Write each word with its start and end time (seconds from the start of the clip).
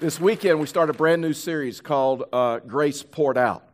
This 0.00 0.20
weekend, 0.20 0.60
we 0.60 0.68
start 0.68 0.90
a 0.90 0.92
brand 0.92 1.20
new 1.20 1.32
series 1.32 1.80
called 1.80 2.22
uh, 2.32 2.60
Grace 2.60 3.02
Poured 3.02 3.36
Out. 3.36 3.64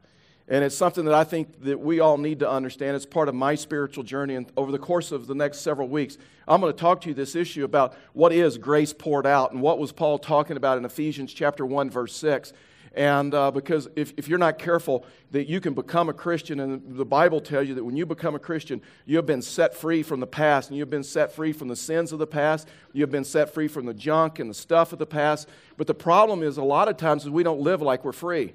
And 0.48 0.64
it's 0.64 0.74
something 0.74 1.04
that 1.04 1.12
I 1.12 1.22
think 1.22 1.62
that 1.64 1.78
we 1.78 2.00
all 2.00 2.16
need 2.16 2.38
to 2.38 2.50
understand. 2.50 2.96
It's 2.96 3.04
part 3.04 3.28
of 3.28 3.34
my 3.34 3.54
spiritual 3.54 4.04
journey. 4.04 4.34
And 4.37 4.50
over 4.57 4.73
the 4.73 4.79
course 4.79 5.13
of 5.13 5.26
the 5.26 5.34
next 5.34 5.58
several 5.58 5.87
weeks, 5.87 6.17
I'm 6.49 6.63
going 6.63 6.73
to 6.73 6.79
talk 6.79 7.02
to 7.02 7.10
you 7.10 7.15
this 7.15 7.37
issue 7.37 7.65
about 7.65 7.95
what 8.14 8.32
is 8.32 8.57
grace 8.57 8.95
poured 8.95 9.27
out 9.27 9.52
and 9.52 9.61
what 9.61 9.79
was 9.79 9.93
Paul 9.93 10.18
talking 10.18 10.57
about 10.57 10.79
in 10.79 10.87
Ephesians 10.87 11.34
chapter 11.34 11.66
1, 11.66 11.91
verse 11.91 12.16
6. 12.16 12.54
And 12.96 13.34
uh, 13.34 13.50
because 13.50 13.88
if, 13.96 14.12
if 14.16 14.29
you're 14.29 14.38
not 14.38 14.58
careful, 14.58 15.04
that 15.32 15.48
you 15.48 15.61
can 15.61 15.74
become 15.74 16.08
a 16.08 16.12
Christian, 16.12 16.61
and 16.61 16.96
the 16.96 17.04
Bible 17.04 17.40
tells 17.40 17.66
you 17.66 17.74
that 17.74 17.84
when 17.84 17.96
you 17.96 18.06
become 18.06 18.34
a 18.34 18.38
Christian, 18.38 18.80
you 19.04 19.16
have 19.16 19.26
been 19.26 19.43
set 19.43 19.74
free 19.74 20.02
from 20.02 20.20
the 20.20 20.26
past, 20.26 20.70
and 20.70 20.79
you've 20.79 20.90
been 20.90 21.02
set 21.02 21.32
free 21.32 21.52
from 21.52 21.68
the 21.68 21.76
sins 21.76 22.12
of 22.12 22.20
the 22.20 22.26
past, 22.26 22.68
you 22.93 23.02
have 23.02 23.11
been 23.11 23.25
set 23.25 23.52
free 23.52 23.66
from 23.66 23.86
the 23.86 23.94
junk 23.94 24.38
and 24.38 24.48
the 24.48 24.54
stuff 24.54 24.93
of 24.93 24.98
the 24.98 25.07
past. 25.07 25.48
But 25.76 25.88
the 25.88 25.94
problem 25.94 26.43
is, 26.43 26.57
a 26.57 26.62
lot 26.62 26.88
of 26.88 26.96
times, 26.96 27.25
is 27.25 27.30
we 27.30 27.43
don't 27.43 27.61
live 27.61 27.82
like 27.82 28.04
we're 28.04 28.12
free. 28.12 28.54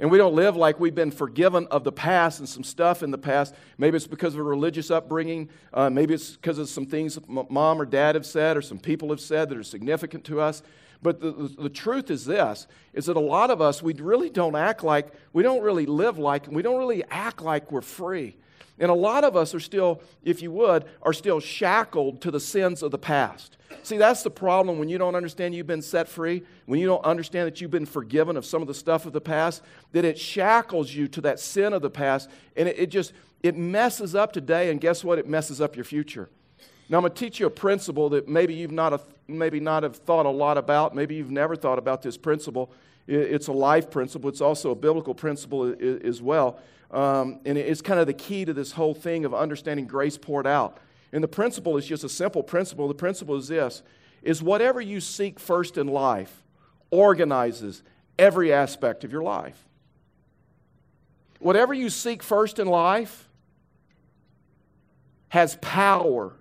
And 0.00 0.12
we 0.12 0.18
don't 0.18 0.34
live 0.34 0.54
like 0.54 0.78
we've 0.78 0.94
been 0.94 1.10
forgiven 1.10 1.66
of 1.72 1.82
the 1.82 1.90
past 1.90 2.38
and 2.38 2.48
some 2.48 2.62
stuff 2.62 3.02
in 3.02 3.10
the 3.10 3.18
past. 3.18 3.52
Maybe 3.78 3.96
it's 3.96 4.06
because 4.06 4.34
of 4.34 4.40
a 4.40 4.44
religious 4.44 4.92
upbringing. 4.92 5.48
Uh, 5.74 5.90
maybe 5.90 6.14
it's 6.14 6.36
because 6.36 6.58
of 6.58 6.68
some 6.68 6.86
things 6.86 7.18
mom 7.26 7.80
or 7.80 7.84
dad 7.84 8.14
have 8.14 8.24
said 8.24 8.56
or 8.56 8.62
some 8.62 8.78
people 8.78 9.08
have 9.08 9.20
said 9.20 9.48
that 9.48 9.58
are 9.58 9.64
significant 9.64 10.24
to 10.26 10.40
us. 10.40 10.62
But 11.02 11.20
the, 11.20 11.30
the, 11.30 11.62
the, 11.62 11.68
truth 11.68 12.10
is 12.10 12.24
this 12.24 12.66
is 12.92 13.06
that 13.06 13.16
a 13.16 13.20
lot 13.20 13.50
of 13.50 13.60
us, 13.60 13.82
we 13.82 13.94
really 13.94 14.30
don't 14.30 14.56
act 14.56 14.82
like, 14.82 15.12
we 15.32 15.42
don't 15.42 15.62
really 15.62 15.86
live 15.86 16.18
like, 16.18 16.46
and 16.46 16.56
we 16.56 16.62
don't 16.62 16.78
really 16.78 17.04
act 17.10 17.40
like 17.40 17.70
we're 17.70 17.82
free. 17.82 18.36
And 18.80 18.90
a 18.90 18.94
lot 18.94 19.24
of 19.24 19.36
us 19.36 19.54
are 19.54 19.60
still, 19.60 20.02
if 20.24 20.42
you 20.42 20.50
would, 20.52 20.84
are 21.02 21.12
still 21.12 21.40
shackled 21.40 22.20
to 22.22 22.30
the 22.30 22.40
sins 22.40 22.82
of 22.82 22.90
the 22.90 22.98
past. 22.98 23.56
See, 23.82 23.96
that's 23.96 24.22
the 24.22 24.30
problem 24.30 24.78
when 24.78 24.88
you 24.88 24.98
don't 24.98 25.14
understand 25.14 25.54
you've 25.54 25.66
been 25.66 25.82
set 25.82 26.08
free, 26.08 26.42
when 26.66 26.80
you 26.80 26.86
don't 26.86 27.04
understand 27.04 27.46
that 27.46 27.60
you've 27.60 27.70
been 27.70 27.86
forgiven 27.86 28.36
of 28.36 28.44
some 28.44 28.62
of 28.62 28.68
the 28.68 28.74
stuff 28.74 29.06
of 29.06 29.12
the 29.12 29.20
past, 29.20 29.62
that 29.92 30.04
it 30.04 30.18
shackles 30.18 30.92
you 30.92 31.08
to 31.08 31.20
that 31.22 31.40
sin 31.40 31.72
of 31.72 31.82
the 31.82 31.90
past, 31.90 32.28
and 32.56 32.68
it, 32.68 32.78
it 32.78 32.86
just, 32.86 33.12
it 33.42 33.56
messes 33.56 34.14
up 34.14 34.32
today, 34.32 34.70
and 34.70 34.80
guess 34.80 35.04
what? 35.04 35.18
It 35.18 35.28
messes 35.28 35.60
up 35.60 35.76
your 35.76 35.84
future. 35.84 36.28
Now, 36.88 36.98
I'm 36.98 37.02
going 37.02 37.12
to 37.12 37.18
teach 37.18 37.38
you 37.38 37.46
a 37.46 37.50
principle 37.50 38.08
that 38.10 38.28
maybe 38.28 38.54
you've 38.54 38.72
not, 38.72 39.02
maybe 39.26 39.60
not 39.60 39.82
have 39.82 39.96
thought 39.96 40.24
a 40.24 40.30
lot 40.30 40.56
about. 40.56 40.94
Maybe 40.94 41.16
you've 41.16 41.30
never 41.30 41.54
thought 41.54 41.78
about 41.78 42.00
this 42.00 42.16
principle. 42.16 42.72
It's 43.06 43.48
a 43.48 43.52
life 43.52 43.90
principle. 43.90 44.30
It's 44.30 44.40
also 44.40 44.70
a 44.70 44.74
biblical 44.74 45.14
principle 45.14 45.74
as 46.04 46.22
well. 46.22 46.58
Um, 46.90 47.40
and 47.44 47.58
it's 47.58 47.82
kind 47.82 48.00
of 48.00 48.06
the 48.06 48.14
key 48.14 48.46
to 48.46 48.54
this 48.54 48.72
whole 48.72 48.94
thing 48.94 49.26
of 49.26 49.34
understanding 49.34 49.86
grace 49.86 50.16
poured 50.16 50.46
out. 50.46 50.78
And 51.12 51.22
the 51.22 51.28
principle 51.28 51.76
is 51.76 51.86
just 51.86 52.04
a 52.04 52.08
simple 52.08 52.42
principle. 52.42 52.88
The 52.88 52.94
principle 52.94 53.36
is 53.36 53.48
this 53.48 53.82
is 54.22 54.42
whatever 54.42 54.80
you 54.80 55.00
seek 55.00 55.38
first 55.38 55.78
in 55.78 55.86
life 55.86 56.42
organizes 56.90 57.82
every 58.18 58.52
aspect 58.52 59.04
of 59.04 59.12
your 59.12 59.22
life. 59.22 59.64
Whatever 61.38 61.72
you 61.72 61.88
seek 61.88 62.22
first 62.22 62.58
in 62.58 62.66
life 62.66 63.28
has 65.28 65.56
power 65.60 66.34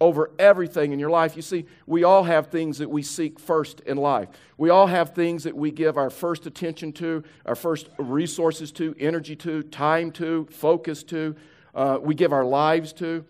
over 0.00 0.30
everything 0.38 0.92
in 0.92 0.98
your 0.98 1.10
life. 1.10 1.36
You 1.36 1.42
see, 1.42 1.66
we 1.86 2.04
all 2.04 2.24
have 2.24 2.46
things 2.46 2.78
that 2.78 2.88
we 2.88 3.02
seek 3.02 3.38
first 3.38 3.80
in 3.80 3.98
life. 3.98 4.28
We 4.56 4.70
all 4.70 4.86
have 4.86 5.14
things 5.14 5.44
that 5.44 5.54
we 5.54 5.70
give 5.70 5.98
our 5.98 6.10
first 6.10 6.46
attention 6.46 6.92
to, 6.94 7.22
our 7.44 7.54
first 7.54 7.88
resources 7.98 8.72
to, 8.72 8.94
energy 8.98 9.36
to, 9.36 9.62
time 9.62 10.10
to, 10.12 10.48
focus 10.50 11.02
to, 11.04 11.36
uh, 11.74 11.98
we 12.00 12.14
give 12.14 12.32
our 12.32 12.44
lives 12.44 12.92
to. 12.94 13.24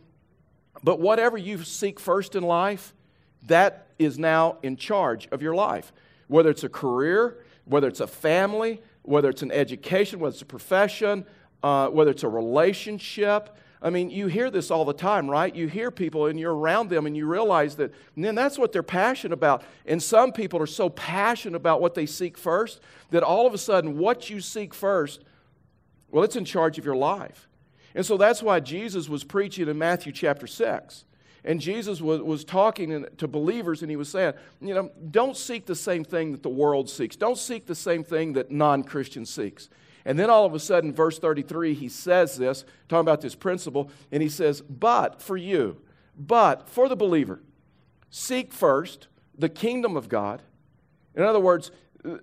But 0.84 1.00
whatever 1.00 1.36
you 1.36 1.62
seek 1.64 1.98
first 1.98 2.36
in 2.36 2.44
life, 2.44 2.94
that 3.46 3.88
is 3.98 4.18
now 4.18 4.58
in 4.62 4.76
charge 4.76 5.28
of 5.32 5.42
your 5.42 5.54
life. 5.54 5.92
Whether 6.28 6.50
it's 6.50 6.64
a 6.64 6.68
career, 6.68 7.44
whether 7.64 7.88
it's 7.88 8.00
a 8.00 8.06
family, 8.06 8.80
whether 9.02 9.28
it's 9.28 9.42
an 9.42 9.50
education, 9.50 10.20
whether 10.20 10.34
it's 10.34 10.42
a 10.42 10.46
profession, 10.46 11.26
uh, 11.62 11.88
whether 11.88 12.10
it's 12.10 12.22
a 12.22 12.28
relationship, 12.28 13.56
I 13.82 13.88
mean, 13.88 14.10
you 14.10 14.26
hear 14.26 14.50
this 14.50 14.70
all 14.70 14.84
the 14.84 14.92
time, 14.92 15.30
right? 15.30 15.54
You 15.54 15.66
hear 15.66 15.90
people 15.90 16.26
and 16.26 16.38
you're 16.38 16.54
around 16.54 16.90
them 16.90 17.06
and 17.06 17.16
you 17.16 17.26
realize 17.26 17.76
that, 17.76 17.94
then 18.14 18.34
that's 18.34 18.58
what 18.58 18.72
they're 18.72 18.82
passionate 18.82 19.32
about. 19.32 19.62
And 19.86 20.02
some 20.02 20.32
people 20.32 20.60
are 20.60 20.66
so 20.66 20.90
passionate 20.90 21.56
about 21.56 21.80
what 21.80 21.94
they 21.94 22.04
seek 22.04 22.36
first 22.36 22.80
that 23.10 23.22
all 23.22 23.46
of 23.46 23.54
a 23.54 23.58
sudden, 23.58 23.96
what 23.96 24.28
you 24.28 24.40
seek 24.40 24.74
first, 24.74 25.24
well, 26.10 26.24
it's 26.24 26.36
in 26.36 26.44
charge 26.44 26.78
of 26.78 26.84
your 26.84 26.96
life. 26.96 27.48
And 27.94 28.04
so 28.04 28.18
that's 28.18 28.42
why 28.42 28.60
Jesus 28.60 29.08
was 29.08 29.24
preaching 29.24 29.66
in 29.66 29.78
Matthew 29.78 30.12
chapter 30.12 30.46
6. 30.46 31.04
And 31.42 31.58
Jesus 31.58 32.02
was, 32.02 32.20
was 32.20 32.44
talking 32.44 33.06
to 33.16 33.26
believers 33.26 33.80
and 33.80 33.90
he 33.90 33.96
was 33.96 34.10
saying, 34.10 34.34
you 34.60 34.74
know, 34.74 34.90
don't 35.10 35.36
seek 35.36 35.64
the 35.64 35.74
same 35.74 36.04
thing 36.04 36.32
that 36.32 36.42
the 36.42 36.50
world 36.50 36.90
seeks. 36.90 37.16
Don't 37.16 37.38
seek 37.38 37.66
the 37.66 37.74
same 37.74 38.04
thing 38.04 38.34
that 38.34 38.50
non 38.50 38.84
Christian 38.84 39.24
seeks. 39.24 39.70
And 40.10 40.18
then 40.18 40.28
all 40.28 40.44
of 40.44 40.54
a 40.54 40.58
sudden, 40.58 40.92
verse 40.92 41.20
33, 41.20 41.72
he 41.72 41.88
says 41.88 42.36
this, 42.36 42.64
talking 42.88 43.02
about 43.02 43.20
this 43.20 43.36
principle, 43.36 43.92
and 44.10 44.20
he 44.20 44.28
says, 44.28 44.60
But 44.60 45.22
for 45.22 45.36
you, 45.36 45.80
but 46.18 46.68
for 46.68 46.88
the 46.88 46.96
believer, 46.96 47.38
seek 48.10 48.52
first 48.52 49.06
the 49.38 49.48
kingdom 49.48 49.96
of 49.96 50.08
God. 50.08 50.42
In 51.14 51.22
other 51.22 51.38
words, 51.38 51.70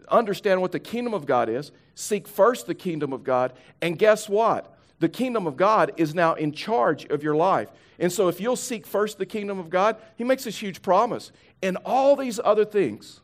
understand 0.09 0.59
what 0.59 0.73
the 0.73 0.81
kingdom 0.81 1.13
of 1.13 1.25
God 1.25 1.47
is, 1.47 1.71
seek 1.95 2.27
first 2.27 2.67
the 2.67 2.75
kingdom 2.75 3.13
of 3.13 3.23
God, 3.23 3.53
and 3.81 3.97
guess 3.97 4.27
what? 4.27 4.77
The 4.99 5.07
kingdom 5.07 5.47
of 5.47 5.55
God 5.55 5.93
is 5.95 6.13
now 6.13 6.33
in 6.33 6.51
charge 6.51 7.05
of 7.05 7.23
your 7.23 7.37
life. 7.37 7.69
And 7.99 8.11
so, 8.11 8.27
if 8.27 8.41
you'll 8.41 8.57
seek 8.57 8.85
first 8.85 9.17
the 9.17 9.25
kingdom 9.25 9.59
of 9.59 9.69
God, 9.69 9.95
He 10.17 10.25
makes 10.25 10.43
this 10.43 10.61
huge 10.61 10.81
promise. 10.81 11.31
And 11.63 11.77
all 11.85 12.17
these 12.17 12.37
other 12.43 12.65
things, 12.65 13.21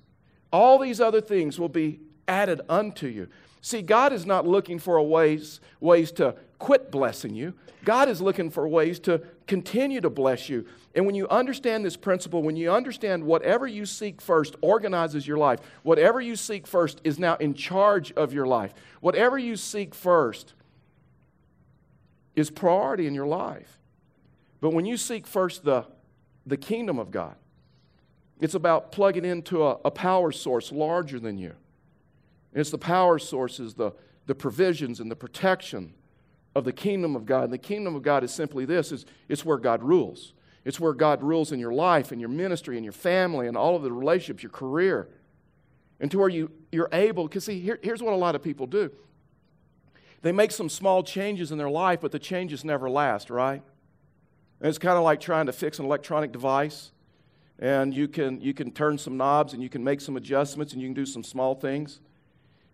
all 0.53 0.79
these 0.79 1.01
other 1.01 1.19
things 1.19 1.59
will 1.59 1.67
be 1.67 1.99
added 2.29 2.61
unto 2.69 3.07
you. 3.07 3.27
See, 3.65 3.81
God 3.81 4.11
is 4.11 4.25
not 4.25 4.45
looking 4.45 4.77
for 4.77 5.01
ways, 5.01 5.61
ways 5.79 6.11
to 6.13 6.35
quit 6.59 6.91
blessing 6.91 7.33
you. 7.33 7.53
God 7.85 8.09
is 8.09 8.21
looking 8.21 8.49
for 8.49 8.67
ways 8.67 8.99
to 8.99 9.21
continue 9.47 10.01
to 10.01 10.09
bless 10.09 10.49
you. 10.49 10.65
And 10.93 11.05
when 11.05 11.15
you 11.15 11.29
understand 11.29 11.85
this 11.85 11.95
principle, 11.95 12.43
when 12.43 12.57
you 12.57 12.69
understand 12.73 13.23
whatever 13.23 13.65
you 13.65 13.85
seek 13.85 14.19
first 14.19 14.57
organizes 14.59 15.25
your 15.25 15.37
life, 15.37 15.61
whatever 15.83 16.19
you 16.19 16.35
seek 16.35 16.67
first 16.67 16.99
is 17.05 17.17
now 17.17 17.37
in 17.37 17.53
charge 17.53 18.11
of 18.11 18.33
your 18.33 18.45
life, 18.45 18.73
whatever 18.99 19.37
you 19.37 19.55
seek 19.55 19.95
first 19.95 20.53
is 22.35 22.51
priority 22.51 23.07
in 23.07 23.13
your 23.13 23.27
life. 23.27 23.79
But 24.59 24.71
when 24.71 24.85
you 24.85 24.97
seek 24.97 25.25
first 25.25 25.63
the, 25.63 25.85
the 26.45 26.57
kingdom 26.57 26.99
of 26.99 27.11
God, 27.11 27.35
it's 28.41 28.55
about 28.55 28.91
plugging 28.91 29.23
into 29.23 29.65
a, 29.65 29.77
a 29.85 29.91
power 29.91 30.33
source 30.33 30.69
larger 30.69 31.17
than 31.17 31.37
you. 31.37 31.53
And 32.53 32.61
it's 32.61 32.69
the 32.69 32.77
power 32.77 33.19
sources, 33.19 33.73
the, 33.73 33.91
the 34.27 34.35
provisions, 34.35 34.99
and 34.99 35.09
the 35.09 35.15
protection 35.15 35.93
of 36.55 36.63
the 36.63 36.71
kingdom 36.71 37.15
of 37.15 37.25
God. 37.25 37.45
And 37.45 37.53
the 37.53 37.57
kingdom 37.57 37.95
of 37.95 38.03
God 38.03 38.23
is 38.23 38.31
simply 38.31 38.65
this 38.65 38.91
is 38.91 39.05
it's 39.27 39.43
where 39.43 39.57
God 39.57 39.83
rules. 39.83 40.33
It's 40.65 40.79
where 40.79 40.93
God 40.93 41.21
rules 41.23 41.51
in 41.51 41.59
your 41.59 41.73
life, 41.73 42.11
in 42.11 42.19
your 42.19 42.29
ministry, 42.29 42.77
in 42.77 42.83
your 42.83 42.93
family, 42.93 43.47
and 43.47 43.57
all 43.57 43.75
of 43.75 43.81
the 43.81 43.91
relationships, 43.91 44.43
your 44.43 44.51
career. 44.51 45.09
And 45.99 46.09
to 46.11 46.19
where 46.19 46.29
you, 46.29 46.51
you're 46.71 46.89
able, 46.93 47.27
because 47.27 47.45
see, 47.45 47.59
here, 47.59 47.79
here's 47.81 48.01
what 48.01 48.13
a 48.13 48.17
lot 48.17 48.35
of 48.35 48.43
people 48.43 48.65
do. 48.65 48.91
They 50.21 50.31
make 50.31 50.51
some 50.51 50.69
small 50.69 51.03
changes 51.03 51.51
in 51.51 51.57
their 51.57 51.69
life, 51.69 51.99
but 51.99 52.11
the 52.13 52.19
changes 52.19 52.63
never 52.63 52.89
last, 52.89 53.29
right? 53.29 53.61
And 54.59 54.69
it's 54.69 54.77
kind 54.77 54.97
of 54.97 55.03
like 55.03 55.19
trying 55.19 55.47
to 55.47 55.51
fix 55.51 55.79
an 55.79 55.85
electronic 55.85 56.31
device. 56.31 56.91
And 57.59 57.93
you 57.93 58.07
can, 58.07 58.39
you 58.39 58.53
can 58.53 58.71
turn 58.71 58.97
some 58.97 59.17
knobs 59.17 59.53
and 59.53 59.61
you 59.61 59.69
can 59.69 59.83
make 59.83 59.99
some 59.99 60.15
adjustments 60.15 60.71
and 60.71 60.81
you 60.81 60.87
can 60.87 60.93
do 60.93 61.05
some 61.05 61.23
small 61.23 61.55
things. 61.55 61.99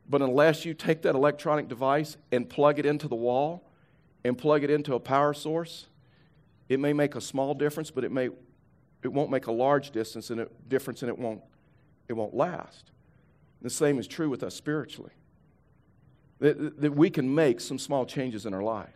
But 0.09 0.24
unless 0.24 0.66
you 0.66 0.74
take 0.74 1.03
that 1.03 1.14
electronic 1.14 1.68
device 1.68 2.18
and 2.31 2.50
plug 2.50 2.80
it 2.80 2.86
into 2.86 3.08
the 3.08 3.16
wall 3.16 3.70
and 4.24 4.36
plug 4.36 4.64
it 4.64 4.72
into 4.72 4.96
a 4.96 5.00
power 5.00 5.34
source, 5.34 5.86
it 6.68 6.80
may 6.80 6.94
make 6.94 7.16
a 7.16 7.22
small 7.22 7.53
difference, 7.53 7.92
but 7.92 8.03
it, 8.03 8.12
may, 8.12 8.30
it 9.03 9.08
won't 9.08 9.30
make 9.30 9.46
a 9.46 9.52
large 9.52 9.92
distance 9.92 10.31
and 10.31 10.42
it, 10.42 10.70
difference 10.70 11.03
and 11.03 11.09
it 11.09 11.18
won't, 11.18 11.42
it 12.08 12.14
won't 12.14 12.34
last. 12.34 12.92
The 13.62 13.70
same 13.70 14.00
is 14.00 14.08
true 14.08 14.29
with 14.29 14.41
us 14.41 14.56
spiritually. 14.56 15.11
That, 16.40 16.82
that 16.82 16.96
we 16.96 17.09
can 17.09 17.34
make 17.34 17.59
some 17.59 17.78
small 17.78 18.05
changes 18.05 18.46
in 18.46 18.53
our 18.53 18.64
life. 18.64 18.94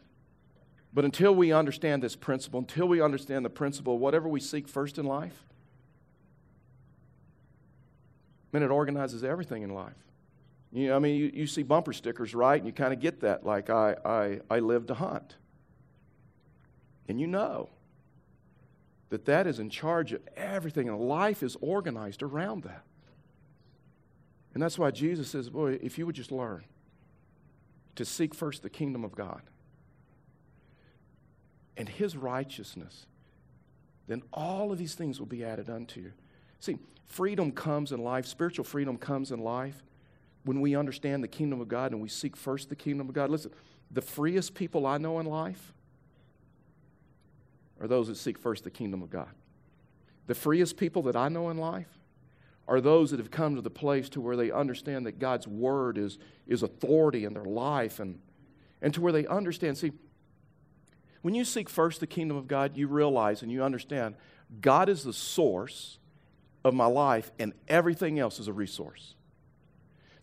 But 0.93 1.05
until 1.05 1.35
we 1.35 1.51
understand 1.51 2.01
this 2.01 2.15
principle, 2.15 2.59
until 2.59 2.87
we 2.87 3.01
understand 3.01 3.43
the 3.43 3.49
principle, 3.49 3.99
whatever 3.99 4.27
we 4.27 4.39
seek 4.39 4.67
first 4.67 4.97
in 4.97 5.05
life, 5.05 5.43
then 8.51 8.63
it 8.63 8.69
organizes 8.69 9.23
everything 9.23 9.63
in 9.63 9.71
life. 9.71 9.93
You 10.73 10.91
I 10.93 10.99
mean, 10.99 11.15
you, 11.15 11.31
you 11.33 11.47
see 11.47 11.61
bumper 11.61 11.93
stickers, 11.93 12.33
right? 12.33 12.57
And 12.57 12.65
you 12.65 12.73
kind 12.73 12.93
of 12.93 12.99
get 12.99 13.21
that, 13.21 13.45
like, 13.45 13.69
I, 13.69 13.95
I, 14.03 14.39
I 14.49 14.59
live 14.59 14.87
to 14.87 14.95
hunt. 14.95 15.35
And 17.07 17.21
you 17.21 17.27
know 17.27 17.69
that 19.09 19.25
that 19.25 19.45
is 19.45 19.59
in 19.59 19.69
charge 19.69 20.13
of 20.13 20.21
everything, 20.35 20.89
and 20.89 20.99
life 20.99 21.43
is 21.43 21.55
organized 21.61 22.23
around 22.23 22.63
that. 22.63 22.83
And 24.53 24.63
that's 24.63 24.79
why 24.79 24.89
Jesus 24.89 25.29
says, 25.29 25.49
Boy, 25.49 25.77
if 25.81 25.97
you 25.97 26.07
would 26.07 26.15
just 26.15 26.31
learn 26.31 26.63
to 27.95 28.03
seek 28.03 28.33
first 28.33 28.63
the 28.63 28.69
kingdom 28.69 29.03
of 29.03 29.15
God 29.15 29.43
and 31.77 31.87
his 31.87 32.17
righteousness, 32.17 33.05
then 34.07 34.23
all 34.33 34.71
of 34.71 34.79
these 34.79 34.95
things 34.95 35.19
will 35.19 35.27
be 35.27 35.43
added 35.43 35.69
unto 35.69 36.01
you. 36.01 36.13
See, 36.59 36.79
freedom 37.05 37.51
comes 37.51 37.91
in 37.91 38.03
life, 38.03 38.25
spiritual 38.25 38.65
freedom 38.65 38.97
comes 38.97 39.31
in 39.31 39.39
life 39.39 39.83
when 40.45 40.61
we 40.61 40.75
understand 40.75 41.23
the 41.23 41.27
kingdom 41.27 41.61
of 41.61 41.67
God 41.67 41.91
and 41.91 42.01
we 42.01 42.09
seek 42.09 42.35
first 42.35 42.69
the 42.69 42.75
kingdom 42.75 43.07
of 43.07 43.15
God. 43.15 43.29
Listen, 43.29 43.51
the 43.91 44.01
freest 44.01 44.53
people 44.53 44.85
I 44.85 44.97
know 44.97 45.19
in 45.19 45.25
life 45.25 45.73
are 47.79 47.87
those 47.87 48.07
that 48.07 48.17
seek 48.17 48.37
first 48.37 48.63
the 48.63 48.71
kingdom 48.71 49.01
of 49.01 49.09
God. 49.09 49.29
The 50.27 50.35
freest 50.35 50.77
people 50.77 51.01
that 51.03 51.15
I 51.15 51.29
know 51.29 51.49
in 51.49 51.57
life 51.57 51.99
are 52.67 52.79
those 52.79 53.11
that 53.11 53.19
have 53.19 53.31
come 53.31 53.55
to 53.55 53.61
the 53.61 53.69
place 53.69 54.07
to 54.09 54.21
where 54.21 54.37
they 54.37 54.51
understand 54.51 55.05
that 55.05 55.19
God's 55.19 55.47
word 55.47 55.97
is, 55.97 56.17
is 56.47 56.63
authority 56.63 57.25
in 57.25 57.33
their 57.33 57.43
life 57.43 57.99
and, 57.99 58.19
and 58.81 58.93
to 58.93 59.01
where 59.01 59.11
they 59.11 59.27
understand. 59.27 59.77
See, 59.77 59.91
when 61.21 61.35
you 61.35 61.43
seek 61.43 61.69
first 61.69 61.99
the 61.99 62.07
kingdom 62.07 62.37
of 62.37 62.47
God, 62.47 62.77
you 62.77 62.87
realize 62.87 63.41
and 63.41 63.51
you 63.51 63.63
understand 63.63 64.15
God 64.61 64.87
is 64.87 65.03
the 65.03 65.13
source 65.13 65.99
of 66.63 66.73
my 66.73 66.85
life 66.85 67.31
and 67.39 67.53
everything 67.67 68.19
else 68.19 68.39
is 68.39 68.47
a 68.47 68.53
resource. 68.53 69.15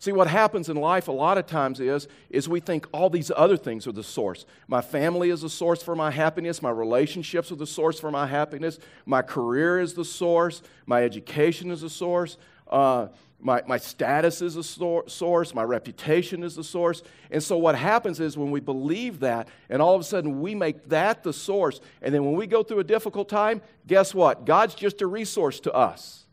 See, 0.01 0.11
what 0.11 0.25
happens 0.25 0.67
in 0.67 0.77
life 0.77 1.07
a 1.09 1.11
lot 1.11 1.37
of 1.37 1.45
times 1.45 1.79
is, 1.79 2.07
is 2.31 2.49
we 2.49 2.59
think 2.59 2.87
all 2.91 3.11
these 3.11 3.31
other 3.35 3.55
things 3.55 3.85
are 3.85 3.91
the 3.91 4.01
source. 4.01 4.47
My 4.67 4.81
family 4.81 5.29
is 5.29 5.41
the 5.41 5.49
source 5.49 5.83
for 5.83 5.95
my 5.95 6.09
happiness. 6.09 6.59
My 6.59 6.71
relationships 6.71 7.51
are 7.51 7.55
the 7.55 7.67
source 7.67 7.99
for 7.99 8.09
my 8.09 8.25
happiness. 8.25 8.79
My 9.05 9.21
career 9.21 9.79
is 9.79 9.93
the 9.93 10.03
source. 10.03 10.63
My 10.87 11.03
education 11.03 11.69
is 11.69 11.81
the 11.81 11.89
source. 11.89 12.39
Uh, 12.67 13.09
my, 13.39 13.61
my 13.67 13.77
status 13.77 14.41
is 14.41 14.55
the 14.55 14.63
source. 15.05 15.53
My 15.53 15.63
reputation 15.63 16.41
is 16.41 16.55
the 16.55 16.63
source. 16.63 17.03
And 17.29 17.43
so, 17.43 17.59
what 17.59 17.75
happens 17.75 18.19
is 18.19 18.35
when 18.35 18.49
we 18.49 18.59
believe 18.59 19.19
that, 19.19 19.49
and 19.69 19.83
all 19.83 19.93
of 19.93 20.01
a 20.01 20.03
sudden 20.03 20.41
we 20.41 20.55
make 20.55 20.89
that 20.89 21.21
the 21.21 21.31
source, 21.31 21.79
and 22.01 22.11
then 22.11 22.25
when 22.25 22.33
we 22.33 22.47
go 22.47 22.63
through 22.63 22.79
a 22.79 22.83
difficult 22.83 23.29
time, 23.29 23.61
guess 23.85 24.15
what? 24.15 24.45
God's 24.45 24.73
just 24.73 25.03
a 25.03 25.05
resource 25.05 25.59
to 25.59 25.71
us. 25.71 26.25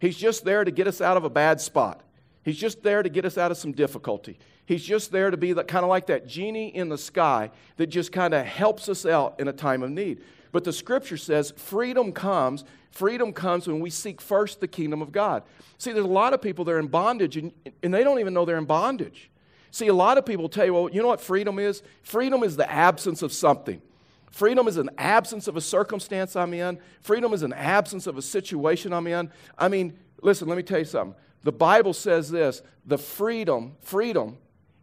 He's 0.00 0.16
just 0.16 0.44
there 0.44 0.64
to 0.64 0.72
get 0.72 0.88
us 0.88 1.00
out 1.00 1.16
of 1.16 1.22
a 1.22 1.30
bad 1.30 1.60
spot. 1.60 2.00
He's 2.44 2.58
just 2.58 2.82
there 2.82 3.02
to 3.02 3.08
get 3.08 3.24
us 3.24 3.38
out 3.38 3.50
of 3.50 3.56
some 3.56 3.72
difficulty. 3.72 4.38
He's 4.66 4.84
just 4.84 5.10
there 5.10 5.30
to 5.30 5.36
be 5.36 5.52
the, 5.52 5.64
kind 5.64 5.82
of 5.82 5.88
like 5.88 6.06
that 6.06 6.26
genie 6.26 6.74
in 6.74 6.88
the 6.88 6.98
sky 6.98 7.50
that 7.76 7.86
just 7.88 8.12
kind 8.12 8.34
of 8.34 8.44
helps 8.46 8.88
us 8.88 9.04
out 9.06 9.40
in 9.40 9.48
a 9.48 9.52
time 9.52 9.82
of 9.82 9.90
need. 9.90 10.20
But 10.52 10.64
the 10.64 10.72
scripture 10.72 11.16
says 11.16 11.52
freedom 11.56 12.12
comes. 12.12 12.64
Freedom 12.90 13.32
comes 13.32 13.66
when 13.66 13.80
we 13.80 13.90
seek 13.90 14.20
first 14.20 14.60
the 14.60 14.68
kingdom 14.68 15.02
of 15.02 15.10
God. 15.10 15.42
See, 15.78 15.92
there's 15.92 16.04
a 16.04 16.08
lot 16.08 16.32
of 16.32 16.40
people 16.40 16.64
that 16.66 16.72
are 16.72 16.78
in 16.78 16.86
bondage 16.86 17.36
and, 17.36 17.52
and 17.82 17.92
they 17.92 18.04
don't 18.04 18.20
even 18.20 18.32
know 18.34 18.44
they're 18.44 18.58
in 18.58 18.64
bondage. 18.64 19.30
See, 19.70 19.88
a 19.88 19.94
lot 19.94 20.18
of 20.18 20.24
people 20.24 20.48
tell 20.48 20.64
you, 20.64 20.74
well, 20.74 20.88
you 20.88 21.02
know 21.02 21.08
what 21.08 21.20
freedom 21.20 21.58
is? 21.58 21.82
Freedom 22.02 22.44
is 22.44 22.56
the 22.56 22.70
absence 22.70 23.22
of 23.22 23.32
something. 23.32 23.82
Freedom 24.30 24.68
is 24.68 24.76
an 24.76 24.90
absence 24.98 25.48
of 25.48 25.56
a 25.56 25.60
circumstance 25.60 26.36
I'm 26.36 26.54
in. 26.54 26.78
Freedom 27.00 27.32
is 27.32 27.42
an 27.42 27.52
absence 27.52 28.06
of 28.06 28.16
a 28.16 28.22
situation 28.22 28.92
I'm 28.92 29.06
in. 29.06 29.30
I 29.58 29.68
mean, 29.68 29.98
listen, 30.22 30.46
let 30.46 30.56
me 30.56 30.62
tell 30.62 30.78
you 30.78 30.84
something. 30.84 31.16
The 31.44 31.52
Bible 31.52 31.92
says 31.92 32.30
this 32.30 32.62
the 32.84 32.98
freedom, 32.98 33.76
freedom 33.82 34.38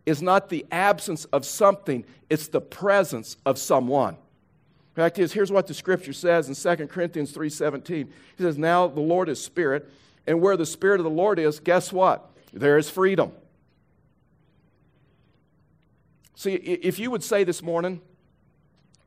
is 0.06 0.22
not 0.22 0.50
the 0.50 0.66
absence 0.72 1.26
of 1.26 1.46
something, 1.46 2.06
it's 2.30 2.48
the 2.48 2.62
presence 2.62 3.36
of 3.46 3.60
someone. 3.60 4.18
Fact 4.96 5.20
is, 5.20 5.34
here's 5.34 5.52
what 5.52 5.68
the 5.68 5.74
scripture 5.74 6.14
says 6.14 6.48
in 6.48 6.78
2 6.78 6.88
Corinthians 6.88 7.34
3:17. 7.34 8.08
He 8.38 8.44
says, 8.44 8.58
Now 8.58 8.88
the 8.88 9.02
Lord 9.02 9.30
is 9.30 9.44
spirit, 9.44 9.90
and 10.28 10.40
where 10.42 10.56
the 10.56 10.66
spirit 10.66 11.00
of 11.00 11.04
the 11.04 11.10
Lord 11.10 11.40
is, 11.40 11.60
guess 11.60 11.92
what? 11.92 12.30
There 12.54 12.78
is 12.78 12.90
freedom. 12.90 13.32
See, 16.36 16.54
if 16.54 17.00
you 17.00 17.12
would 17.12 17.24
say 17.24 17.44
this 17.44 17.62
morning, 17.62 18.02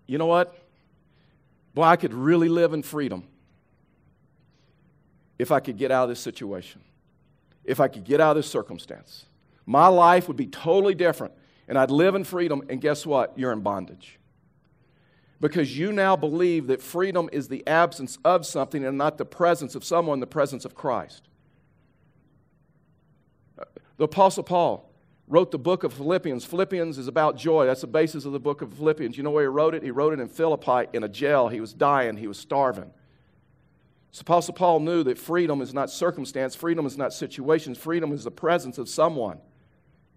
you 0.07 0.19
know 0.19 0.27
what? 0.27 0.57
Boy, 1.75 1.83
I 1.83 1.97
could 1.97 2.15
really 2.15 2.49
live 2.49 2.73
in 2.73 2.83
freedom 2.83 3.25
if 5.39 5.51
I 5.51 5.59
could 5.59 5.77
get 5.77 5.91
out 5.91 6.05
of 6.05 6.09
this 6.11 6.21
situation 6.21 6.81
if 7.65 7.81
I 7.81 7.89
could 7.89 8.05
get 8.05 8.21
out 8.21 8.37
of 8.37 8.43
this 8.43 8.51
circumstance. 8.51 9.27
My 9.67 9.89
life 9.89 10.29
would 10.29 10.37
be 10.37 10.47
totally 10.47 10.95
different, 10.95 11.33
and 11.69 11.79
I'd 11.79 11.91
live 11.91 12.15
in 12.15 12.25
freedom, 12.25 12.63
and 12.69 12.81
guess 12.81 13.07
what? 13.07 13.39
You're 13.39 13.53
in 13.53 13.61
bondage. 13.61 14.19
Because 15.41 15.77
you 15.77 15.93
now 15.93 16.17
believe 16.17 16.69
that 16.69 16.81
freedom 16.81 17.29
is 17.33 17.49
the 17.49 17.67
absence 17.67 18.19
of 18.25 18.47
something 18.47 18.85
and 18.85 18.97
not 18.97 19.19
the 19.19 19.25
presence 19.25 19.75
of 19.75 19.85
someone, 19.85 20.21
the 20.21 20.27
presence 20.27 20.65
of 20.65 20.75
Christ. 20.75 21.29
Uh, 23.59 23.65
the 23.97 24.05
Apostle 24.05 24.43
Paul 24.43 24.91
wrote 25.27 25.51
the 25.51 25.59
book 25.59 25.85
of 25.85 25.93
Philippians. 25.93 26.45
Philippians 26.45 26.99
is 26.99 27.09
about 27.09 27.37
joy. 27.37 27.67
That's 27.67 27.81
the 27.81 27.87
basis 27.87 28.25
of 28.25 28.33
the 28.33 28.41
book 28.41 28.63
of 28.63 28.73
Philippians. 28.75 29.17
You 29.17 29.23
know 29.23 29.31
where 29.31 29.45
he 29.45 29.49
wrote 29.49 29.75
it? 29.75 29.83
He 29.83 29.91
wrote 29.91 30.13
it 30.13 30.21
in 30.21 30.29
Philippi 30.29 30.89
in 30.93 31.03
a 31.03 31.09
jail. 31.09 31.49
He 31.49 31.61
was 31.61 31.73
dying, 31.73 32.17
he 32.17 32.27
was 32.27 32.39
starving. 32.39 32.93
So 34.15 34.21
Apostle 34.21 34.55
Paul 34.55 34.79
knew 34.79 35.03
that 35.03 35.19
freedom 35.19 35.61
is 35.61 35.75
not 35.75 35.91
circumstance, 35.91 36.55
freedom 36.55 36.87
is 36.87 36.97
not 36.97 37.13
situations, 37.13 37.77
freedom 37.77 38.13
is 38.13 38.23
the 38.23 38.31
presence 38.31 38.79
of 38.79 38.89
someone. 38.89 39.41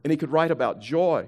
And 0.04 0.12
he 0.12 0.18
could 0.18 0.32
write 0.32 0.52
about 0.52 0.80
joy. 0.80 1.28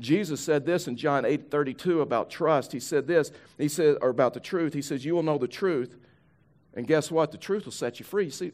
Jesus 0.00 0.40
said 0.40 0.66
this 0.66 0.88
in 0.88 0.96
John 0.96 1.24
8 1.24 1.48
32 1.48 2.00
about 2.00 2.28
trust. 2.28 2.72
He 2.72 2.80
said 2.80 3.06
this, 3.06 3.30
he 3.56 3.68
said, 3.68 3.98
or 4.02 4.08
about 4.08 4.34
the 4.34 4.40
truth. 4.40 4.74
He 4.74 4.82
says, 4.82 5.04
You 5.04 5.14
will 5.14 5.22
know 5.22 5.38
the 5.38 5.46
truth. 5.46 5.94
And 6.74 6.88
guess 6.88 7.08
what? 7.08 7.30
The 7.30 7.38
truth 7.38 7.66
will 7.66 7.72
set 7.72 8.00
you 8.00 8.04
free. 8.04 8.24
You 8.24 8.30
see, 8.32 8.50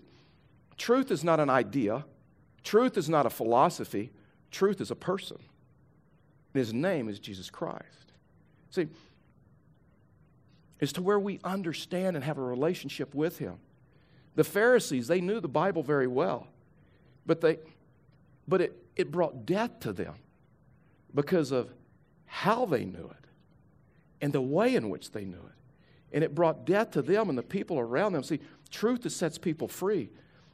truth 0.77 1.11
is 1.11 1.25
not 1.25 1.41
an 1.41 1.49
idea, 1.49 2.05
truth 2.65 2.99
is 2.99 3.09
not 3.09 3.25
a 3.25 3.31
philosophy, 3.31 4.13
truth 4.51 4.83
is 4.83 4.91
a 4.91 4.97
person. 4.97 5.39
His 6.53 6.75
name 6.75 7.09
is 7.09 7.19
Jesus 7.19 7.49
Christ. 7.49 8.13
See, 8.69 8.89
is 10.85 10.93
to 10.93 11.03
where 11.03 11.19
we 11.19 11.41
understand 11.43 12.15
and 12.15 12.25
have 12.25 12.39
a 12.39 12.43
relationship 12.43 13.15
with 13.15 13.39
Him. 13.39 13.57
The 14.37 14.45
Pharisees, 14.45 15.09
they 15.09 15.21
knew 15.21 15.41
the 15.41 15.49
Bible 15.49 15.83
very 15.83 16.07
well, 16.07 16.47
but, 17.25 17.41
they, 17.41 17.59
but 18.47 18.61
it, 18.61 18.77
it 18.95 19.11
brought 19.11 19.47
death 19.47 19.81
to 19.81 19.93
them 19.93 20.15
because 21.15 21.53
of 21.53 21.71
how 22.27 22.67
they 22.67 22.85
knew 22.85 23.11
it 23.11 23.27
and 24.21 24.33
the 24.33 24.43
way 24.43 24.75
in 24.75 24.91
which 24.91 25.11
they 25.13 25.25
knew 25.25 25.37
it. 25.37 26.15
And 26.15 26.23
it 26.23 26.35
brought 26.35 26.67
death 26.67 26.93
to 26.93 27.03
them 27.03 27.29
and 27.29 27.39
the 27.39 27.43
people 27.43 27.79
around 27.79 28.13
them. 28.13 28.23
See, 28.23 28.41
truth 28.71 29.03
that 29.03 29.11
sets 29.11 29.39
people 29.39 29.69
free 29.69 30.11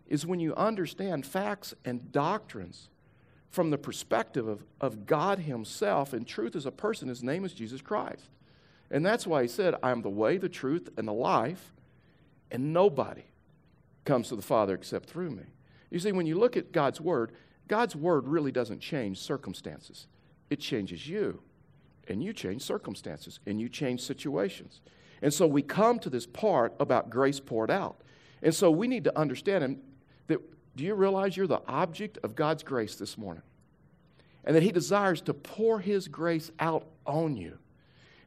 is 0.06 0.24
when 0.24 0.38
you 0.38 0.54
understand 0.54 1.26
facts 1.26 1.74
and 1.84 2.12
doctrines 2.12 2.88
from 3.50 3.70
the 3.70 3.78
perspective 3.78 4.46
of, 4.46 4.64
of 4.80 5.06
God 5.06 5.40
Himself. 5.40 6.12
And 6.12 6.26
truth 6.26 6.54
is 6.54 6.66
a 6.66 6.70
person, 6.70 7.08
His 7.08 7.22
name 7.22 7.44
is 7.44 7.52
Jesus 7.52 7.82
Christ. 7.82 8.28
And 8.90 9.06
that's 9.06 9.26
why 9.26 9.42
he 9.42 9.48
said, 9.48 9.74
I 9.82 9.90
am 9.90 10.02
the 10.02 10.08
way, 10.08 10.36
the 10.36 10.48
truth, 10.48 10.88
and 10.96 11.06
the 11.06 11.12
life, 11.12 11.72
and 12.50 12.72
nobody 12.72 13.22
comes 14.04 14.28
to 14.28 14.36
the 14.36 14.42
Father 14.42 14.74
except 14.74 15.08
through 15.08 15.30
me. 15.30 15.44
You 15.90 15.98
see, 15.98 16.12
when 16.12 16.26
you 16.26 16.38
look 16.38 16.56
at 16.56 16.72
God's 16.72 17.00
Word, 17.00 17.32
God's 17.68 17.94
Word 17.94 18.26
really 18.26 18.52
doesn't 18.52 18.80
change 18.80 19.18
circumstances, 19.18 20.06
it 20.48 20.60
changes 20.60 21.08
you. 21.08 21.42
And 22.08 22.24
you 22.24 22.32
change 22.32 22.62
circumstances, 22.62 23.38
and 23.46 23.60
you 23.60 23.68
change 23.68 24.00
situations. 24.00 24.80
And 25.22 25.32
so 25.32 25.46
we 25.46 25.62
come 25.62 26.00
to 26.00 26.10
this 26.10 26.26
part 26.26 26.74
about 26.80 27.08
grace 27.08 27.38
poured 27.38 27.70
out. 27.70 28.00
And 28.42 28.52
so 28.52 28.68
we 28.70 28.88
need 28.88 29.04
to 29.04 29.16
understand 29.16 29.80
that 30.26 30.40
do 30.74 30.84
you 30.84 30.94
realize 30.94 31.36
you're 31.36 31.46
the 31.46 31.62
object 31.68 32.18
of 32.24 32.34
God's 32.34 32.64
grace 32.64 32.96
this 32.96 33.16
morning? 33.16 33.44
And 34.44 34.56
that 34.56 34.62
He 34.64 34.72
desires 34.72 35.20
to 35.22 35.34
pour 35.34 35.78
His 35.78 36.08
grace 36.08 36.50
out 36.58 36.86
on 37.06 37.36
you. 37.36 37.58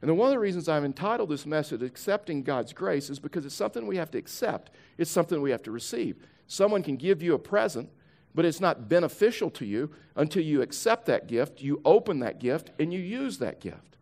And 0.04 0.18
one 0.18 0.28
of 0.28 0.32
the 0.32 0.38
reasons 0.38 0.68
I've 0.68 0.84
entitled 0.84 1.30
this 1.30 1.46
message, 1.46 1.80
Accepting 1.80 2.42
God's 2.42 2.74
Grace, 2.74 3.08
is 3.08 3.18
because 3.18 3.46
it's 3.46 3.54
something 3.54 3.86
we 3.86 3.96
have 3.96 4.10
to 4.10 4.18
accept, 4.18 4.70
it's 4.98 5.10
something 5.10 5.40
we 5.40 5.50
have 5.50 5.62
to 5.62 5.70
receive. 5.70 6.16
Someone 6.46 6.82
can 6.82 6.96
give 6.96 7.22
you 7.22 7.32
a 7.32 7.38
present, 7.38 7.88
but 8.34 8.44
it's 8.44 8.60
not 8.60 8.86
beneficial 8.86 9.48
to 9.52 9.64
you 9.64 9.90
until 10.14 10.42
you 10.42 10.60
accept 10.60 11.06
that 11.06 11.26
gift, 11.26 11.62
you 11.62 11.80
open 11.86 12.18
that 12.18 12.38
gift, 12.38 12.70
and 12.78 12.92
you 12.92 13.00
use 13.00 13.38
that 13.38 13.62
gift. 13.62 13.96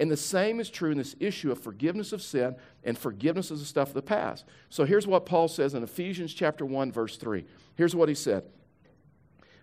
And 0.00 0.10
the 0.10 0.16
same 0.16 0.58
is 0.58 0.70
true 0.70 0.90
in 0.90 0.98
this 0.98 1.14
issue 1.20 1.52
of 1.52 1.60
forgiveness 1.60 2.12
of 2.12 2.20
sin 2.20 2.56
and 2.82 2.98
forgiveness 2.98 3.52
of 3.52 3.60
the 3.60 3.64
stuff 3.64 3.90
of 3.90 3.94
the 3.94 4.02
past. 4.02 4.44
So 4.70 4.84
here's 4.84 5.06
what 5.06 5.24
Paul 5.24 5.46
says 5.46 5.74
in 5.74 5.84
Ephesians 5.84 6.34
chapter 6.34 6.66
1 6.66 6.90
verse 6.90 7.16
3. 7.16 7.44
Here's 7.76 7.94
what 7.94 8.08
he 8.08 8.16
said. 8.16 8.42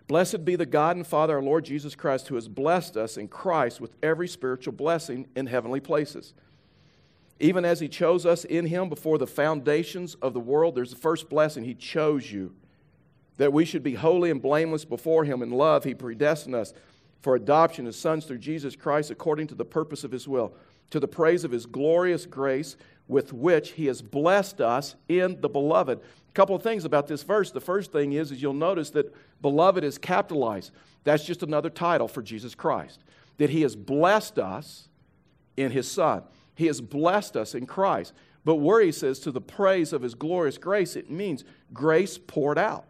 Blessed 0.08 0.44
be 0.44 0.56
the 0.56 0.66
God 0.66 0.96
and 0.96 1.06
Father, 1.06 1.36
our 1.36 1.42
Lord 1.42 1.64
Jesus 1.64 1.94
Christ, 1.94 2.28
who 2.28 2.34
has 2.34 2.48
blessed 2.48 2.96
us 2.96 3.16
in 3.16 3.28
Christ 3.28 3.80
with 3.80 3.94
every 4.02 4.28
spiritual 4.28 4.72
blessing 4.72 5.28
in 5.36 5.46
heavenly 5.46 5.80
places. 5.80 6.34
Even 7.40 7.64
as 7.64 7.80
He 7.80 7.88
chose 7.88 8.26
us 8.26 8.44
in 8.44 8.66
Him 8.66 8.88
before 8.88 9.18
the 9.18 9.26
foundations 9.26 10.14
of 10.16 10.34
the 10.34 10.40
world, 10.40 10.74
there's 10.74 10.90
the 10.90 10.96
first 10.96 11.28
blessing. 11.28 11.64
He 11.64 11.74
chose 11.74 12.30
you. 12.30 12.54
That 13.38 13.52
we 13.52 13.64
should 13.64 13.82
be 13.82 13.94
holy 13.94 14.30
and 14.30 14.42
blameless 14.42 14.84
before 14.84 15.24
Him 15.24 15.42
in 15.42 15.50
love, 15.50 15.84
He 15.84 15.94
predestined 15.94 16.54
us 16.54 16.72
for 17.20 17.36
adoption 17.36 17.86
as 17.86 17.96
sons 17.96 18.24
through 18.24 18.38
Jesus 18.38 18.76
Christ 18.76 19.10
according 19.10 19.46
to 19.48 19.54
the 19.54 19.64
purpose 19.64 20.04
of 20.04 20.10
His 20.10 20.28
will, 20.28 20.54
to 20.90 21.00
the 21.00 21.08
praise 21.08 21.44
of 21.44 21.52
His 21.52 21.66
glorious 21.66 22.26
grace 22.26 22.76
with 23.08 23.32
which 23.32 23.72
He 23.72 23.86
has 23.86 24.02
blessed 24.02 24.60
us 24.60 24.96
in 25.08 25.40
the 25.40 25.48
beloved. 25.48 25.98
A 25.98 26.32
couple 26.34 26.56
of 26.56 26.62
things 26.62 26.84
about 26.84 27.06
this 27.06 27.22
verse. 27.22 27.50
The 27.50 27.60
first 27.60 27.92
thing 27.92 28.12
is, 28.12 28.32
is 28.32 28.42
you'll 28.42 28.54
notice 28.54 28.90
that 28.90 29.14
beloved 29.42 29.84
is 29.84 29.98
capitalized. 29.98 30.70
That's 31.04 31.24
just 31.24 31.42
another 31.42 31.68
title 31.68 32.08
for 32.08 32.22
Jesus 32.22 32.54
Christ. 32.54 33.00
That 33.38 33.50
he 33.50 33.62
has 33.62 33.76
blessed 33.76 34.38
us 34.38 34.88
in 35.56 35.72
his 35.72 35.90
Son. 35.90 36.22
He 36.54 36.66
has 36.66 36.80
blessed 36.80 37.36
us 37.36 37.54
in 37.54 37.66
Christ. 37.66 38.12
But 38.44 38.56
where 38.56 38.80
he 38.80 38.92
says 38.92 39.18
to 39.20 39.30
the 39.30 39.40
praise 39.40 39.92
of 39.92 40.02
his 40.02 40.14
glorious 40.14 40.58
grace, 40.58 40.96
it 40.96 41.10
means 41.10 41.44
grace 41.72 42.18
poured 42.18 42.58
out. 42.58 42.84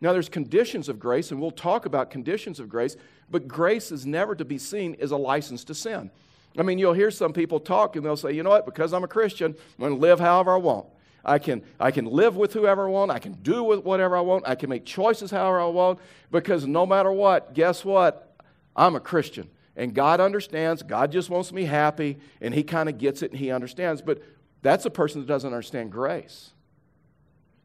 Now, 0.00 0.12
there's 0.12 0.28
conditions 0.28 0.88
of 0.88 0.98
grace, 0.98 1.30
and 1.30 1.40
we'll 1.40 1.50
talk 1.50 1.86
about 1.86 2.10
conditions 2.10 2.60
of 2.60 2.68
grace, 2.68 2.96
but 3.30 3.48
grace 3.48 3.90
is 3.90 4.04
never 4.04 4.34
to 4.34 4.44
be 4.44 4.58
seen 4.58 4.96
as 5.00 5.10
a 5.10 5.16
license 5.16 5.64
to 5.64 5.74
sin. 5.74 6.10
I 6.58 6.62
mean, 6.62 6.78
you'll 6.78 6.92
hear 6.92 7.10
some 7.10 7.32
people 7.32 7.60
talk 7.60 7.96
and 7.96 8.04
they'll 8.04 8.16
say, 8.16 8.32
you 8.32 8.42
know 8.42 8.50
what, 8.50 8.66
because 8.66 8.92
I'm 8.92 9.04
a 9.04 9.08
Christian, 9.08 9.52
I'm 9.52 9.80
going 9.80 9.92
to 9.92 9.98
live 9.98 10.20
however 10.20 10.52
I 10.52 10.56
want. 10.56 10.86
I 11.26 11.40
can, 11.40 11.62
I 11.80 11.90
can 11.90 12.04
live 12.04 12.36
with 12.36 12.52
whoever 12.52 12.86
I 12.86 12.90
want. 12.90 13.10
I 13.10 13.18
can 13.18 13.32
do 13.32 13.64
with 13.64 13.84
whatever 13.84 14.16
I 14.16 14.20
want. 14.20 14.46
I 14.46 14.54
can 14.54 14.70
make 14.70 14.84
choices 14.84 15.32
however 15.32 15.60
I 15.60 15.66
want 15.66 15.98
because 16.30 16.66
no 16.66 16.86
matter 16.86 17.10
what, 17.10 17.52
guess 17.52 17.84
what? 17.84 18.36
I'm 18.76 18.94
a 18.94 19.00
Christian. 19.00 19.50
And 19.74 19.92
God 19.92 20.20
understands. 20.20 20.84
God 20.84 21.10
just 21.10 21.28
wants 21.28 21.52
me 21.52 21.64
happy, 21.64 22.18
and 22.40 22.54
He 22.54 22.62
kind 22.62 22.88
of 22.88 22.96
gets 22.96 23.22
it 23.22 23.32
and 23.32 23.40
He 23.40 23.50
understands. 23.50 24.00
But 24.00 24.22
that's 24.62 24.86
a 24.86 24.90
person 24.90 25.20
that 25.20 25.26
doesn't 25.26 25.52
understand 25.52 25.90
grace. 25.90 26.52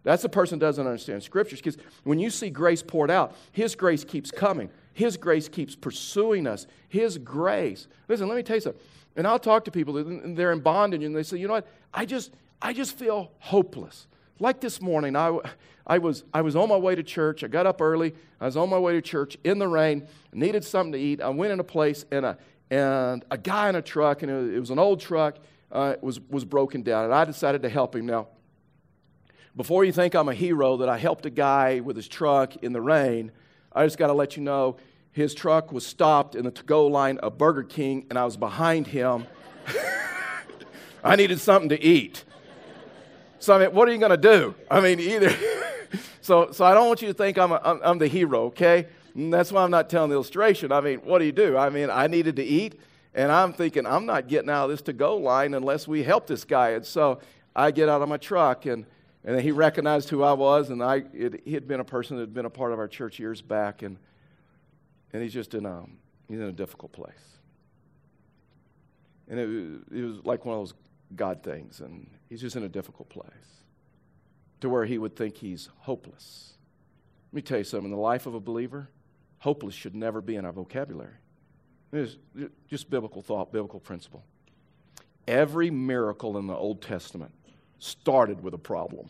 That's 0.03 0.24
a 0.24 0.30
person 0.30 0.58
that 0.58 0.65
doesn't 0.65 0.86
understand 0.86 1.22
scriptures 1.22 1.60
because 1.60 1.77
when 2.03 2.18
you 2.18 2.32
see 2.32 2.50
grace 2.50 2.82
poured 2.82 3.12
out, 3.12 3.36
His 3.51 3.75
grace 3.75 4.03
keeps 4.03 4.32
coming. 4.32 4.72
His 4.94 5.18
grace 5.18 5.48
keeps 5.48 5.75
pursuing 5.75 6.48
us. 6.48 6.65
His 6.89 7.20
grace. 7.20 7.88
Listen, 8.08 8.27
let 8.27 8.36
me 8.36 8.44
tell 8.44 8.58
you 8.58 8.62
something. 8.62 8.82
And 9.15 9.27
I'll 9.27 9.39
talk 9.39 9.65
to 9.65 9.72
people, 9.72 9.98
and 9.98 10.36
they're 10.36 10.51
in 10.51 10.62
bondage, 10.62 11.03
and 11.03 11.15
they 11.15 11.24
say, 11.24 11.38
you 11.38 11.48
know 11.48 11.53
what? 11.53 11.68
I 11.94 12.06
just, 12.06 12.34
I 12.62 12.74
just 12.74 12.98
feel 12.98 13.32
hopeless. 13.39 14.08
Like 14.39 14.62
this 14.62 14.82
morning, 14.82 15.15
I, 15.15 15.38
I, 15.86 15.98
was, 15.98 16.24
I 16.34 16.41
was 16.41 16.56
on 16.56 16.70
my 16.70 16.77
way 16.77 16.96
to 16.96 17.03
church. 17.03 17.44
I 17.44 17.48
got 17.48 17.65
up 17.65 17.82
early. 17.82 18.13
I 18.39 18.46
was 18.46 18.58
on 18.58 18.70
my 18.70 18.77
way 18.77 18.94
to 18.94 19.01
church 19.01 19.38
in 19.44 19.60
the 19.60 19.68
rain, 19.68 20.08
needed 20.34 20.63
something 20.63 20.94
to 20.94 21.00
eat. 21.00 21.22
I 21.22 21.30
went 21.30 21.51
in 21.51 21.60
a 21.60 21.63
place, 21.63 22.06
and 22.12 22.25
a, 22.25 22.38
and 22.70 23.25
a 23.30 23.38
guy 23.38 23.70
in 23.70 23.75
a 23.75 23.82
truck, 23.82 24.24
and 24.24 24.32
it 24.32 24.60
was 24.60 24.70
an 24.70 24.80
old 24.80 25.00
truck, 25.00 25.38
uh, 25.72 25.96
was, 26.01 26.20
was 26.30 26.46
broken 26.46 26.82
down. 26.82 27.06
And 27.06 27.13
I 27.13 27.25
decided 27.25 27.62
to 27.63 27.70
help 27.70 27.96
him. 27.96 28.06
Now, 28.06 28.27
before 29.56 29.84
you 29.84 29.91
think 29.91 30.15
I'm 30.15 30.30
a 30.30 30.34
hero 30.34 30.77
that 30.77 30.89
I 30.89 30.98
helped 30.98 31.25
a 31.25 31.30
guy 31.30 31.82
with 31.82 31.96
his 31.96 32.08
truck 32.08 32.56
in 32.58 32.74
the 32.74 32.82
rain, 32.82 33.32
I 33.74 33.86
just 33.86 33.98
got 33.98 34.08
to 34.08 34.13
let 34.13 34.38
you 34.38 34.44
know 34.44 34.77
his 35.12 35.34
truck 35.34 35.72
was 35.72 35.86
stopped 35.86 36.36
in 36.36 36.46
the 36.46 36.51
to 36.51 36.63
go 36.63 36.88
line 36.88 37.18
of 37.18 37.38
Burger 37.38 37.63
King, 37.63 38.06
and 38.10 38.18
I 38.18 38.25
was 38.25 38.38
behind 38.38 38.88
him. 38.88 39.27
I 41.03 41.15
needed 41.15 41.39
something 41.39 41.70
to 41.70 41.84
eat. 41.84 42.24
So, 43.41 43.55
I 43.55 43.60
mean, 43.60 43.74
what 43.74 43.89
are 43.89 43.91
you 43.91 43.98
going 43.98 44.12
to 44.12 44.17
do? 44.17 44.55
I 44.69 44.79
mean, 44.79 45.00
either. 45.00 45.36
so, 46.21 46.51
so 46.51 46.63
I 46.63 46.74
don't 46.75 46.88
want 46.88 47.01
you 47.01 47.07
to 47.07 47.13
think 47.13 47.38
I'm, 47.38 47.51
a, 47.51 47.60
I'm, 47.63 47.79
I'm 47.83 47.98
the 47.98 48.07
hero, 48.07 48.45
okay? 48.45 48.88
And 49.15 49.33
that's 49.33 49.51
why 49.51 49.63
I'm 49.63 49.71
not 49.71 49.89
telling 49.89 50.10
the 50.10 50.15
illustration. 50.15 50.71
I 50.71 50.79
mean, 50.79 51.00
what 51.00 51.19
do 51.19 51.25
you 51.25 51.31
do? 51.31 51.57
I 51.57 51.69
mean, 51.69 51.89
I 51.89 52.05
needed 52.05 52.36
to 52.36 52.43
eat, 52.43 52.79
and 53.15 53.31
I'm 53.31 53.51
thinking, 53.51 53.88
I'm 53.88 54.05
not 54.05 54.27
getting 54.27 54.50
out 54.50 54.65
of 54.65 54.69
this 54.69 54.83
to 54.83 54.93
go 54.93 55.17
line 55.17 55.55
unless 55.55 55.88
we 55.88 56.03
help 56.03 56.27
this 56.27 56.43
guy. 56.43 56.71
And 56.71 56.86
so 56.86 57.19
I 57.55 57.71
get 57.71 57.89
out 57.89 58.01
of 58.01 58.10
my 58.10 58.17
truck, 58.17 58.67
and 58.67 58.86
and 59.24 59.39
he 59.39 59.51
recognized 59.51 60.10
who 60.10 60.24
I 60.24 60.33
was, 60.33 60.69
and 60.71 60.83
I, 60.83 61.03
it, 61.13 61.41
he 61.45 61.53
had 61.53 61.67
been 61.67 61.79
a 61.79 61.86
person 61.86 62.17
that 62.17 62.24
had 62.24 62.33
been 62.33 62.45
a 62.45 62.50
part 62.50 62.74
of 62.74 62.79
our 62.79 62.88
church 62.88 63.19
years 63.19 63.41
back, 63.41 63.83
and, 63.83 63.98
and 65.13 65.21
he's 65.21 65.33
just 65.33 65.53
in 65.53 65.65
a, 65.65 65.86
he's 66.27 66.39
in 66.39 66.45
a 66.45 66.51
difficult 66.51 66.91
place. 66.91 67.13
And 69.27 69.39
it, 69.39 70.00
it 70.00 70.03
was 70.03 70.25
like 70.25 70.43
one 70.43 70.57
of 70.57 70.62
those 70.62 70.74
God 71.15 71.44
things, 71.44 71.80
and 71.80 72.10
he's 72.30 72.41
just 72.41 72.56
in 72.56 72.63
a 72.63 72.70
difficult 72.70 73.10
place 73.10 73.25
to 74.62 74.70
where 74.70 74.86
he 74.86 74.98
would 74.98 75.15
think 75.15 75.38
he's 75.38 75.70
hopeless. 75.80 76.53
Let 77.32 77.36
me 77.36 77.41
tell 77.41 77.58
you 77.58 77.63
something 77.63 77.86
in 77.86 77.91
the 77.91 78.01
life 78.01 78.25
of 78.25 78.36
a 78.36 78.39
believer, 78.39 78.89
hopeless 79.39 79.74
should 79.74 79.96
never 79.96 80.22
be 80.22 80.36
in 80.36 80.46
our 80.46 80.51
vocabulary. 80.51 81.15
It's 81.91 82.18
just 82.70 82.89
biblical 82.89 83.22
thought, 83.22 83.51
biblical 83.51 83.80
principle. 83.80 84.24
Every 85.27 85.70
miracle 85.70 86.38
in 86.38 86.48
the 86.48 86.56
Old 86.56 86.82
Testament 86.82 87.34
started 87.80 88.41
with 88.41 88.53
a 88.53 88.58
problem. 88.58 89.10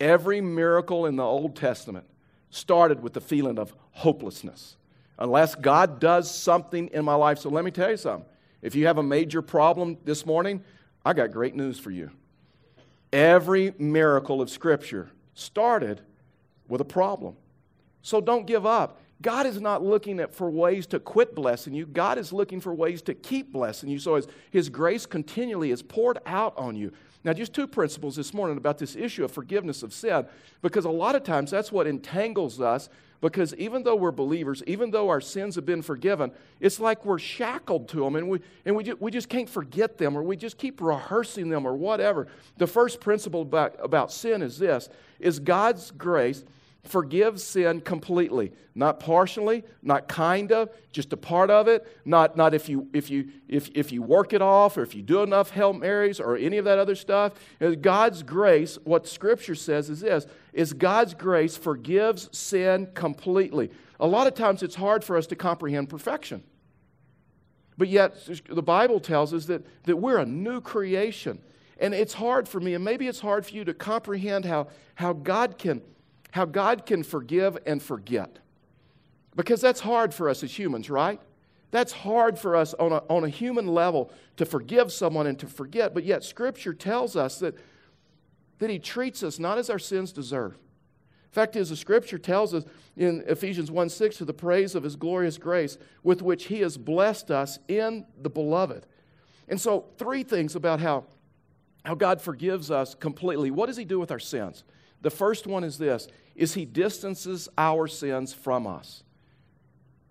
Every 0.00 0.40
miracle 0.40 1.06
in 1.06 1.16
the 1.16 1.22
Old 1.22 1.56
Testament 1.56 2.06
started 2.50 3.02
with 3.02 3.12
the 3.12 3.20
feeling 3.20 3.58
of 3.58 3.74
hopelessness. 3.92 4.76
Unless 5.18 5.54
God 5.54 6.00
does 6.00 6.30
something 6.30 6.88
in 6.88 7.04
my 7.04 7.14
life. 7.14 7.38
So 7.38 7.48
let 7.48 7.64
me 7.64 7.70
tell 7.70 7.90
you 7.90 7.96
something. 7.96 8.28
If 8.66 8.74
you 8.74 8.88
have 8.88 8.98
a 8.98 9.02
major 9.02 9.42
problem 9.42 9.96
this 10.04 10.26
morning, 10.26 10.60
I 11.04 11.12
got 11.12 11.30
great 11.30 11.54
news 11.54 11.78
for 11.78 11.92
you. 11.92 12.10
Every 13.12 13.72
miracle 13.78 14.42
of 14.42 14.50
Scripture 14.50 15.08
started 15.34 16.00
with 16.66 16.80
a 16.80 16.84
problem. 16.84 17.36
So 18.02 18.20
don't 18.20 18.44
give 18.44 18.66
up. 18.66 19.00
God 19.22 19.46
is 19.46 19.60
not 19.60 19.84
looking 19.84 20.18
at, 20.18 20.34
for 20.34 20.50
ways 20.50 20.84
to 20.88 20.98
quit 20.98 21.32
blessing 21.32 21.74
you. 21.74 21.86
God 21.86 22.18
is 22.18 22.32
looking 22.32 22.60
for 22.60 22.74
ways 22.74 23.02
to 23.02 23.14
keep 23.14 23.52
blessing 23.52 23.88
you. 23.88 24.00
So 24.00 24.16
as 24.16 24.26
His 24.50 24.68
grace 24.68 25.06
continually 25.06 25.70
is 25.70 25.80
poured 25.80 26.18
out 26.26 26.58
on 26.58 26.74
you. 26.74 26.92
Now, 27.22 27.34
just 27.34 27.52
two 27.52 27.68
principles 27.68 28.16
this 28.16 28.34
morning 28.34 28.56
about 28.56 28.78
this 28.78 28.96
issue 28.96 29.24
of 29.24 29.30
forgiveness 29.30 29.84
of 29.84 29.92
sin, 29.92 30.26
because 30.60 30.86
a 30.86 30.90
lot 30.90 31.14
of 31.14 31.22
times 31.22 31.52
that's 31.52 31.70
what 31.70 31.86
entangles 31.86 32.60
us. 32.60 32.88
Because 33.20 33.54
even 33.54 33.82
though 33.82 33.96
we're 33.96 34.12
believers, 34.12 34.62
even 34.66 34.90
though 34.90 35.08
our 35.08 35.20
sins 35.20 35.54
have 35.54 35.64
been 35.64 35.82
forgiven, 35.82 36.32
it's 36.60 36.78
like 36.78 37.04
we're 37.04 37.18
shackled 37.18 37.88
to 37.88 38.00
them 38.00 38.16
and 38.16 38.28
we, 38.28 38.40
and 38.64 38.76
we, 38.76 38.84
just, 38.84 39.00
we 39.00 39.10
just 39.10 39.28
can't 39.28 39.48
forget 39.48 39.98
them 39.98 40.16
or 40.16 40.22
we 40.22 40.36
just 40.36 40.58
keep 40.58 40.80
rehearsing 40.80 41.48
them 41.48 41.66
or 41.66 41.74
whatever. 41.74 42.28
The 42.58 42.66
first 42.66 43.00
principle 43.00 43.42
about, 43.42 43.76
about 43.82 44.12
sin 44.12 44.42
is 44.42 44.58
this 44.58 44.88
is 45.18 45.38
God's 45.38 45.90
grace 45.92 46.44
forgives 46.88 47.42
sin 47.42 47.80
completely. 47.80 48.52
Not 48.74 49.00
partially 49.00 49.64
not 49.82 50.08
kind 50.08 50.52
of 50.52 50.70
just 50.92 51.12
a 51.12 51.16
part 51.16 51.50
of 51.50 51.66
it. 51.68 51.86
Not, 52.04 52.36
not 52.36 52.54
if 52.54 52.68
you 52.68 52.88
if 52.92 53.10
you 53.10 53.30
if, 53.48 53.70
if 53.74 53.90
you 53.90 54.02
work 54.02 54.32
it 54.32 54.42
off 54.42 54.76
or 54.76 54.82
if 54.82 54.94
you 54.94 55.02
do 55.02 55.22
enough 55.22 55.50
hail 55.50 55.72
marys 55.72 56.20
or 56.20 56.36
any 56.36 56.58
of 56.58 56.66
that 56.66 56.78
other 56.78 56.94
stuff. 56.94 57.32
Uh, 57.60 57.70
god's 57.70 58.22
grace 58.22 58.78
what 58.84 59.06
scripture 59.06 59.54
says 59.54 59.88
is 59.88 60.00
this 60.00 60.26
is 60.52 60.72
god's 60.72 61.14
grace 61.14 61.56
forgives 61.56 62.28
sin 62.36 62.88
completely. 62.94 63.70
A 63.98 64.06
lot 64.06 64.26
of 64.26 64.34
times 64.34 64.62
it's 64.62 64.74
hard 64.74 65.02
for 65.02 65.16
us 65.16 65.26
to 65.28 65.36
comprehend 65.36 65.88
perfection. 65.88 66.42
But 67.78 67.88
yet 67.88 68.16
the 68.48 68.62
bible 68.62 69.00
tells 69.00 69.32
us 69.32 69.46
that, 69.46 69.64
that 69.84 69.96
we're 69.96 70.18
a 70.18 70.26
new 70.26 70.60
creation. 70.60 71.40
And 71.78 71.94
it's 71.94 72.14
hard 72.14 72.48
for 72.48 72.60
me 72.60 72.74
and 72.74 72.84
maybe 72.84 73.06
it's 73.06 73.20
hard 73.20 73.46
for 73.46 73.52
you 73.52 73.64
to 73.64 73.74
comprehend 73.74 74.44
how, 74.44 74.68
how 74.96 75.12
god 75.14 75.58
can 75.58 75.82
how 76.32 76.44
God 76.44 76.86
can 76.86 77.02
forgive 77.02 77.58
and 77.66 77.82
forget. 77.82 78.38
Because 79.34 79.60
that's 79.60 79.80
hard 79.80 80.14
for 80.14 80.28
us 80.28 80.42
as 80.42 80.58
humans, 80.58 80.88
right? 80.88 81.20
That's 81.70 81.92
hard 81.92 82.38
for 82.38 82.56
us 82.56 82.74
on 82.74 82.92
a, 82.92 83.02
on 83.10 83.24
a 83.24 83.28
human 83.28 83.66
level 83.66 84.10
to 84.36 84.46
forgive 84.46 84.92
someone 84.92 85.26
and 85.26 85.38
to 85.38 85.46
forget. 85.46 85.92
But 85.92 86.04
yet, 86.04 86.24
Scripture 86.24 86.72
tells 86.72 87.16
us 87.16 87.38
that, 87.40 87.54
that 88.58 88.70
He 88.70 88.78
treats 88.78 89.22
us 89.22 89.38
not 89.38 89.58
as 89.58 89.68
our 89.68 89.78
sins 89.78 90.12
deserve. 90.12 90.54
In 90.54 91.32
fact 91.32 91.54
is, 91.54 91.68
the 91.68 91.76
Scripture 91.76 92.18
tells 92.18 92.54
us 92.54 92.64
in 92.96 93.22
Ephesians 93.26 93.70
1 93.70 93.90
6 93.90 94.16
to 94.18 94.24
the 94.24 94.32
praise 94.32 94.74
of 94.74 94.84
His 94.84 94.96
glorious 94.96 95.36
grace 95.36 95.76
with 96.02 96.22
which 96.22 96.46
He 96.46 96.60
has 96.60 96.78
blessed 96.78 97.30
us 97.30 97.58
in 97.68 98.06
the 98.20 98.30
beloved. 98.30 98.86
And 99.48 99.60
so, 99.60 99.86
three 99.98 100.22
things 100.22 100.56
about 100.56 100.80
how, 100.80 101.04
how 101.84 101.94
God 101.94 102.22
forgives 102.22 102.70
us 102.70 102.94
completely. 102.94 103.50
What 103.50 103.66
does 103.66 103.76
He 103.76 103.84
do 103.84 104.00
with 104.00 104.10
our 104.10 104.18
sins? 104.18 104.64
The 105.06 105.10
first 105.10 105.46
one 105.46 105.62
is 105.62 105.78
this 105.78 106.08
is 106.34 106.54
he 106.54 106.64
distances 106.64 107.48
our 107.56 107.86
sins 107.86 108.34
from 108.34 108.66
us. 108.66 109.04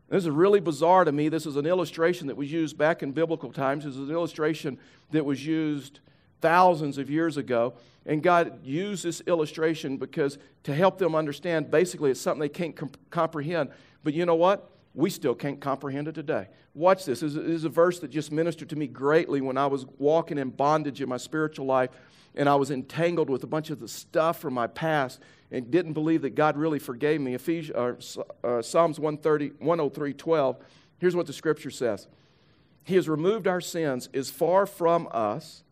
This 0.07 0.23
is 0.23 0.29
really 0.29 0.61
bizarre 0.61 1.03
to 1.03 1.11
me. 1.11 1.27
This 1.27 1.45
is 1.45 1.57
an 1.57 1.65
illustration 1.65 2.27
that 2.27 2.37
was 2.37 2.49
used 2.49 2.77
back 2.77 3.03
in 3.03 3.11
biblical 3.11 3.51
times. 3.51 3.83
This 3.83 3.97
is 3.97 4.07
an 4.07 4.15
illustration 4.15 4.79
that 5.11 5.25
was 5.25 5.45
used 5.45 5.99
thousands 6.39 6.97
of 6.97 7.09
years 7.09 7.35
ago. 7.35 7.73
And 8.05 8.23
God 8.23 8.65
used 8.65 9.03
this 9.03 9.21
illustration 9.27 9.97
because 9.97 10.37
to 10.63 10.73
help 10.73 10.97
them 10.97 11.13
understand, 11.13 11.69
basically, 11.69 12.09
it's 12.09 12.21
something 12.21 12.39
they 12.39 12.47
can't 12.47 12.73
comp- 12.73 13.09
comprehend. 13.09 13.71
But 14.01 14.13
you 14.13 14.25
know 14.25 14.35
what? 14.35 14.71
We 14.93 15.09
still 15.09 15.35
can't 15.35 15.59
comprehend 15.59 16.07
it 16.07 16.15
today. 16.15 16.47
Watch 16.73 17.03
this. 17.03 17.19
This 17.19 17.35
is 17.35 17.65
a 17.65 17.69
verse 17.69 17.99
that 17.99 18.11
just 18.11 18.31
ministered 18.31 18.69
to 18.69 18.77
me 18.77 18.87
greatly 18.87 19.41
when 19.41 19.57
I 19.57 19.67
was 19.67 19.85
walking 19.97 20.37
in 20.37 20.51
bondage 20.51 21.01
in 21.01 21.09
my 21.09 21.17
spiritual 21.17 21.65
life 21.65 21.89
and 22.35 22.49
I 22.49 22.55
was 22.55 22.71
entangled 22.71 23.29
with 23.29 23.43
a 23.43 23.47
bunch 23.47 23.69
of 23.69 23.79
the 23.79 23.87
stuff 23.87 24.39
from 24.39 24.53
my 24.53 24.67
past 24.67 25.21
and 25.51 25.71
didn't 25.71 25.93
believe 25.93 26.21
that 26.23 26.35
God 26.35 26.57
really 26.57 26.79
forgave 26.79 27.21
me. 27.21 27.33
Ephesians, 27.33 28.17
uh, 28.43 28.47
uh, 28.47 28.61
Psalms 28.61 28.99
130, 28.99 29.53
103 29.59 30.13
12. 30.13 30.57
Here's 30.97 31.15
what 31.15 31.27
the 31.27 31.33
scripture 31.33 31.71
says 31.71 32.07
He 32.83 32.95
has 32.95 33.07
removed 33.07 33.47
our 33.47 33.61
sins 33.61 34.09
as 34.13 34.29
far 34.29 34.65
from 34.65 35.07
us 35.11 35.63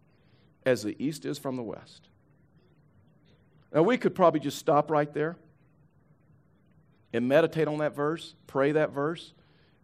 as 0.65 0.83
the 0.83 0.95
east 1.03 1.25
is 1.25 1.37
from 1.37 1.57
the 1.57 1.63
west. 1.63 2.07
Now, 3.73 3.83
we 3.83 3.97
could 3.97 4.15
probably 4.15 4.39
just 4.39 4.59
stop 4.59 4.91
right 4.91 5.11
there 5.13 5.35
and 7.11 7.27
meditate 7.27 7.67
on 7.67 7.79
that 7.79 7.95
verse, 7.95 8.35
pray 8.47 8.71
that 8.71 8.91
verse, 8.91 9.33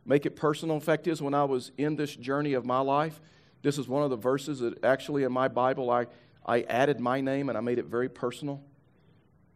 make 0.05 0.25
it 0.25 0.36
personal. 0.36 0.75
In 0.75 0.81
fact, 0.81 1.07
is 1.07 1.21
when 1.21 1.33
I 1.33 1.43
was 1.43 1.71
in 1.77 1.95
this 1.95 2.15
journey 2.15 2.53
of 2.53 2.65
my 2.65 2.79
life, 2.79 3.19
this 3.62 3.77
is 3.77 3.88
one 3.88 4.03
of 4.03 4.09
the 4.09 4.15
verses 4.15 4.59
that 4.59 4.83
actually 4.83 5.24
in 5.24 5.31
my 5.31 5.48
Bible 5.48 5.89
I, 5.89 6.07
I 6.46 6.62
added 6.62 7.00
my 7.00 7.22
name 7.22 7.50
and 7.50 7.58
I 7.58 7.62
made 7.62 7.79
it 7.79 7.86
very 7.86 8.10
personal. 8.10 8.62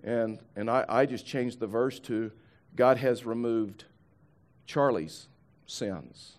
And, 0.03 0.39
and 0.55 0.69
I, 0.69 0.85
I 0.87 1.05
just 1.05 1.25
changed 1.25 1.59
the 1.59 1.67
verse 1.67 1.99
to 2.01 2.31
God 2.75 2.97
has 2.97 3.25
removed 3.25 3.85
Charlie's 4.65 5.27
sins. 5.65 6.37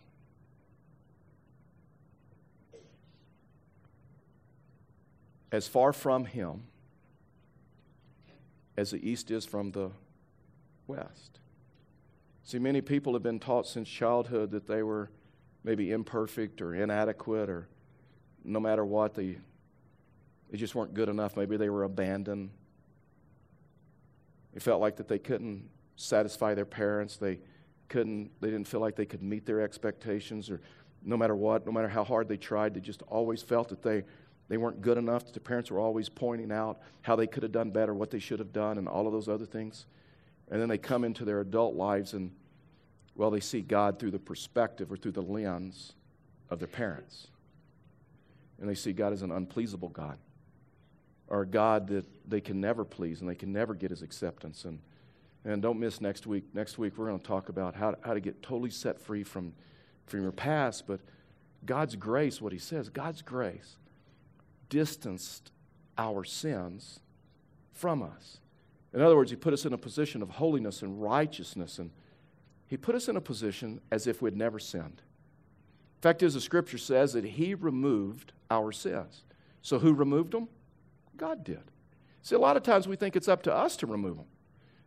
as 5.55 5.69
far 5.69 5.93
from 5.93 6.25
Him 6.25 6.65
as 8.77 8.91
the 8.91 9.09
East 9.09 9.31
is 9.31 9.45
from 9.45 9.71
the 9.71 9.93
West. 10.89 11.39
See, 12.43 12.59
many 12.59 12.81
people 12.81 13.13
have 13.13 13.23
been 13.23 13.39
taught 13.39 13.69
since 13.69 13.89
childhood 13.89 14.51
that 14.51 14.67
they 14.67 14.83
were 14.83 15.11
maybe 15.63 15.93
imperfect 15.93 16.61
or 16.61 16.75
inadequate 16.75 17.49
or 17.49 17.69
no 18.43 18.59
matter 18.59 18.85
what, 18.85 19.15
they, 19.15 19.37
they 20.55 20.59
just 20.59 20.77
weren't 20.77 20.95
good 20.95 21.09
enough. 21.09 21.37
Maybe 21.37 21.57
they 21.57 21.69
were 21.69 21.83
abandoned. 21.83 22.49
They 24.53 24.61
felt 24.61 24.81
like 24.81 24.95
that 24.99 25.09
they 25.09 25.19
couldn't 25.19 25.69
satisfy 25.97 26.55
their 26.55 26.65
parents. 26.65 27.17
They 27.17 27.41
couldn't, 27.89 28.31
they 28.41 28.51
didn't 28.51 28.69
feel 28.69 28.79
like 28.79 28.95
they 28.95 29.05
could 29.05 29.21
meet 29.21 29.47
their 29.47 29.61
expectations 29.63 30.49
or 30.51 30.61
no 31.03 31.17
matter 31.17 31.35
what, 31.35 31.67
no 31.67 31.73
matter 31.73 31.89
how 31.89 32.05
hard 32.05 32.29
they 32.29 32.37
tried, 32.37 32.73
they 32.73 32.79
just 32.79 33.03
always 33.09 33.43
felt 33.43 33.69
that 33.71 33.83
they, 33.83 34.05
they 34.49 34.57
weren't 34.57 34.81
good 34.81 34.97
enough. 34.97 35.25
That 35.25 35.35
the 35.35 35.41
parents 35.41 35.73
were 35.73 35.81
always 35.81 36.09
pointing 36.09 36.53
out 36.53 36.79
how 37.03 37.17
they 37.17 37.27
could 37.27 37.43
have 37.43 37.51
done 37.51 37.71
better, 37.73 37.93
what 37.93 38.13
they 38.13 38.21
should 38.21 38.39
have 38.39 38.53
done, 38.53 38.79
and 38.79 38.87
all 38.87 39.09
of 39.09 39.13
those 39.13 39.29
other 39.29 39.47
things. 39.47 39.87
And 40.53 40.61
then 40.61 40.69
they 40.69 40.79
come 40.79 41.03
into 41.03 41.25
their 41.25 41.41
adult 41.41 41.75
lives 41.75 42.13
and, 42.13 42.31
well, 43.17 43.33
they 43.33 43.41
see 43.41 43.61
God 43.61 43.99
through 43.99 44.13
the 44.13 44.21
perspective 44.21 44.93
or 44.93 44.97
through 44.97 45.13
the 45.13 45.21
lens 45.21 45.95
of 46.49 46.61
their 46.61 46.69
parents. 46.69 47.27
And 48.61 48.71
they 48.71 48.77
see 48.77 48.93
God 48.93 49.13
as 49.13 49.23
an 49.23 49.33
unpleasable 49.33 49.89
God 49.89 50.17
or 51.29 51.43
a 51.43 51.47
God 51.47 51.89
that 51.89 52.05
they 52.29 52.41
can 52.41 52.61
never 52.61 52.85
please 52.85 53.21
and 53.21 53.29
they 53.29 53.35
can 53.35 53.53
never 53.53 53.75
get 53.75 53.91
his 53.91 54.03
acceptance. 54.03 54.65
And, 54.65 54.79
and 55.45 55.63
don't 55.63 55.79
miss 55.79 56.01
next 56.01 56.27
week. 56.27 56.45
Next 56.55 56.79
week, 56.79 56.97
we're 56.97 57.07
going 57.07 57.19
to 57.19 57.27
talk 57.27 57.49
about 57.49 57.75
how, 57.75 57.95
how 58.03 58.15
to 58.15 58.21
get 58.21 58.43
totally 58.43 58.71
set 58.71 59.01
free 59.01 59.25
from, 59.25 59.53
from 60.07 60.23
your 60.23 60.33
past. 60.33 60.87
But 60.87 61.01
God's 61.67 61.97
grace, 61.97 62.41
what 62.41 62.53
he 62.53 62.59
says, 62.59 62.89
God's 62.89 63.23
grace 63.23 63.77
distanced 64.69 65.51
our 65.97 66.25
sins 66.25 67.01
from 67.73 68.03
us. 68.03 68.39
In 68.93 69.01
other 69.01 69.17
words, 69.17 69.31
he 69.31 69.37
put 69.37 69.53
us 69.53 69.65
in 69.65 69.73
a 69.73 69.79
position 69.79 70.23
of 70.23 70.31
holiness 70.31 70.83
and 70.83 71.03
righteousness, 71.03 71.79
and 71.79 71.91
he 72.67 72.77
put 72.77 72.95
us 72.95 73.09
in 73.09 73.17
a 73.17 73.21
position 73.21 73.81
as 73.91 74.07
if 74.07 74.23
we'd 74.23 74.37
never 74.37 74.59
sinned. 74.59 75.03
Fact 76.01 76.23
is, 76.23 76.35
the 76.35 76.41
scripture 76.41 76.79
says 76.79 77.13
that 77.15 77.25
he 77.25 77.55
removed 77.55 78.33
our 78.51 78.73
sins. 78.73 79.25
So 79.63 79.79
who 79.79 79.95
removed 79.95 80.33
them? 80.33 80.49
God 81.17 81.45
did. 81.45 81.63
See, 82.23 82.35
a 82.35 82.39
lot 82.39 82.57
of 82.57 82.63
times 82.63 82.89
we 82.89 82.97
think 82.97 83.17
it's 83.17 83.29
up 83.29 83.43
to 83.43 83.55
us 83.55 83.77
to 83.77 83.87
remove 83.87 84.17
them. 84.17 84.27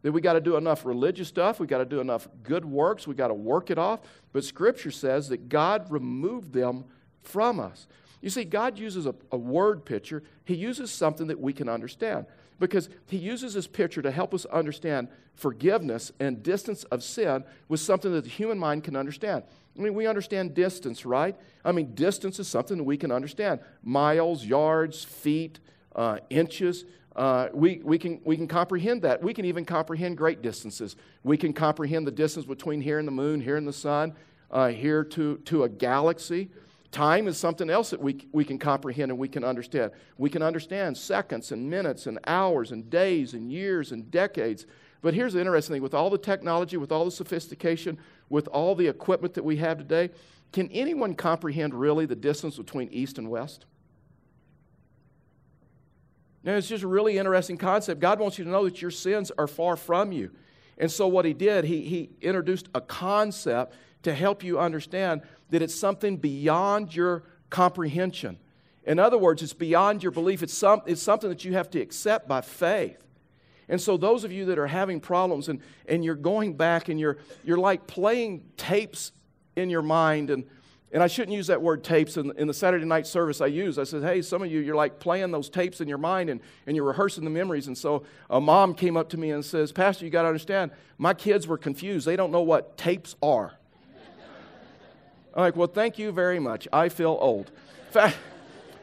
That 0.02 0.12
we 0.12 0.22
got 0.22 0.34
to 0.34 0.42
do 0.42 0.58
enough 0.58 0.86
religious 0.86 1.28
stuff, 1.28 1.60
we 1.60 1.68
got 1.68 1.80
to 1.80 1.86
do 1.86 2.00
enough 2.00 2.28
good 2.44 2.66
works, 2.66 3.08
we 3.08 3.16
got 3.16 3.28
to 3.28 3.34
work 3.34 3.70
it 3.70 3.78
off. 3.78 4.02
But 4.32 4.44
Scripture 4.44 4.92
says 4.92 5.30
that 5.30 5.50
God 5.50 5.92
removed 5.92 6.54
them 6.54 6.86
from 7.22 7.60
us. 7.60 7.88
You 8.22 8.30
see, 8.30 8.44
God 8.44 8.80
uses 8.80 9.06
a, 9.06 9.14
a, 9.32 9.38
word 9.38 9.86
picture, 9.86 10.24
He 10.46 10.56
uses 10.56 10.92
something 10.92 11.28
that 11.28 11.40
we 11.40 11.54
can 11.54 11.70
understand. 11.70 12.26
Because 12.60 12.90
He 13.08 13.18
uses 13.18 13.54
this 13.54 13.68
picture 13.68 14.02
to 14.02 14.12
help 14.12 14.34
us 14.34 14.46
understand 14.46 15.10
forgiveness 15.36 16.12
and 16.20 16.42
distance 16.42 16.84
of 16.86 17.04
sin 17.04 17.44
with 17.68 17.80
something 17.80 18.12
that 18.12 18.24
the 18.24 18.30
human 18.30 18.58
mind 18.58 18.84
can 18.84 18.96
understand. 18.96 19.44
I 19.78 19.82
mean, 19.82 19.94
we 19.94 20.08
understand 20.08 20.56
distance, 20.56 21.06
right? 21.06 21.36
I 21.64 21.72
mean, 21.72 21.94
distance 21.94 22.40
is 22.40 22.48
something 22.48 22.78
that 22.78 22.84
we 22.84 22.98
can 22.98 23.12
understand 23.12 23.60
miles, 23.84 24.44
yards, 24.44 25.04
feet, 25.04 25.60
uh, 25.98 26.20
inches. 26.30 26.86
Uh, 27.16 27.50
we, 27.52 27.82
we, 27.84 27.98
can, 27.98 28.22
we 28.24 28.38
can 28.38 28.48
comprehend 28.48 29.02
that. 29.02 29.22
We 29.22 29.34
can 29.34 29.44
even 29.46 29.66
comprehend 29.66 30.18
great 30.18 30.42
distances. 30.44 30.96
We 31.24 31.36
can 31.36 31.52
comprehend 31.52 32.06
the 32.06 32.12
distance 32.12 32.46
between 32.46 32.80
here 32.80 33.00
and 33.00 33.08
the 33.08 33.12
moon, 33.12 33.42
here 33.42 33.58
and 33.58 33.68
the 33.68 33.74
sun, 33.74 34.14
uh, 34.52 34.68
here 34.68 35.04
to, 35.04 35.38
to 35.38 35.64
a 35.64 35.70
galaxy. 35.70 36.50
Time 36.92 37.28
is 37.28 37.38
something 37.38 37.70
else 37.70 37.90
that 37.90 38.00
we, 38.00 38.28
we 38.32 38.46
can 38.46 38.60
comprehend 38.60 39.12
and 39.12 39.20
we 39.20 39.28
can 39.28 39.44
understand. 39.44 39.92
We 40.18 40.30
can 40.30 40.42
understand 40.42 40.96
seconds 40.96 41.52
and 41.52 41.70
minutes 41.70 42.06
and 42.06 42.20
hours 42.28 42.72
and 42.72 42.90
days 42.90 43.34
and 43.34 43.52
years 43.52 43.92
and 43.92 44.10
decades. 44.10 44.68
But 45.02 45.14
here's 45.14 45.34
the 45.34 45.40
interesting 45.40 45.76
thing 45.76 45.84
with 45.84 45.94
all 45.94 46.10
the 46.10 46.18
technology, 46.18 46.78
with 46.78 46.92
all 46.92 47.06
the 47.06 47.12
sophistication, 47.12 47.98
with 48.30 48.48
all 48.48 48.76
the 48.76 48.88
equipment 48.88 49.34
that 49.34 49.44
we 49.44 49.58
have 49.58 49.80
today, 49.80 50.12
can 50.54 50.70
anyone 50.72 51.14
comprehend 51.14 51.74
really 51.74 52.06
the 52.06 52.16
distance 52.16 52.58
between 52.58 52.90
east 52.90 53.18
and 53.18 53.30
west? 53.30 53.66
Now, 56.48 56.54
it's 56.54 56.70
just 56.70 56.86
a 56.86 56.88
really 56.88 57.18
interesting 57.18 57.58
concept. 57.58 58.00
God 58.00 58.22
wants 58.22 58.38
you 58.38 58.46
to 58.46 58.50
know 58.50 58.64
that 58.64 58.82
your 58.82 58.90
sins 58.90 59.34
are 59.38 59.48
far 59.48 59.76
from 59.76 60.14
you. 60.14 60.32
And 60.78 60.90
so, 60.90 61.06
what 61.06 61.26
he 61.26 61.34
did, 61.34 61.66
he, 61.66 61.82
he 61.82 62.10
introduced 62.22 62.70
a 62.74 62.80
concept 62.80 63.74
to 64.04 64.14
help 64.14 64.46
you 64.46 64.58
understand 64.58 65.24
that 65.50 65.62
it's 65.62 65.76
something 65.76 66.16
beyond 66.16 66.96
your 66.96 67.24
comprehension. 67.50 68.38
In 68.86 68.98
other 68.98 69.18
words, 69.18 69.44
it's 69.44 69.52
beyond 69.52 70.02
your 70.02 70.14
belief. 70.14 70.42
It's, 70.42 70.54
some, 70.54 70.84
it's 70.86 71.02
something 71.02 71.30
that 71.30 71.44
you 71.44 71.52
have 71.52 71.70
to 71.72 71.82
accept 71.82 72.30
by 72.30 72.40
faith. 72.40 73.04
And 73.68 73.82
so, 73.82 73.98
those 73.98 74.24
of 74.24 74.32
you 74.32 74.46
that 74.46 74.58
are 74.58 74.68
having 74.68 75.02
problems 75.02 75.50
and, 75.50 75.60
and 75.86 76.02
you're 76.06 76.16
going 76.16 76.54
back 76.54 76.88
and 76.88 76.98
you're, 76.98 77.18
you're 77.44 77.58
like 77.58 77.88
playing 77.88 78.46
tapes 78.56 79.12
in 79.58 79.70
your 79.70 79.82
mind 79.82 80.30
and 80.30 80.46
and 80.92 81.04
I 81.04 81.08
shouldn't 81.08 81.36
use 81.36 81.48
that 81.48 81.62
word 81.62 81.84
tapes 81.84 82.16
in, 82.16 82.32
in 82.38 82.48
the 82.48 82.54
Saturday 82.54 82.86
night 82.86 83.06
service 83.06 83.42
I 83.42 83.48
use. 83.48 83.78
I 83.78 83.84
said, 83.84 84.04
hey, 84.04 84.22
some 84.22 84.42
of 84.42 84.50
you, 84.50 84.60
you're 84.60 84.76
like 84.76 85.00
playing 85.00 85.32
those 85.32 85.50
tapes 85.50 85.82
in 85.82 85.88
your 85.88 85.98
mind 85.98 86.30
and, 86.30 86.40
and 86.66 86.76
you're 86.76 86.86
rehearsing 86.86 87.26
the 87.26 87.30
memories. 87.30 87.68
And 87.68 87.78
so 87.78 88.04
a 88.30 88.40
mom 88.40 88.74
came 88.74 88.96
up 88.96 89.10
to 89.10 89.18
me 89.18 89.32
and 89.32 89.44
says, 89.44 89.74
Pastor, 89.74 90.06
you 90.06 90.12
got 90.12 90.22
to 90.22 90.30
understand, 90.30 90.72
my 90.98 91.14
kids 91.14 91.46
were 91.46 91.58
confused. 91.58 92.08
They 92.08 92.16
don't 92.16 92.32
know 92.32 92.42
what 92.42 92.78
tapes 92.78 93.16
are. 93.22 93.54
I'm 95.36 95.42
like, 95.42 95.56
well, 95.56 95.68
thank 95.68 96.00
you 96.00 96.12
very 96.12 96.40
much. 96.40 96.68
I 96.72 96.90
feel 96.90 97.18
old. 97.20 97.52
Fact, 97.92 98.16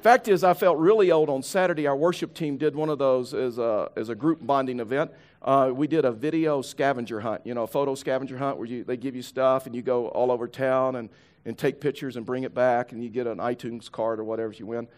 fact 0.02 0.28
is, 0.28 0.44
I 0.44 0.54
felt 0.54 0.78
really 0.78 1.10
old 1.10 1.30
on 1.30 1.42
Saturday. 1.42 1.86
Our 1.86 1.96
worship 1.96 2.34
team 2.34 2.58
did 2.58 2.76
one 2.76 2.90
of 2.90 2.98
those 2.98 3.34
as 3.34 3.58
a, 3.58 3.90
as 3.96 4.10
a 4.10 4.14
group 4.14 4.46
bonding 4.46 4.78
event. 4.78 5.10
Uh, 5.42 5.72
we 5.74 5.86
did 5.86 6.04
a 6.04 6.12
video 6.12 6.62
scavenger 6.62 7.20
hunt, 7.20 7.42
you 7.44 7.54
know, 7.54 7.64
a 7.64 7.66
photo 7.66 7.94
scavenger 7.94 8.38
hunt 8.38 8.56
where 8.56 8.66
you, 8.66 8.84
they 8.84 8.96
give 8.96 9.16
you 9.16 9.22
stuff 9.22 9.66
and 9.66 9.74
you 9.74 9.82
go 9.82 10.08
all 10.08 10.30
over 10.30 10.46
town 10.46 10.96
and 10.96 11.08
and 11.44 11.56
take 11.56 11.80
pictures 11.80 12.16
and 12.16 12.24
bring 12.24 12.44
it 12.44 12.54
back, 12.54 12.92
and 12.92 13.02
you 13.02 13.10
get 13.10 13.26
an 13.26 13.38
iTunes 13.38 13.90
card 13.90 14.18
or 14.18 14.24
whatever 14.24 14.52
you 14.52 14.66
win. 14.66 14.88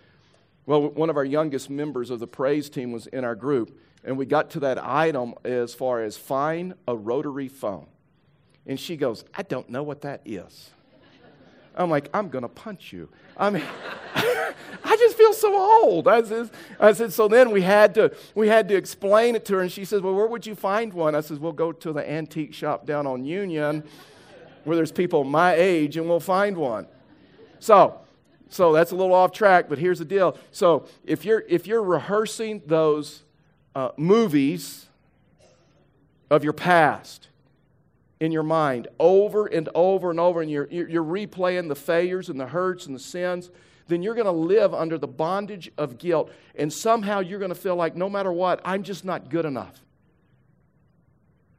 Well, 0.65 0.89
one 0.89 1.11
of 1.11 1.17
our 1.17 1.25
youngest 1.25 1.71
members 1.71 2.11
of 2.11 2.21
the 2.21 2.27
praise 2.27 2.69
team 2.69 2.93
was 2.93 3.07
in 3.07 3.25
our 3.25 3.35
group, 3.35 3.79
and 4.05 4.17
we 4.17 4.27
got 4.27 4.51
to 4.51 4.61
that 4.61 4.83
item 4.83 5.35
as 5.45 5.75
far 5.75 6.03
as 6.03 6.17
find 6.17 6.75
a 6.89 6.97
rotary 6.97 7.49
phone. 7.49 7.87
And 8.67 8.79
she 8.79 8.97
goes, 8.97 9.25
I 9.35 9.43
don't 9.43 9.71
know 9.71 9.83
what 9.83 10.01
that 10.03 10.23
is. 10.25 10.71
I'm 11.77 11.91
like, 11.91 12.09
I'm 12.15 12.31
going 12.31 12.43
to 12.43 12.49
punch 12.49 12.93
you. 12.93 13.09
I 13.37 13.51
mean, 13.51 13.63
I 14.15 14.97
just 14.99 15.17
feel 15.17 15.33
so 15.33 15.55
old. 15.55 16.09
I 16.09 16.23
said, 16.23 16.51
I 16.81 16.93
said, 16.93 17.13
so 17.13 17.29
then 17.29 17.51
we 17.51 17.63
had, 17.63 17.95
to, 17.95 18.13
we 18.35 18.49
had 18.49 18.69
to 18.69 18.77
explain 18.77 19.37
it 19.37 19.45
to 19.47 19.55
her, 19.57 19.61
and 19.61 19.71
she 19.71 19.85
says, 19.85 20.01
Well, 20.01 20.15
where 20.15 20.27
would 20.27 20.47
you 20.47 20.55
find 20.55 20.93
one? 20.93 21.15
I 21.15 21.21
said, 21.21 21.39
We'll 21.39 21.53
go 21.53 21.71
to 21.71 21.93
the 21.93 22.09
antique 22.09 22.55
shop 22.55 22.87
down 22.87 23.07
on 23.07 23.25
Union 23.25 23.85
where 24.67 24.77
there's 24.77 24.93
people 24.93 25.25
my 25.25 25.55
age 25.55 25.97
and 25.97 26.09
we'll 26.09 26.21
find 26.21 26.57
one. 26.57 26.87
So, 27.61 28.01
so 28.49 28.73
that's 28.73 28.91
a 28.91 28.97
little 28.97 29.15
off 29.15 29.33
track, 29.33 29.69
but 29.69 29.79
here's 29.79 29.99
the 29.99 30.05
deal. 30.05 30.37
So 30.51 30.87
if 31.05 31.25
you're 31.25 31.45
if 31.49 31.67
you're 31.67 31.83
rehearsing 31.83 32.63
those 32.67 33.23
uh, 33.75 33.91
movies 33.97 34.87
of 36.31 36.43
your 36.43 36.53
past 36.53 37.29
in 38.19 38.33
your 38.33 38.43
mind 38.43 38.89
over 38.99 39.47
and 39.47 39.69
over 39.75 40.11
and 40.11 40.19
over, 40.19 40.41
and 40.43 40.51
you're, 40.51 40.67
you're 40.69 41.05
replaying 41.05 41.69
the 41.69 41.77
failures 41.77 42.29
and 42.29 42.41
the 42.41 42.47
hurts 42.47 42.87
and 42.87 42.95
the 42.95 43.01
sins, 43.01 43.51
then 43.89 44.03
you're 44.03 44.15
going 44.15 44.27
to 44.27 44.33
live 44.33 44.75
under 44.75 44.99
the 44.99 45.07
bondage 45.07 45.71
of 45.79 45.99
guilt. 45.99 46.33
And 46.57 46.73
somehow 46.73 47.21
you're 47.21 47.39
going 47.39 47.51
to 47.51 47.55
feel 47.55 47.77
like 47.77 47.95
no 47.95 48.09
matter 48.09 48.33
what, 48.33 48.61
I'm 48.65 48.83
just 48.83 49.05
not 49.05 49.29
good 49.29 49.45
enough. 49.45 49.81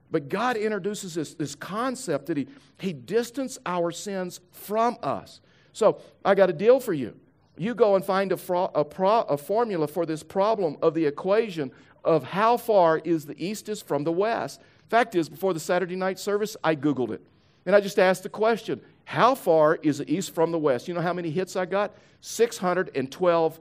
But 0.09 0.29
God 0.29 0.55
introduces 0.55 1.15
this, 1.15 1.33
this 1.33 1.55
concept 1.55 2.27
that 2.27 2.37
he, 2.37 2.47
he 2.79 2.93
distanced 2.93 3.59
our 3.65 3.91
sins 3.91 4.39
from 4.51 4.97
us. 5.03 5.41
So 5.73 6.01
I 6.23 6.33
got 6.35 6.49
a 6.49 6.53
deal 6.53 6.79
for 6.79 6.93
you. 6.93 7.15
You 7.57 7.75
go 7.75 7.95
and 7.95 8.05
find 8.05 8.31
a, 8.31 8.37
fro- 8.37 8.71
a, 8.73 8.85
pro- 8.85 9.23
a 9.23 9.37
formula 9.37 9.87
for 9.87 10.05
this 10.05 10.23
problem 10.23 10.77
of 10.81 10.93
the 10.93 11.05
equation 11.05 11.71
of 12.03 12.23
how 12.23 12.55
far 12.57 12.99
is 12.99 13.25
the 13.25 13.35
east 13.43 13.67
is 13.67 13.81
from 13.81 14.03
the 14.03 14.11
west. 14.11 14.61
Fact 14.89 15.15
is, 15.15 15.27
before 15.27 15.53
the 15.53 15.59
Saturday 15.59 15.95
night 15.95 16.19
service, 16.19 16.55
I 16.63 16.75
Googled 16.75 17.11
it. 17.11 17.21
And 17.65 17.75
I 17.75 17.81
just 17.81 17.99
asked 17.99 18.23
the 18.23 18.29
question 18.29 18.79
how 19.03 19.35
far 19.35 19.75
is 19.75 19.99
the 19.99 20.13
east 20.13 20.33
from 20.33 20.51
the 20.51 20.59
west? 20.59 20.87
You 20.87 20.93
know 20.93 21.01
how 21.01 21.13
many 21.13 21.29
hits 21.29 21.55
I 21.55 21.65
got? 21.65 21.95
612 22.21 23.59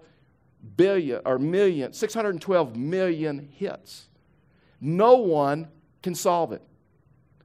billion 0.77 1.21
or 1.25 1.39
million, 1.39 1.93
612 1.93 2.77
million 2.77 3.49
hits. 3.53 4.09
No 4.81 5.17
one 5.17 5.69
can 6.03 6.15
solve 6.15 6.53
it. 6.53 6.63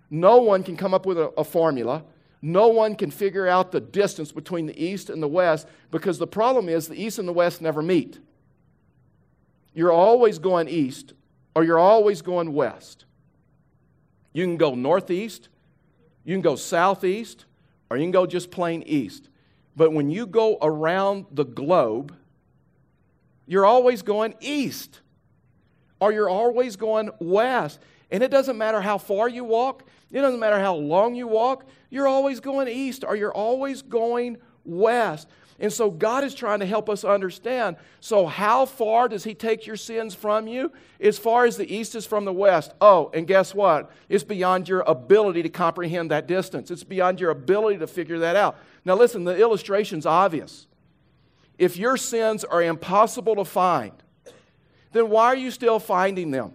No 0.09 0.37
one 0.41 0.63
can 0.63 0.77
come 0.77 0.93
up 0.93 1.05
with 1.05 1.17
a, 1.17 1.29
a 1.37 1.43
formula. 1.43 2.03
No 2.41 2.69
one 2.69 2.95
can 2.95 3.11
figure 3.11 3.47
out 3.47 3.71
the 3.71 3.79
distance 3.79 4.31
between 4.31 4.65
the 4.65 4.83
east 4.83 5.09
and 5.09 5.21
the 5.21 5.27
west 5.27 5.67
because 5.91 6.17
the 6.17 6.27
problem 6.27 6.69
is 6.69 6.87
the 6.87 7.01
east 7.01 7.19
and 7.19 7.27
the 7.27 7.33
west 7.33 7.61
never 7.61 7.81
meet. 7.81 8.19
You're 9.73 9.91
always 9.91 10.39
going 10.39 10.67
east 10.67 11.13
or 11.55 11.63
you're 11.63 11.79
always 11.79 12.21
going 12.21 12.53
west. 12.53 13.05
You 14.33 14.45
can 14.45 14.57
go 14.57 14.75
northeast, 14.75 15.49
you 16.23 16.33
can 16.33 16.41
go 16.41 16.55
southeast, 16.55 17.45
or 17.89 17.97
you 17.97 18.03
can 18.03 18.11
go 18.11 18.25
just 18.25 18.51
plain 18.51 18.83
east. 18.83 19.29
But 19.75 19.91
when 19.93 20.09
you 20.09 20.25
go 20.25 20.57
around 20.61 21.25
the 21.31 21.45
globe, 21.45 22.15
You're 23.47 23.65
always 23.65 24.01
going 24.01 24.35
east, 24.39 25.01
or 25.99 26.13
you're 26.13 26.29
always 26.29 26.77
going 26.77 27.09
west. 27.19 27.79
And 28.12 28.21
it 28.21 28.30
doesn't 28.30 28.58
matter 28.58 28.82
how 28.82 28.97
far 28.97 29.30
you 29.30 29.43
walk, 29.43 29.84
it 30.12 30.21
doesn't 30.21 30.39
matter 30.39 30.60
how 30.60 30.76
long 30.76 31.15
you 31.15 31.28
walk, 31.28 31.65
you're 31.89 32.08
always 32.08 32.39
going 32.39 32.67
east, 32.67 33.04
or 33.06 33.15
you're 33.15 33.34
always 33.34 33.82
going 33.82 34.38
west. 34.65 35.28
And 35.62 35.71
so 35.71 35.91
God 35.91 36.24
is 36.24 36.34
trying 36.34 36.60
to 36.60 36.65
help 36.65 36.89
us 36.89 37.04
understand. 37.04 37.78
So, 38.00 38.26
how 38.26 38.65
far 38.65 39.08
does 39.08 39.24
He 39.24 39.36
take 39.36 39.67
your 39.67 39.76
sins 39.76 40.15
from 40.15 40.47
you? 40.47 40.71
As 41.00 41.19
far 41.19 41.45
as 41.45 41.56
the 41.56 41.71
east 41.71 41.93
is 41.93 42.06
from 42.06 42.26
the 42.26 42.34
west. 42.34 42.74
Oh, 42.82 43.12
and 43.13 43.28
guess 43.28 43.54
what? 43.54 43.91
It's 44.10 44.24
beyond 44.24 44.67
your 44.67 44.82
ability 44.82 45.43
to 45.43 45.50
comprehend 45.50 46.10
that 46.10 46.28
distance, 46.28 46.71
it's 46.71 46.84
beyond 46.84 47.19
your 47.19 47.30
ability 47.30 47.78
to 47.78 47.88
figure 47.88 48.19
that 48.19 48.36
out. 48.36 48.58
Now, 48.84 48.95
listen, 48.95 49.24
the 49.24 49.38
illustration's 49.38 50.08
obvious. 50.08 50.65
If 51.60 51.78
your 51.78 51.95
sins 51.95 52.43
are 52.43 52.63
impossible 52.63 53.36
to 53.36 53.45
find, 53.45 53.93
then 54.93 55.10
why 55.10 55.28
are 55.28 55.36
you 55.36 55.52
still 55.52 55.78
finding 55.78 56.32
them? 56.32 56.54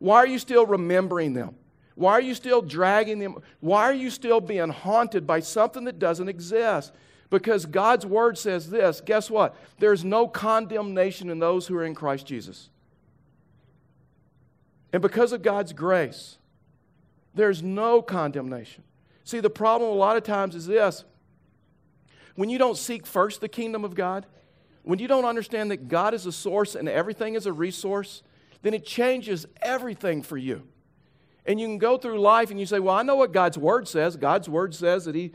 Why 0.00 0.16
are 0.16 0.26
you 0.26 0.40
still 0.40 0.66
remembering 0.66 1.34
them? 1.34 1.54
Why 1.94 2.12
are 2.12 2.20
you 2.20 2.34
still 2.34 2.62
dragging 2.62 3.18
them? 3.18 3.36
Why 3.60 3.84
are 3.84 3.94
you 3.94 4.10
still 4.10 4.40
being 4.40 4.70
haunted 4.70 5.26
by 5.26 5.40
something 5.40 5.84
that 5.84 5.98
doesn't 5.98 6.28
exist? 6.28 6.92
Because 7.28 7.66
God's 7.66 8.04
word 8.04 8.36
says 8.36 8.70
this 8.70 9.00
guess 9.00 9.30
what? 9.30 9.54
There's 9.78 10.04
no 10.04 10.26
condemnation 10.26 11.30
in 11.30 11.38
those 11.38 11.66
who 11.66 11.76
are 11.76 11.84
in 11.84 11.94
Christ 11.94 12.26
Jesus. 12.26 12.70
And 14.92 15.00
because 15.00 15.32
of 15.32 15.42
God's 15.42 15.72
grace, 15.72 16.38
there's 17.34 17.62
no 17.62 18.02
condemnation. 18.02 18.82
See, 19.22 19.38
the 19.38 19.50
problem 19.50 19.90
a 19.90 19.94
lot 19.94 20.16
of 20.16 20.24
times 20.24 20.54
is 20.54 20.66
this 20.66 21.04
when 22.34 22.48
you 22.48 22.58
don't 22.58 22.76
seek 22.76 23.06
first 23.06 23.42
the 23.42 23.48
kingdom 23.48 23.84
of 23.84 23.94
God, 23.94 24.24
when 24.82 24.98
you 24.98 25.06
don't 25.06 25.26
understand 25.26 25.70
that 25.70 25.88
God 25.88 26.14
is 26.14 26.24
a 26.24 26.32
source 26.32 26.74
and 26.74 26.88
everything 26.88 27.34
is 27.34 27.44
a 27.44 27.52
resource, 27.52 28.22
then 28.62 28.74
it 28.74 28.84
changes 28.84 29.46
everything 29.62 30.22
for 30.22 30.36
you. 30.36 30.62
And 31.46 31.60
you 31.60 31.66
can 31.66 31.78
go 31.78 31.96
through 31.96 32.20
life 32.20 32.50
and 32.50 32.60
you 32.60 32.66
say, 32.66 32.78
Well, 32.78 32.94
I 32.94 33.02
know 33.02 33.16
what 33.16 33.32
God's 33.32 33.58
word 33.58 33.88
says. 33.88 34.16
God's 34.16 34.48
word 34.48 34.74
says 34.74 35.06
that 35.06 35.14
He 35.14 35.32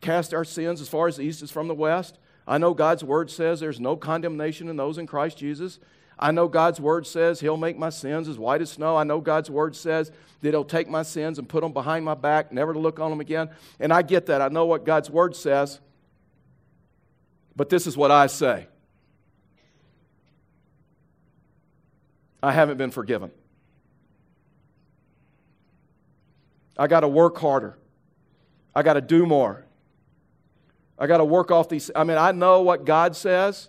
cast 0.00 0.34
our 0.34 0.44
sins 0.44 0.80
as 0.80 0.88
far 0.88 1.08
as 1.08 1.16
the 1.16 1.22
east 1.22 1.42
is 1.42 1.50
from 1.50 1.68
the 1.68 1.74
west. 1.74 2.18
I 2.46 2.58
know 2.58 2.74
God's 2.74 3.04
word 3.04 3.30
says 3.30 3.60
there's 3.60 3.78
no 3.78 3.96
condemnation 3.96 4.68
in 4.68 4.76
those 4.76 4.98
in 4.98 5.06
Christ 5.06 5.38
Jesus. 5.38 5.78
I 6.18 6.30
know 6.30 6.48
God's 6.48 6.80
word 6.80 7.06
says 7.06 7.40
He'll 7.40 7.56
make 7.56 7.78
my 7.78 7.90
sins 7.90 8.28
as 8.28 8.38
white 8.38 8.62
as 8.62 8.70
snow. 8.70 8.96
I 8.96 9.04
know 9.04 9.20
God's 9.20 9.50
word 9.50 9.76
says 9.76 10.10
that 10.40 10.50
He'll 10.50 10.64
take 10.64 10.88
my 10.88 11.02
sins 11.02 11.38
and 11.38 11.48
put 11.48 11.62
them 11.62 11.72
behind 11.72 12.04
my 12.04 12.14
back, 12.14 12.52
never 12.52 12.72
to 12.72 12.78
look 12.78 12.98
on 12.98 13.10
them 13.10 13.20
again. 13.20 13.50
And 13.78 13.92
I 13.92 14.02
get 14.02 14.26
that. 14.26 14.40
I 14.40 14.48
know 14.48 14.64
what 14.64 14.84
God's 14.84 15.10
word 15.10 15.36
says. 15.36 15.80
But 17.54 17.68
this 17.68 17.86
is 17.86 17.96
what 17.96 18.10
I 18.10 18.26
say 18.26 18.66
I 22.42 22.52
haven't 22.52 22.76
been 22.76 22.90
forgiven. 22.90 23.30
I 26.76 26.86
got 26.86 27.00
to 27.00 27.08
work 27.08 27.38
harder. 27.38 27.78
I 28.74 28.82
got 28.82 28.94
to 28.94 29.00
do 29.00 29.26
more. 29.26 29.64
I 30.98 31.06
got 31.06 31.18
to 31.18 31.24
work 31.24 31.50
off 31.50 31.68
these. 31.68 31.90
I 31.94 32.04
mean, 32.04 32.18
I 32.18 32.32
know 32.32 32.62
what 32.62 32.84
God 32.84 33.14
says, 33.14 33.68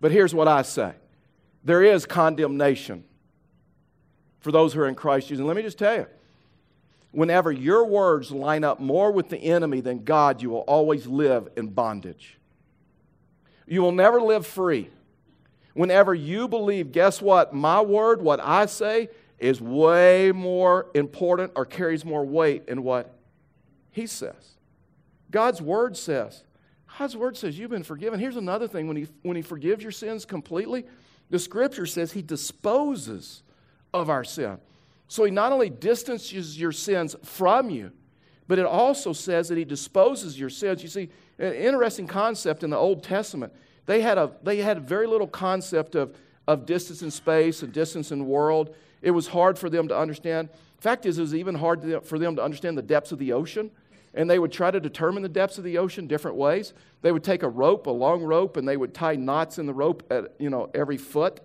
but 0.00 0.10
here's 0.10 0.34
what 0.34 0.48
I 0.48 0.62
say 0.62 0.92
there 1.64 1.82
is 1.82 2.06
condemnation 2.06 3.04
for 4.40 4.50
those 4.50 4.72
who 4.72 4.80
are 4.80 4.88
in 4.88 4.94
Christ 4.94 5.28
Jesus. 5.28 5.40
And 5.40 5.46
let 5.46 5.56
me 5.56 5.62
just 5.62 5.78
tell 5.78 5.94
you 5.94 6.06
whenever 7.12 7.52
your 7.52 7.84
words 7.84 8.30
line 8.30 8.64
up 8.64 8.80
more 8.80 9.12
with 9.12 9.28
the 9.28 9.38
enemy 9.38 9.80
than 9.80 10.04
God, 10.04 10.42
you 10.42 10.50
will 10.50 10.60
always 10.60 11.06
live 11.06 11.48
in 11.56 11.68
bondage. 11.68 12.38
You 13.66 13.82
will 13.82 13.92
never 13.92 14.20
live 14.20 14.46
free. 14.46 14.90
Whenever 15.80 16.12
you 16.12 16.46
believe, 16.46 16.92
guess 16.92 17.22
what? 17.22 17.54
My 17.54 17.80
word, 17.80 18.20
what 18.20 18.38
I 18.38 18.66
say, 18.66 19.08
is 19.38 19.62
way 19.62 20.30
more 20.30 20.88
important 20.92 21.52
or 21.56 21.64
carries 21.64 22.04
more 22.04 22.22
weight 22.22 22.64
in 22.68 22.82
what 22.82 23.16
He 23.90 24.06
says. 24.06 24.58
God's 25.30 25.62
word 25.62 25.96
says, 25.96 26.44
God's 26.98 27.16
word 27.16 27.34
says 27.34 27.58
you've 27.58 27.70
been 27.70 27.82
forgiven. 27.82 28.20
Here's 28.20 28.36
another 28.36 28.68
thing 28.68 28.88
when 28.88 28.96
he, 28.98 29.06
when 29.22 29.36
he 29.36 29.42
forgives 29.42 29.82
your 29.82 29.90
sins 29.90 30.26
completely, 30.26 30.84
the 31.30 31.38
scripture 31.38 31.86
says 31.86 32.12
he 32.12 32.20
disposes 32.20 33.42
of 33.94 34.10
our 34.10 34.22
sin. 34.22 34.58
So 35.08 35.24
he 35.24 35.30
not 35.30 35.50
only 35.50 35.70
distances 35.70 36.60
your 36.60 36.72
sins 36.72 37.16
from 37.24 37.70
you, 37.70 37.90
but 38.48 38.58
it 38.58 38.66
also 38.66 39.14
says 39.14 39.48
that 39.48 39.56
he 39.56 39.64
disposes 39.64 40.38
your 40.38 40.50
sins. 40.50 40.82
You 40.82 40.90
see, 40.90 41.08
an 41.38 41.54
interesting 41.54 42.06
concept 42.06 42.64
in 42.64 42.68
the 42.68 42.76
Old 42.76 43.02
Testament. 43.02 43.54
They 43.86 44.00
had 44.00 44.18
a, 44.18 44.32
they 44.42 44.58
had 44.58 44.86
very 44.86 45.06
little 45.06 45.26
concept 45.26 45.94
of, 45.94 46.16
of 46.46 46.66
distance 46.66 47.02
in 47.02 47.10
space 47.10 47.62
and 47.62 47.72
distance 47.72 48.12
in 48.12 48.26
world. 48.26 48.74
It 49.02 49.10
was 49.10 49.28
hard 49.28 49.58
for 49.58 49.70
them 49.70 49.88
to 49.88 49.98
understand. 49.98 50.48
Fact 50.78 51.06
is, 51.06 51.18
it 51.18 51.22
was 51.22 51.34
even 51.34 51.54
hard 51.54 52.04
for 52.04 52.18
them 52.18 52.36
to 52.36 52.42
understand 52.42 52.78
the 52.78 52.82
depths 52.82 53.12
of 53.12 53.18
the 53.18 53.32
ocean 53.32 53.70
and 54.14 54.28
they 54.28 54.38
would 54.38 54.52
try 54.52 54.70
to 54.70 54.80
determine 54.80 55.22
the 55.22 55.28
depths 55.28 55.58
of 55.58 55.64
the 55.64 55.78
ocean 55.78 56.06
different 56.06 56.36
ways. 56.36 56.72
They 57.02 57.12
would 57.12 57.22
take 57.22 57.42
a 57.42 57.48
rope, 57.48 57.86
a 57.86 57.90
long 57.90 58.22
rope, 58.22 58.56
and 58.56 58.66
they 58.66 58.76
would 58.76 58.92
tie 58.92 59.14
knots 59.14 59.58
in 59.58 59.66
the 59.66 59.74
rope 59.74 60.02
at 60.10 60.34
you 60.38 60.50
know 60.50 60.70
every 60.74 60.96
foot. 60.96 61.40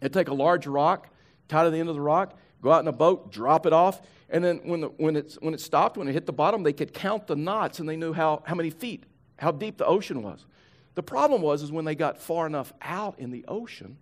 They'd 0.00 0.12
take 0.12 0.28
a 0.28 0.34
large 0.34 0.66
rock, 0.66 1.08
tie 1.48 1.64
to 1.64 1.70
the 1.70 1.78
end 1.78 1.88
of 1.88 1.94
the 1.94 2.00
rock, 2.00 2.36
go 2.60 2.72
out 2.72 2.80
in 2.80 2.88
a 2.88 2.92
boat, 2.92 3.32
drop 3.32 3.66
it 3.66 3.72
off, 3.72 4.02
and 4.28 4.42
then 4.44 4.60
when, 4.64 4.80
the, 4.80 4.88
when, 4.88 5.14
it's, 5.14 5.36
when 5.36 5.54
it 5.54 5.60
stopped, 5.60 5.96
when 5.96 6.08
it 6.08 6.12
hit 6.12 6.26
the 6.26 6.32
bottom, 6.32 6.62
they 6.62 6.72
could 6.72 6.92
count 6.92 7.26
the 7.26 7.36
knots 7.36 7.78
and 7.78 7.88
they 7.88 7.96
knew 7.96 8.12
how, 8.12 8.42
how 8.46 8.54
many 8.54 8.70
feet, 8.70 9.04
how 9.36 9.52
deep 9.52 9.76
the 9.76 9.86
ocean 9.86 10.22
was. 10.22 10.46
The 10.94 11.02
problem 11.02 11.42
was 11.42 11.62
is 11.62 11.72
when 11.72 11.84
they 11.84 11.94
got 11.94 12.20
far 12.20 12.46
enough 12.46 12.72
out 12.82 13.18
in 13.18 13.30
the 13.30 13.44
ocean, 13.48 13.96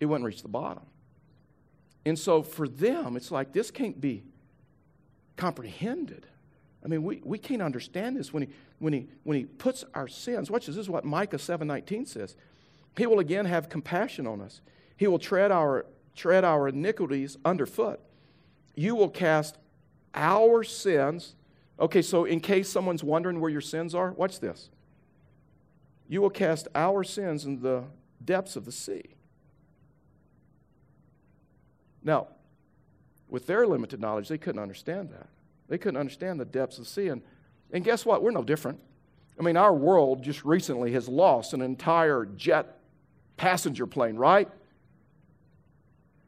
it 0.00 0.06
wouldn't 0.06 0.24
reach 0.24 0.42
the 0.42 0.48
bottom. 0.48 0.82
And 2.04 2.18
so 2.18 2.42
for 2.42 2.66
them, 2.66 3.16
it's 3.16 3.30
like 3.30 3.52
this 3.52 3.70
can't 3.70 4.00
be 4.00 4.24
comprehended. 5.36 6.26
I 6.84 6.88
mean, 6.88 7.04
we, 7.04 7.20
we 7.24 7.38
can't 7.38 7.62
understand 7.62 8.16
this 8.16 8.32
when 8.32 8.44
he, 8.44 8.48
when, 8.80 8.92
he, 8.92 9.08
when 9.22 9.36
he 9.36 9.44
puts 9.44 9.84
our 9.94 10.08
sins. 10.08 10.50
Watch 10.50 10.66
this. 10.66 10.74
This 10.74 10.84
is 10.84 10.90
what 10.90 11.04
Micah 11.04 11.36
7.19 11.36 12.08
says. 12.08 12.34
He 12.96 13.06
will 13.06 13.20
again 13.20 13.44
have 13.44 13.68
compassion 13.68 14.26
on 14.26 14.40
us. 14.40 14.60
He 14.96 15.06
will 15.06 15.20
tread 15.20 15.52
our, 15.52 15.86
tread 16.16 16.44
our 16.44 16.68
iniquities 16.68 17.38
underfoot. 17.44 18.00
You 18.74 18.96
will 18.96 19.08
cast 19.08 19.58
our 20.14 20.64
sins. 20.64 21.36
Okay, 21.78 22.02
so 22.02 22.24
in 22.24 22.40
case 22.40 22.68
someone's 22.68 23.04
wondering 23.04 23.40
where 23.40 23.50
your 23.50 23.60
sins 23.60 23.94
are, 23.94 24.12
watch 24.12 24.40
this. 24.40 24.68
You 26.12 26.20
will 26.20 26.28
cast 26.28 26.68
our 26.74 27.04
sins 27.04 27.46
in 27.46 27.62
the 27.62 27.84
depths 28.22 28.54
of 28.54 28.66
the 28.66 28.70
sea. 28.70 29.14
Now, 32.04 32.26
with 33.30 33.46
their 33.46 33.66
limited 33.66 33.98
knowledge, 33.98 34.28
they 34.28 34.36
couldn't 34.36 34.60
understand 34.60 35.08
that. 35.12 35.28
They 35.68 35.78
couldn't 35.78 35.98
understand 35.98 36.38
the 36.38 36.44
depths 36.44 36.78
of 36.78 36.86
sin. 36.86 37.22
And 37.72 37.82
guess 37.82 38.04
what? 38.04 38.22
We're 38.22 38.30
no 38.30 38.44
different. 38.44 38.78
I 39.40 39.42
mean, 39.42 39.56
our 39.56 39.72
world 39.72 40.22
just 40.22 40.44
recently 40.44 40.92
has 40.92 41.08
lost 41.08 41.54
an 41.54 41.62
entire 41.62 42.26
jet 42.26 42.80
passenger 43.38 43.86
plane, 43.86 44.16
right? 44.16 44.50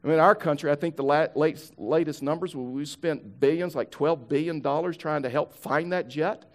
I 0.03 0.07
mean, 0.07 0.17
our 0.17 0.33
country, 0.33 0.71
I 0.71 0.75
think 0.75 0.95
the 0.95 1.03
late, 1.03 1.35
latest 1.77 2.23
numbers, 2.23 2.55
we 2.55 2.85
spent 2.85 3.39
billions, 3.39 3.75
like 3.75 3.91
$12 3.91 4.27
billion, 4.27 4.63
trying 4.93 5.21
to 5.21 5.29
help 5.29 5.53
find 5.53 5.93
that 5.93 6.07
jet. 6.07 6.45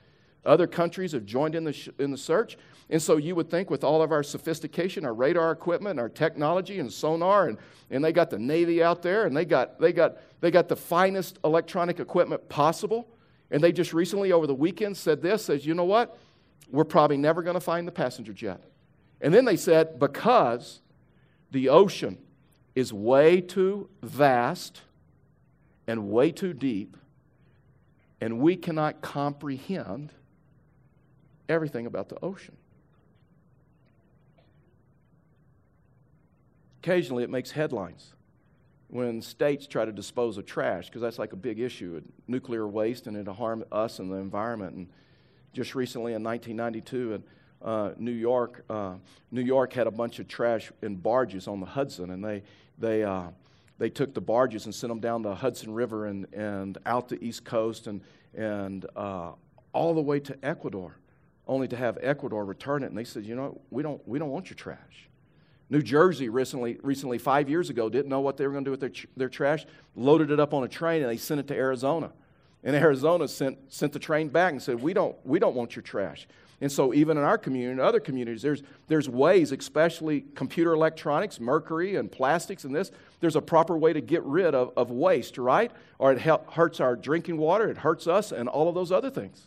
Other 0.45 0.67
countries 0.67 1.13
have 1.13 1.27
joined 1.27 1.55
in 1.55 1.65
the, 1.65 1.73
sh- 1.73 1.91
in 1.99 2.11
the 2.11 2.19
search. 2.19 2.57
And 2.89 3.01
so 3.01 3.19
you 3.19 3.35
would 3.35 3.51
think 3.51 3.71
with 3.71 3.85
all 3.85 4.03
of 4.03 4.11
our 4.11 4.23
sophistication, 4.23 5.05
our 5.05 5.15
radar 5.15 5.53
equipment, 5.53 6.01
our 6.01 6.09
technology 6.09 6.81
and 6.81 6.93
sonar, 6.93 7.49
and, 7.49 7.59
and 7.91 8.05
they 8.05 8.13
got 8.13 8.31
the 8.31 8.39
Navy 8.39 8.83
out 8.83 9.03
there, 9.03 9.27
and 9.27 9.37
they 9.37 9.45
got, 9.45 9.79
they, 9.79 9.93
got, 9.93 10.19
they 10.41 10.51
got 10.51 10.69
the 10.69 10.77
finest 10.77 11.39
electronic 11.45 12.01
equipment 12.01 12.49
possible. 12.49 13.09
And 13.51 13.63
they 13.63 13.73
just 13.73 13.93
recently, 13.93 14.33
over 14.33 14.47
the 14.47 14.55
weekend, 14.55 14.97
said 14.97 15.23
this, 15.23 15.45
says, 15.45 15.67
you 15.67 15.75
know 15.75 15.85
what? 15.85 16.19
We're 16.71 16.85
probably 16.85 17.17
never 17.17 17.43
going 17.43 17.55
to 17.55 17.61
find 17.61 17.87
the 17.87 17.93
passenger 17.93 18.33
jet. 18.33 18.63
And 19.21 19.35
then 19.35 19.45
they 19.45 19.57
said, 19.57 19.99
because 19.99 20.81
the 21.51 21.69
ocean 21.69 22.19
is 22.75 22.93
way 22.93 23.41
too 23.41 23.91
vast 24.03 24.83
and 25.87 26.09
way 26.11 26.31
too 26.31 26.55
deep, 26.55 26.97
and 28.21 28.39
we 28.39 28.57
cannot 28.57 29.01
comprehend 29.01 30.13
everything 31.51 31.87
about 31.87 32.09
the 32.09 32.17
ocean. 32.23 32.57
Occasionally, 36.83 37.25
it 37.25 37.31
makes 37.31 37.51
headlines 37.51 38.15
when 38.89 39.21
states 39.21 39.67
try 39.67 39.85
to 39.85 39.93
dispose 39.93 40.39
of 40.39 40.47
trash 40.47 40.87
because 40.87 41.03
that's 41.03 41.19
like 41.19 41.33
a 41.33 41.37
big 41.37 41.61
issue 41.61 42.01
nuclear 42.27 42.67
waste 42.67 43.07
and 43.07 43.17
it'll 43.17 43.35
harm 43.35 43.63
us 43.71 43.99
and 43.99 44.11
the 44.11 44.17
environment. 44.17 44.75
And 44.75 44.89
just 45.53 45.75
recently 45.75 46.15
in 46.15 46.23
1992, 46.23 47.15
in 47.15 47.23
uh, 47.63 47.93
New 47.99 48.13
York, 48.13 48.65
uh, 48.71 48.95
New 49.31 49.43
York 49.43 49.73
had 49.75 49.87
a 49.87 49.91
bunch 49.91 50.19
of 50.19 50.29
trash 50.29 50.73
in 50.81 50.97
barges 50.97 51.47
on 51.47 51.61
the 51.61 51.67
Hudson, 51.67 52.11
and 52.11 52.25
they 52.25 52.43
they 52.79 53.05
uh, 53.05 53.29
they 53.79 53.91
took 53.91 54.15
the 54.15 54.21
barges 54.21 54.65
and 54.65 54.75
sent 54.75 54.91
them 54.91 55.01
down 55.01 55.21
the 55.21 55.35
Hudson 55.35 55.75
River 55.75 56.07
and 56.07 56.27
and 56.33 56.79
out 56.87 57.09
the 57.11 57.23
East 57.23 57.45
Coast 57.45 57.87
and 57.87 58.01
and 58.35 58.87
uh, 58.97 59.33
all 59.75 59.95
the 59.95 60.01
way 60.01 60.21
to 60.21 60.37
Ecuador 60.43 60.97
only 61.51 61.67
to 61.67 61.77
have 61.77 61.99
Ecuador 62.01 62.45
return 62.45 62.85
it. 62.85 62.87
And 62.87 62.97
they 62.97 63.05
said, 63.05 63.27
you 63.27 63.35
know, 63.35 63.61
we 63.71 63.83
don't, 63.83 64.01
we 64.07 64.21
don't 64.21 64.31
want 64.31 64.49
your 64.49 64.55
trash. 64.55 65.09
New 65.69 65.83
Jersey 65.83 66.29
recently, 66.29 66.79
recently 66.83 67.19
five 67.19 67.51
years 67.51 67.71
ago, 67.71 67.89
didn't 67.89 68.09
know 68.09 68.21
what 68.21 68.37
they 68.37 68.47
were 68.47 68.53
going 68.53 68.65
to 68.65 68.69
do 68.69 68.71
with 68.71 68.81
their, 68.81 68.93
their 69.17 69.29
trash, 69.29 69.67
loaded 69.97 70.31
it 70.31 70.39
up 70.39 70.55
on 70.55 70.63
a 70.63 70.69
train, 70.69 71.03
and 71.03 71.11
they 71.11 71.17
sent 71.17 71.41
it 71.41 71.49
to 71.49 71.55
Arizona. 71.55 72.13
And 72.63 72.77
Arizona 72.77 73.27
sent, 73.27 73.59
sent 73.69 73.93
the 73.93 73.99
train 73.99 74.29
back 74.29 74.53
and 74.53 74.63
said, 74.63 74.81
we 74.81 74.95
don't, 74.95 75.17
we 75.25 75.41
don't 75.41 75.57
want 75.57 75.75
your 75.75 75.83
trash. 75.83 76.29
And 76.61 76.71
so, 76.71 76.93
even 76.93 77.17
in 77.17 77.25
our 77.25 77.39
community 77.39 77.73
and 77.73 77.81
other 77.81 78.01
communities, 78.01 78.43
there's, 78.43 78.63
there's 78.87 79.09
ways, 79.09 79.51
especially 79.51 80.27
computer 80.35 80.75
electronics, 80.75 81.41
mercury, 81.41 81.97
and 81.97 82.13
plastics, 82.13 82.65
and 82.65 82.75
this, 82.75 82.91
there's 83.21 83.37
a 83.37 83.41
proper 83.41 83.79
way 83.79 83.95
to 83.95 84.01
get 84.03 84.23
rid 84.25 84.55
of, 84.55 84.73
of 84.77 84.91
waste, 84.91 85.39
right? 85.39 85.73
Or 85.99 86.13
it 86.13 86.21
hurts 86.21 86.79
our 86.79 86.97
drinking 86.97 87.39
water, 87.39 87.71
it 87.71 87.79
hurts 87.79 88.07
us, 88.07 88.31
and 88.31 88.47
all 88.47 88.69
of 88.69 88.75
those 88.75 88.93
other 88.93 89.11
things. 89.11 89.47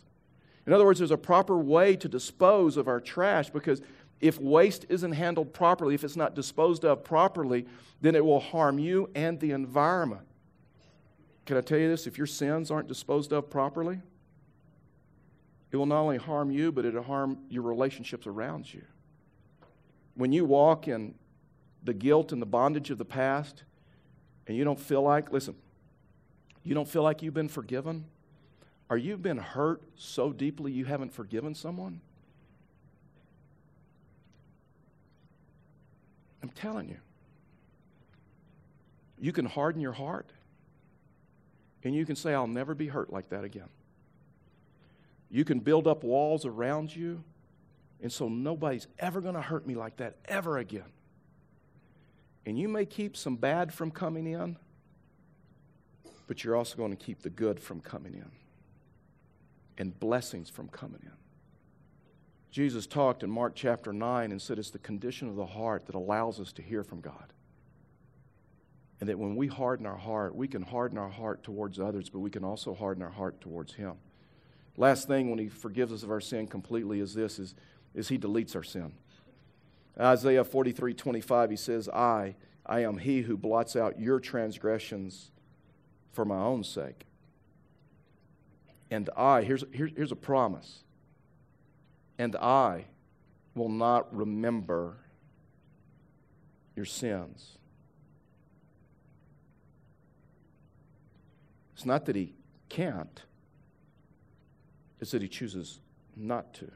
In 0.66 0.72
other 0.72 0.84
words, 0.84 0.98
there's 0.98 1.10
a 1.10 1.18
proper 1.18 1.58
way 1.58 1.96
to 1.96 2.08
dispose 2.08 2.76
of 2.76 2.88
our 2.88 3.00
trash 3.00 3.50
because 3.50 3.82
if 4.20 4.40
waste 4.40 4.86
isn't 4.88 5.12
handled 5.12 5.52
properly, 5.52 5.94
if 5.94 6.04
it's 6.04 6.16
not 6.16 6.34
disposed 6.34 6.84
of 6.84 7.04
properly, 7.04 7.66
then 8.00 8.14
it 8.14 8.24
will 8.24 8.40
harm 8.40 8.78
you 8.78 9.10
and 9.14 9.38
the 9.40 9.50
environment. 9.50 10.22
Can 11.44 11.58
I 11.58 11.60
tell 11.60 11.78
you 11.78 11.88
this? 11.88 12.06
If 12.06 12.16
your 12.16 12.26
sins 12.26 12.70
aren't 12.70 12.88
disposed 12.88 13.32
of 13.32 13.50
properly, 13.50 14.00
it 15.70 15.76
will 15.76 15.86
not 15.86 16.00
only 16.00 16.16
harm 16.16 16.50
you, 16.50 16.72
but 16.72 16.84
it'll 16.84 17.02
harm 17.02 17.38
your 17.50 17.62
relationships 17.62 18.26
around 18.26 18.72
you. 18.72 18.82
When 20.14 20.32
you 20.32 20.44
walk 20.44 20.88
in 20.88 21.14
the 21.82 21.92
guilt 21.92 22.32
and 22.32 22.40
the 22.40 22.46
bondage 22.46 22.90
of 22.90 22.96
the 22.96 23.04
past, 23.04 23.64
and 24.46 24.56
you 24.56 24.64
don't 24.64 24.78
feel 24.78 25.02
like, 25.02 25.32
listen, 25.32 25.56
you 26.62 26.74
don't 26.74 26.88
feel 26.88 27.02
like 27.02 27.22
you've 27.22 27.34
been 27.34 27.48
forgiven, 27.48 28.06
or 28.90 28.96
you've 28.96 29.22
been 29.22 29.38
hurt 29.38 29.82
so 29.96 30.32
deeply 30.32 30.72
you 30.72 30.84
haven't 30.84 31.12
forgiven 31.12 31.54
someone, 31.54 32.00
I'm 36.42 36.50
telling 36.50 36.88
you, 36.88 36.98
you 39.18 39.32
can 39.32 39.46
harden 39.46 39.80
your 39.80 39.92
heart 39.92 40.30
and 41.82 41.94
you 41.94 42.04
can 42.04 42.16
say, 42.16 42.34
I'll 42.34 42.46
never 42.46 42.74
be 42.74 42.88
hurt 42.88 43.12
like 43.12 43.30
that 43.30 43.44
again. 43.44 43.68
You 45.30 45.44
can 45.44 45.60
build 45.60 45.86
up 45.86 46.04
walls 46.04 46.46
around 46.46 46.94
you, 46.94 47.22
and 48.02 48.12
so 48.12 48.28
nobody's 48.28 48.86
ever 48.98 49.20
going 49.20 49.34
to 49.34 49.42
hurt 49.42 49.66
me 49.66 49.74
like 49.74 49.96
that 49.96 50.16
ever 50.26 50.58
again. 50.58 50.92
And 52.46 52.58
you 52.58 52.68
may 52.68 52.86
keep 52.86 53.16
some 53.16 53.36
bad 53.36 53.72
from 53.72 53.90
coming 53.90 54.26
in, 54.26 54.56
but 56.26 56.44
you're 56.44 56.56
also 56.56 56.76
going 56.76 56.90
to 56.90 56.96
keep 56.96 57.22
the 57.22 57.30
good 57.30 57.60
from 57.60 57.80
coming 57.80 58.14
in 58.14 58.30
and 59.78 59.98
blessings 59.98 60.50
from 60.50 60.68
coming 60.68 61.00
in. 61.02 61.12
Jesus 62.50 62.86
talked 62.86 63.22
in 63.22 63.30
Mark 63.30 63.54
chapter 63.54 63.92
9 63.92 64.30
and 64.30 64.40
said 64.40 64.58
it's 64.58 64.70
the 64.70 64.78
condition 64.78 65.28
of 65.28 65.36
the 65.36 65.46
heart 65.46 65.86
that 65.86 65.94
allows 65.94 66.38
us 66.38 66.52
to 66.52 66.62
hear 66.62 66.84
from 66.84 67.00
God. 67.00 67.32
And 69.00 69.08
that 69.08 69.18
when 69.18 69.34
we 69.34 69.48
harden 69.48 69.86
our 69.86 69.96
heart, 69.96 70.36
we 70.36 70.46
can 70.46 70.62
harden 70.62 70.96
our 70.96 71.08
heart 71.08 71.42
towards 71.42 71.80
others, 71.80 72.08
but 72.08 72.20
we 72.20 72.30
can 72.30 72.44
also 72.44 72.72
harden 72.72 73.02
our 73.02 73.10
heart 73.10 73.40
towards 73.40 73.74
Him. 73.74 73.94
Last 74.76 75.06
thing 75.06 75.30
when 75.30 75.38
he 75.38 75.48
forgives 75.48 75.92
us 75.92 76.02
of 76.02 76.10
our 76.10 76.20
sin 76.20 76.46
completely 76.46 77.00
is 77.00 77.14
this 77.14 77.38
is, 77.38 77.54
is 77.94 78.08
he 78.08 78.18
deletes 78.18 78.56
our 78.56 78.64
sin. 78.64 78.92
Isaiah 79.98 80.42
43, 80.42 80.94
25, 80.94 81.50
he 81.50 81.56
says, 81.56 81.88
I, 81.88 82.34
I 82.66 82.80
am 82.80 82.98
he 82.98 83.22
who 83.22 83.36
blots 83.36 83.76
out 83.76 84.00
your 84.00 84.18
transgressions 84.18 85.30
for 86.12 86.24
my 86.24 86.38
own 86.38 86.64
sake. 86.64 87.06
And 88.94 89.10
I, 89.16 89.42
here's, 89.42 89.64
here, 89.72 89.90
here's 89.96 90.12
a 90.12 90.16
promise. 90.16 90.84
And 92.16 92.36
I 92.36 92.84
will 93.56 93.68
not 93.68 94.14
remember 94.14 94.98
your 96.76 96.84
sins. 96.84 97.58
It's 101.74 101.84
not 101.84 102.06
that 102.06 102.14
he 102.14 102.34
can't, 102.68 103.22
it's 105.00 105.10
that 105.10 105.22
he 105.22 105.28
chooses 105.28 105.80
not 106.14 106.54
to. 106.54 106.70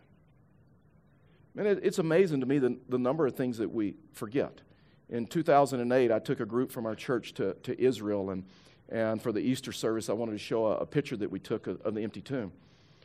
And 1.57 1.69
it, 1.69 1.79
it's 1.85 2.01
amazing 2.01 2.41
to 2.41 2.47
me 2.47 2.59
the, 2.59 2.79
the 2.89 2.99
number 2.99 3.29
of 3.29 3.37
things 3.37 3.59
that 3.59 3.73
we 3.73 3.95
forget. 4.13 4.61
In 5.09 5.29
2008, 5.29 6.11
I 6.11 6.19
took 6.19 6.41
a 6.41 6.47
group 6.47 6.73
from 6.73 6.85
our 6.85 6.97
church 6.97 7.35
to, 7.35 7.55
to 7.63 7.81
Israel, 7.81 8.31
and, 8.31 8.43
and 8.89 9.21
for 9.23 9.33
the 9.33 9.41
Easter 9.41 9.73
service, 9.73 10.09
I 10.09 10.15
wanted 10.15 10.33
to 10.33 10.39
show 10.39 10.67
a, 10.67 10.79
a 10.79 10.87
picture 10.87 11.17
that 11.17 11.31
we 11.31 11.39
took 11.39 11.67
of, 11.67 11.81
of, 11.83 11.95
the 11.95 12.03
empty 12.03 12.21
tomb. 12.21 12.53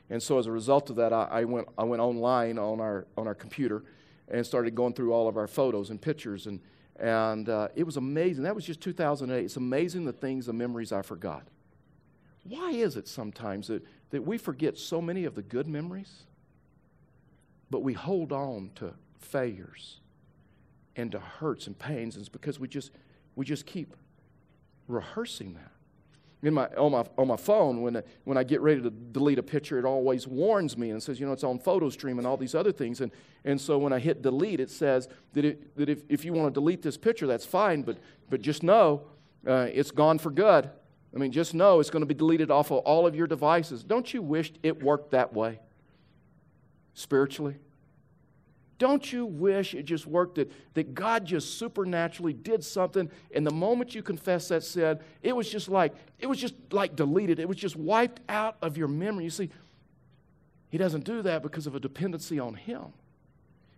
And 0.10 0.22
so, 0.22 0.39
as 0.39 0.48
a 0.48 0.52
result 0.52 0.89
of 0.89 0.96
that, 0.98 1.12
I, 1.12 1.28
I, 1.32 1.43
went, 1.43 1.67
I 1.78 1.84
went 1.84 2.02
online 2.02 2.58
on 2.58 2.80
our, 2.80 3.06
on 3.17 3.28
our 3.28 3.36
computer 3.36 3.84
and 4.30 4.46
started 4.46 4.76
going 4.76 4.93
through 4.93 5.13
all 5.13 5.28
of 5.28 5.38
our 5.38 5.48
photos 5.48 5.89
and 5.89 6.02
pictures. 6.02 6.48
And, 6.48 6.60
and 6.98 7.50
uh, 7.50 7.69
it 7.76 7.84
was 7.84 7.98
amazing. 7.98 8.43
That 8.43 8.56
was 8.56 8.65
just 8.65 8.80
2008. 8.82 9.43
It's 9.43 9.58
amazing 9.58 10.06
the 10.06 10.13
things, 10.13 10.46
the 10.46 10.54
memories 10.54 10.91
I 10.91 11.02
forgot. 11.02 11.43
Why 12.43 12.72
is 12.72 12.98
it 12.98 13.08
sometimes 13.08 13.67
that, 13.67 13.86
that 14.12 14.22
we 14.26 14.38
forget 14.38 14.78
so 14.78 15.02
many 15.02 15.26
of 15.26 15.36
the 15.36 15.41
good 15.41 15.67
memories, 15.67 16.24
but 17.69 17.82
we 17.82 17.93
hold 17.93 18.32
on 18.32 18.72
to 18.76 18.93
failures 19.17 20.00
and 20.96 21.12
to 21.12 21.19
hurts 21.19 21.67
and 21.67 21.78
pains? 21.78 22.15
And 22.15 22.22
it's 22.22 22.30
because 22.30 22.60
we 22.60 22.67
just, 22.67 22.91
we 23.36 23.46
just 23.46 23.65
keep 23.65 23.96
rehearsing 24.88 25.54
that. 25.54 25.72
In 26.46 26.54
my, 26.54 26.67
on, 26.76 26.91
my, 26.91 27.06
on 27.17 27.28
my 27.30 27.38
phone, 27.38 27.82
when, 27.82 28.04
when 28.26 28.38
I 28.38 28.43
get 28.43 28.60
ready 28.60 28.82
to 28.82 28.89
delete 28.89 29.39
a 29.39 29.43
picture, 29.43 29.80
it 29.80 29.86
always 29.86 30.28
warns 30.28 30.78
me 30.78 30.89
and 30.89 31.02
says, 31.02 31.17
you 31.17 31.26
know, 31.26 31.32
it's 31.32 31.46
on 31.46 31.58
PhotoStream 31.58 32.17
and 32.17 32.28
all 32.28 32.36
these 32.36 32.54
other 32.54 32.74
things. 32.74 33.00
And, 33.00 33.13
and 33.46 33.60
so 33.60 33.78
when 33.78 33.93
I 33.93 34.00
hit 34.00 34.22
delete, 34.22 34.60
it 34.60 34.69
says 34.69 35.08
that, 35.34 35.46
it, 35.46 35.78
that 35.78 35.88
if, 35.88 36.04
if 36.10 36.26
you 36.26 36.34
want 36.34 36.54
to 36.54 36.60
delete 36.60 36.82
this 36.82 36.98
picture, 36.98 37.28
that's 37.28 37.46
fine, 37.46 37.82
but, 37.82 37.98
but 38.30 38.41
just 38.41 38.62
know 38.62 39.04
uh, 39.48 39.69
it's 39.72 39.91
gone 39.91 40.17
for 40.17 40.32
good. 40.32 40.69
I 41.15 41.17
mean, 41.17 41.32
just 41.32 41.54
know 41.54 41.80
it's 41.80 41.89
going 41.89 42.02
to 42.02 42.08
be 42.08 42.13
deleted 42.13 42.52
off 42.52 42.72
of 42.72 42.80
all 42.80 43.08
of 43.08 43.15
your 43.15 43.28
devices. 43.28 43.84
Don't 43.84 44.13
you 44.13 44.22
wish 44.22 44.52
it 44.63 44.84
worked 44.84 45.12
that 45.12 45.34
way 45.34 45.60
spiritually? 46.93 47.56
Don't 48.79 49.13
you 49.13 49.25
wish 49.25 49.75
it 49.75 49.83
just 49.83 50.05
worked 50.07 50.36
that, 50.36 50.51
that 50.73 50.93
God 50.95 51.25
just 51.25 51.57
supernaturally 51.57 52.33
did 52.33 52.63
something 52.63 53.09
and 53.33 53.45
the 53.45 53.51
moment 53.51 53.93
you 53.93 54.01
confess 54.01 54.47
that 54.47 54.63
sin, 54.63 54.99
it 55.21 55.36
was 55.36 55.49
just 55.49 55.69
like 55.69 55.93
it 56.19 56.27
was 56.27 56.39
just 56.39 56.55
like 56.71 56.95
deleted. 56.95 57.39
It 57.39 57.47
was 57.47 57.57
just 57.57 57.75
wiped 57.75 58.21
out 58.27 58.57
of 58.62 58.77
your 58.77 58.88
memory. 58.88 59.25
You 59.25 59.29
see, 59.29 59.49
he 60.69 60.77
doesn't 60.77 61.03
do 61.03 61.21
that 61.21 61.43
because 61.43 61.67
of 61.67 61.75
a 61.75 61.79
dependency 61.79 62.39
on 62.39 62.55
him. 62.55 62.86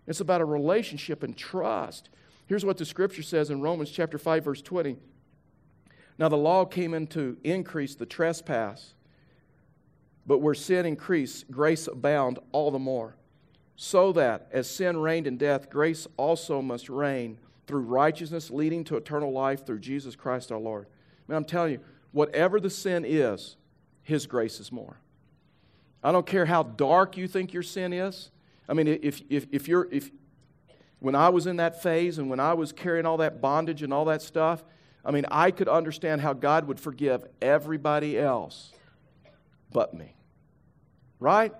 It's 0.08 0.22
about 0.22 0.42
a 0.42 0.46
relationship 0.46 1.24
and 1.24 1.36
trust. 1.36 2.10
Here's 2.48 2.64
what 2.64 2.78
the 2.78 2.86
scripture 2.86 3.24
says 3.24 3.50
in 3.50 3.62
Romans 3.62 3.90
chapter 3.90 4.18
5 4.18 4.44
verse 4.44 4.62
20. 4.62 4.96
Now, 6.18 6.30
the 6.30 6.38
law 6.38 6.64
came 6.64 6.94
in 6.94 7.08
to 7.08 7.38
increase 7.44 7.96
the 7.96 8.06
trespass, 8.06 8.94
but 10.26 10.38
where 10.38 10.54
sin 10.54 10.86
increased, 10.86 11.52
grace 11.52 11.88
abound 11.88 12.40
all 12.54 12.72
the 12.72 12.80
more. 12.80 13.16
So 13.76 14.12
that, 14.14 14.48
as 14.52 14.70
sin 14.70 14.98
reigned 14.98 15.28
in 15.28 15.38
death, 15.38 15.70
grace 15.70 16.08
also 16.18 16.62
must 16.62 16.90
reign 16.90 17.38
through 17.68 17.82
righteousness, 17.82 18.50
leading 18.50 18.84
to 18.86 18.96
eternal 18.96 19.32
life 19.32 19.66
through 19.66 19.80
Jesus 19.80 20.16
Christ 20.16 20.52
our 20.52 20.60
Lord. 20.60 20.86
I 20.86 21.32
mean, 21.32 21.38
I'm 21.38 21.46
telling 21.46 21.74
you, 21.74 21.80
whatever 22.12 22.60
the 22.60 22.70
sin 22.70 23.04
is, 23.06 23.58
His 24.04 24.28
grace 24.28 24.60
is 24.60 24.72
more. 24.72 24.98
I 26.04 26.12
don't 26.12 26.26
care 26.26 26.46
how 26.46 26.64
dark 26.64 27.18
you 27.18 27.28
think 27.28 27.52
your 27.52 27.64
sin 27.64 27.92
is. 27.92 28.30
I 28.70 28.74
mean, 28.74 28.88
if, 28.88 29.22
if, 29.30 29.48
if 29.52 29.68
you're, 29.68 29.88
if, 29.92 30.12
when 31.00 31.16
I 31.16 31.30
was 31.30 31.48
in 31.48 31.58
that 31.58 31.82
phase 31.82 32.18
and 32.18 32.30
when 32.30 32.40
I 32.40 32.54
was 32.54 32.72
carrying 32.72 33.06
all 33.06 33.18
that 33.18 33.42
bondage 33.42 33.82
and 33.84 33.92
all 33.92 34.06
that 34.06 34.22
stuff, 34.22 34.64
I 35.04 35.12
mean, 35.12 35.26
I 35.30 35.52
could 35.52 35.68
understand 35.68 36.22
how 36.22 36.34
God 36.34 36.68
would 36.68 36.80
forgive 36.80 37.26
everybody 37.42 38.18
else 38.18 38.72
but 39.72 39.94
me. 39.94 40.16
Right? 41.20 41.54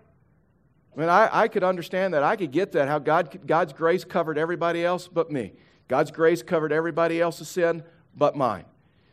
I 0.96 1.00
mean, 1.00 1.10
I, 1.10 1.30
I 1.32 1.48
could 1.48 1.64
understand 1.64 2.14
that. 2.14 2.24
I 2.24 2.36
could 2.36 2.52
get 2.52 2.72
that, 2.74 2.88
how 2.88 3.00
God, 3.00 3.40
God's 3.46 3.74
grace 3.74 4.04
covered 4.04 4.38
everybody 4.38 4.86
else 4.86 5.08
but 5.08 5.32
me. 5.32 5.52
God's 5.88 6.12
grace 6.12 6.42
covered 6.42 6.72
everybody 6.72 7.20
else's 7.20 7.50
sin 7.50 7.84
but 8.16 8.36
mine. 8.36 8.66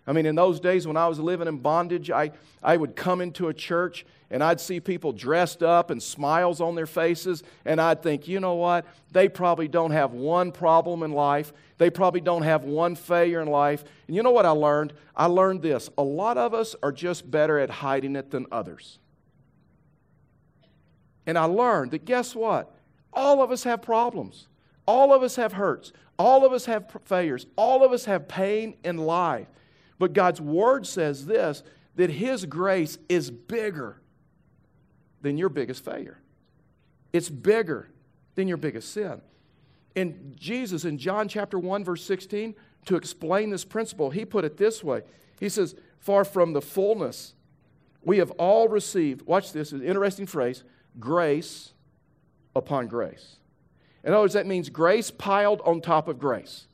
I 0.07 0.12
mean, 0.12 0.27
in 0.27 0.35
those 0.35 0.59
days 0.59 0.87
when 0.87 0.97
I 0.97 1.07
was 1.07 1.18
living 1.21 1.47
in 1.47 1.59
bondage, 1.59 2.11
I, 2.11 2.33
I 2.62 2.77
would 2.77 2.97
come 2.97 3.21
into 3.21 3.49
a 3.49 3.55
church 3.55 4.05
and 4.31 4.42
I'd 4.42 4.61
see 4.61 4.81
people 4.81 5.12
dressed 5.12 5.62
up 5.62 5.90
and 5.90 6.03
smiles 6.03 6.61
on 6.61 6.75
their 6.75 6.87
faces, 6.87 7.42
and 7.66 7.79
I'd 7.79 8.03
think, 8.03 8.27
you 8.27 8.40
know 8.40 8.55
what? 8.55 8.87
They 9.12 9.29
probably 9.29 9.68
don't 9.68 9.90
have 9.90 10.12
one 10.12 10.53
problem 10.53 11.03
in 11.03 11.12
life. 11.12 11.53
They 11.77 11.90
probably 11.90 12.23
don't 12.23 12.42
have 12.42 12.64
one 12.64 12.95
failure 12.95 13.42
in 13.42 13.49
life. 13.49 13.85
And 14.07 14.16
you 14.16 14.23
know 14.23 14.31
what 14.31 14.47
I 14.47 14.51
learned? 14.51 14.95
I 15.14 15.27
learned 15.27 15.61
this 15.61 15.90
a 15.99 16.03
lot 16.03 16.38
of 16.38 16.55
us 16.55 16.75
are 16.83 16.92
just 16.92 17.31
better 17.31 17.59
at 17.59 17.68
hiding 17.68 18.16
it 18.16 18.31
than 18.31 18.47
others. 18.51 18.99
And 21.26 21.38
I 21.38 21.44
learned 21.44 21.92
that 21.92 22.04
guess 22.04 22.35
what? 22.35 22.74
All 23.12 23.42
of 23.42 23.50
us 23.50 23.64
have 23.64 23.82
problems. 23.82 24.48
All 24.87 25.12
of 25.12 25.22
us 25.22 25.37
have 25.37 25.52
hurts. 25.52 25.92
All 26.18 26.44
of 26.44 26.52
us 26.52 26.66
have 26.66 26.90
failures. 27.04 27.46
All 27.56 27.85
of 27.85 27.92
us 27.92 28.04
have 28.06 28.28
pain 28.28 28.76
in 28.85 28.96
life. 28.96 29.48
But 29.98 30.12
God's 30.12 30.40
Word 30.40 30.87
says 30.87 31.26
this 31.26 31.62
that 31.96 32.11
His 32.11 32.46
grace 32.46 32.98
is 33.08 33.30
bigger 33.30 34.00
than 35.20 35.38
your 35.38 35.48
biggest 35.48 35.85
failure. 35.85 36.18
It's 37.12 37.28
bigger 37.28 37.88
than 38.35 38.48
your 38.48 38.56
biggest 38.56 38.92
sin. 38.92 39.20
And 39.94 40.35
Jesus, 40.38 40.85
in 40.85 40.98
John 40.98 41.28
chapter 41.28 41.58
1, 41.58 41.85
verse 41.85 42.02
16, 42.04 42.54
to 42.87 42.96
explain 42.96 43.50
this 43.50 43.64
principle, 43.64 44.11
he 44.11 44.24
put 44.24 44.44
it 44.44 44.56
this 44.56 44.82
way 44.82 45.02
He 45.38 45.48
says, 45.48 45.74
Far 45.98 46.24
from 46.24 46.52
the 46.52 46.62
fullness, 46.62 47.35
we 48.02 48.18
have 48.18 48.32
all 48.32 48.66
received, 48.66 49.22
watch 49.22 49.52
this, 49.52 49.70
an 49.70 49.82
interesting 49.82 50.26
phrase, 50.26 50.64
grace 50.98 51.72
upon 52.55 52.87
grace. 52.87 53.37
In 54.05 54.12
other 54.12 54.22
words, 54.22 54.35
that 54.35 54.46
means 54.46 54.68
grace 54.68 55.11
piled 55.11 55.61
on 55.64 55.81
top 55.81 56.09
of 56.09 56.18
grace. 56.18 56.66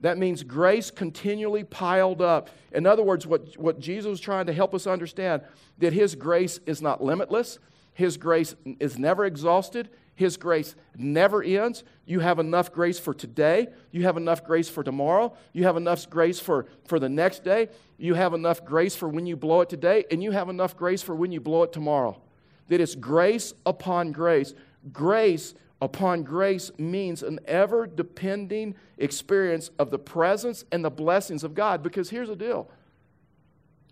That 0.00 0.18
means 0.18 0.44
grace 0.44 0.90
continually 0.90 1.64
piled 1.64 2.22
up. 2.22 2.50
In 2.72 2.86
other 2.86 3.02
words, 3.02 3.26
what, 3.26 3.56
what 3.58 3.80
Jesus 3.80 4.08
was 4.08 4.20
trying 4.20 4.46
to 4.46 4.52
help 4.52 4.74
us 4.74 4.86
understand 4.86 5.42
that 5.78 5.92
His 5.92 6.14
grace 6.14 6.60
is 6.66 6.80
not 6.80 7.02
limitless, 7.02 7.58
His 7.94 8.16
grace 8.16 8.54
is 8.78 8.96
never 8.96 9.24
exhausted, 9.24 9.88
His 10.14 10.36
grace 10.36 10.76
never 10.96 11.42
ends. 11.42 11.82
You 12.06 12.20
have 12.20 12.38
enough 12.38 12.72
grace 12.72 13.00
for 13.00 13.12
today, 13.12 13.68
you 13.90 14.04
have 14.04 14.16
enough 14.16 14.44
grace 14.44 14.68
for 14.68 14.84
tomorrow, 14.84 15.36
you 15.52 15.64
have 15.64 15.76
enough 15.76 16.08
grace 16.08 16.38
for, 16.38 16.66
for 16.86 17.00
the 17.00 17.08
next 17.08 17.42
day, 17.42 17.68
you 17.96 18.14
have 18.14 18.34
enough 18.34 18.64
grace 18.64 18.94
for 18.94 19.08
when 19.08 19.26
you 19.26 19.36
blow 19.36 19.62
it 19.62 19.68
today, 19.68 20.04
and 20.12 20.22
you 20.22 20.30
have 20.30 20.48
enough 20.48 20.76
grace 20.76 21.02
for 21.02 21.16
when 21.16 21.32
you 21.32 21.40
blow 21.40 21.64
it 21.64 21.72
tomorrow. 21.72 22.20
That 22.68 22.80
it's 22.80 22.94
grace 22.94 23.54
upon 23.66 24.12
grace. 24.12 24.54
Grace 24.92 25.54
upon 25.80 26.22
grace 26.22 26.70
means 26.78 27.22
an 27.22 27.38
ever 27.46 27.86
depending 27.86 28.74
experience 28.98 29.70
of 29.78 29.90
the 29.90 29.98
presence 29.98 30.64
and 30.72 30.84
the 30.84 30.90
blessings 30.90 31.44
of 31.44 31.54
God. 31.54 31.82
Because 31.82 32.10
here's 32.10 32.28
the 32.28 32.36
deal 32.36 32.70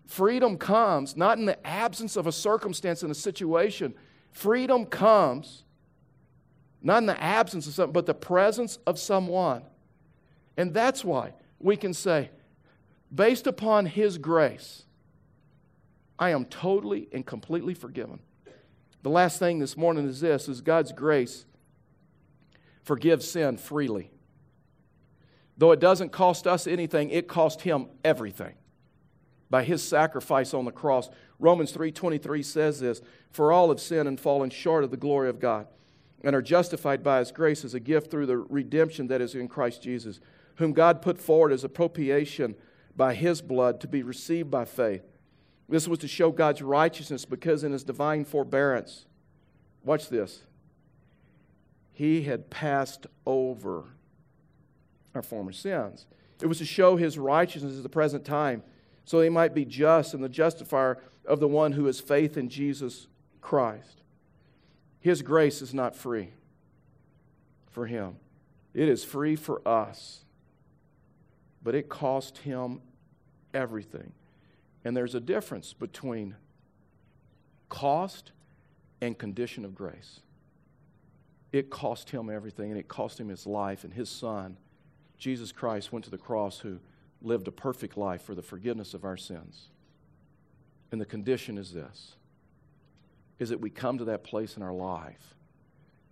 freedom 0.05 0.57
comes 0.57 1.15
not 1.17 1.37
in 1.37 1.45
the 1.45 1.67
absence 1.67 2.15
of 2.15 2.27
a 2.27 2.31
circumstance 2.31 3.03
and 3.03 3.11
a 3.11 3.15
situation, 3.15 3.93
freedom 4.31 4.85
comes 4.85 5.63
not 6.81 6.99
in 6.99 7.05
the 7.05 7.21
absence 7.21 7.67
of 7.67 7.73
something, 7.73 7.93
but 7.93 8.05
the 8.05 8.13
presence 8.13 8.77
of 8.87 8.99
someone. 8.99 9.63
And 10.55 10.73
that's 10.73 11.03
why 11.03 11.33
we 11.59 11.75
can 11.75 11.93
say, 11.93 12.29
based 13.13 13.47
upon 13.47 13.85
His 13.85 14.17
grace, 14.17 14.83
I 16.19 16.29
am 16.31 16.45
totally 16.45 17.07
and 17.11 17.25
completely 17.25 17.73
forgiven. 17.73 18.19
The 19.07 19.13
last 19.13 19.39
thing 19.39 19.59
this 19.59 19.77
morning 19.77 20.05
is 20.05 20.19
this 20.19 20.49
is 20.49 20.59
God's 20.59 20.91
grace 20.91 21.45
forgives 22.83 23.25
sin 23.25 23.55
freely. 23.55 24.11
Though 25.57 25.71
it 25.71 25.79
doesn't 25.79 26.11
cost 26.11 26.45
us 26.45 26.67
anything, 26.67 27.09
it 27.09 27.29
cost 27.29 27.61
him 27.61 27.87
everything 28.03 28.55
by 29.49 29.63
his 29.63 29.81
sacrifice 29.81 30.53
on 30.53 30.65
the 30.65 30.73
cross. 30.73 31.09
Romans 31.39 31.71
3:23 31.71 32.43
says 32.43 32.81
this, 32.81 33.01
"For 33.29 33.53
all 33.53 33.69
have 33.69 33.79
sinned 33.79 34.09
and 34.09 34.19
fallen 34.19 34.49
short 34.49 34.83
of 34.83 34.91
the 34.91 34.97
glory 34.97 35.29
of 35.29 35.39
God, 35.39 35.67
and 36.21 36.35
are 36.35 36.41
justified 36.41 37.01
by 37.01 37.19
his 37.19 37.31
grace 37.31 37.63
as 37.63 37.73
a 37.73 37.79
gift 37.79 38.11
through 38.11 38.25
the 38.25 38.37
redemption 38.37 39.07
that 39.07 39.21
is 39.21 39.35
in 39.35 39.47
Christ 39.47 39.81
Jesus, 39.81 40.19
whom 40.55 40.73
God 40.73 41.01
put 41.01 41.17
forward 41.17 41.53
as 41.53 41.63
a 41.63 41.69
propitiation 41.69 42.55
by 42.93 43.13
his 43.13 43.41
blood 43.41 43.79
to 43.79 43.87
be 43.87 44.03
received 44.03 44.51
by 44.51 44.65
faith." 44.65 45.05
This 45.69 45.87
was 45.87 45.99
to 45.99 46.07
show 46.07 46.31
God's 46.31 46.61
righteousness 46.61 47.25
because 47.25 47.63
in 47.63 47.71
his 47.71 47.83
divine 47.83 48.23
forbearance, 48.23 49.05
watch 49.83 50.09
this, 50.09 50.43
he 51.91 52.23
had 52.23 52.49
passed 52.49 53.07
over 53.25 53.85
our 55.13 55.21
former 55.21 55.51
sins. 55.51 56.05
It 56.41 56.47
was 56.47 56.59
to 56.59 56.65
show 56.65 56.95
his 56.95 57.17
righteousness 57.17 57.75
at 57.77 57.83
the 57.83 57.89
present 57.89 58.23
time, 58.23 58.63
so 59.03 59.19
he 59.19 59.29
might 59.29 59.53
be 59.53 59.65
just 59.65 60.13
and 60.13 60.23
the 60.23 60.29
justifier 60.29 60.99
of 61.25 61.39
the 61.39 61.47
one 61.47 61.73
who 61.73 61.85
has 61.85 61.99
faith 61.99 62.37
in 62.37 62.49
Jesus 62.49 63.07
Christ. 63.41 64.03
His 64.99 65.21
grace 65.21 65.61
is 65.61 65.73
not 65.73 65.95
free 65.95 66.29
for 67.69 67.85
him, 67.85 68.17
it 68.73 68.87
is 68.87 69.03
free 69.03 69.35
for 69.35 69.67
us. 69.67 70.23
But 71.63 71.75
it 71.75 71.89
cost 71.89 72.37
him 72.37 72.81
everything. 73.53 74.13
And 74.87 74.95
there's 74.95 75.15
a 75.15 75.19
difference 75.19 75.73
between 75.73 76.37
cost 77.67 78.31
and 79.01 79.17
condition 79.17 79.65
of 79.65 79.75
grace. 79.75 80.21
It 81.51 81.69
cost 81.69 82.09
him 82.09 82.29
everything, 82.29 82.71
and 82.71 82.79
it 82.79 82.87
cost 82.87 83.19
him 83.19 83.27
his 83.27 83.45
life, 83.45 83.83
and 83.83 83.93
his 83.93 84.07
son, 84.07 84.55
Jesus 85.17 85.51
Christ, 85.51 85.91
went 85.91 86.05
to 86.05 86.09
the 86.09 86.17
cross 86.17 86.59
who 86.59 86.79
lived 87.21 87.49
a 87.49 87.51
perfect 87.51 87.97
life 87.97 88.21
for 88.21 88.33
the 88.33 88.41
forgiveness 88.41 88.93
of 88.93 89.03
our 89.03 89.17
sins. 89.17 89.67
And 90.93 91.01
the 91.01 91.05
condition 91.05 91.57
is 91.57 91.73
this 91.73 92.15
is 93.39 93.49
that 93.49 93.59
we 93.59 93.69
come 93.69 93.97
to 93.97 94.05
that 94.05 94.23
place 94.23 94.55
in 94.55 94.63
our 94.63 94.71
life 94.71 95.35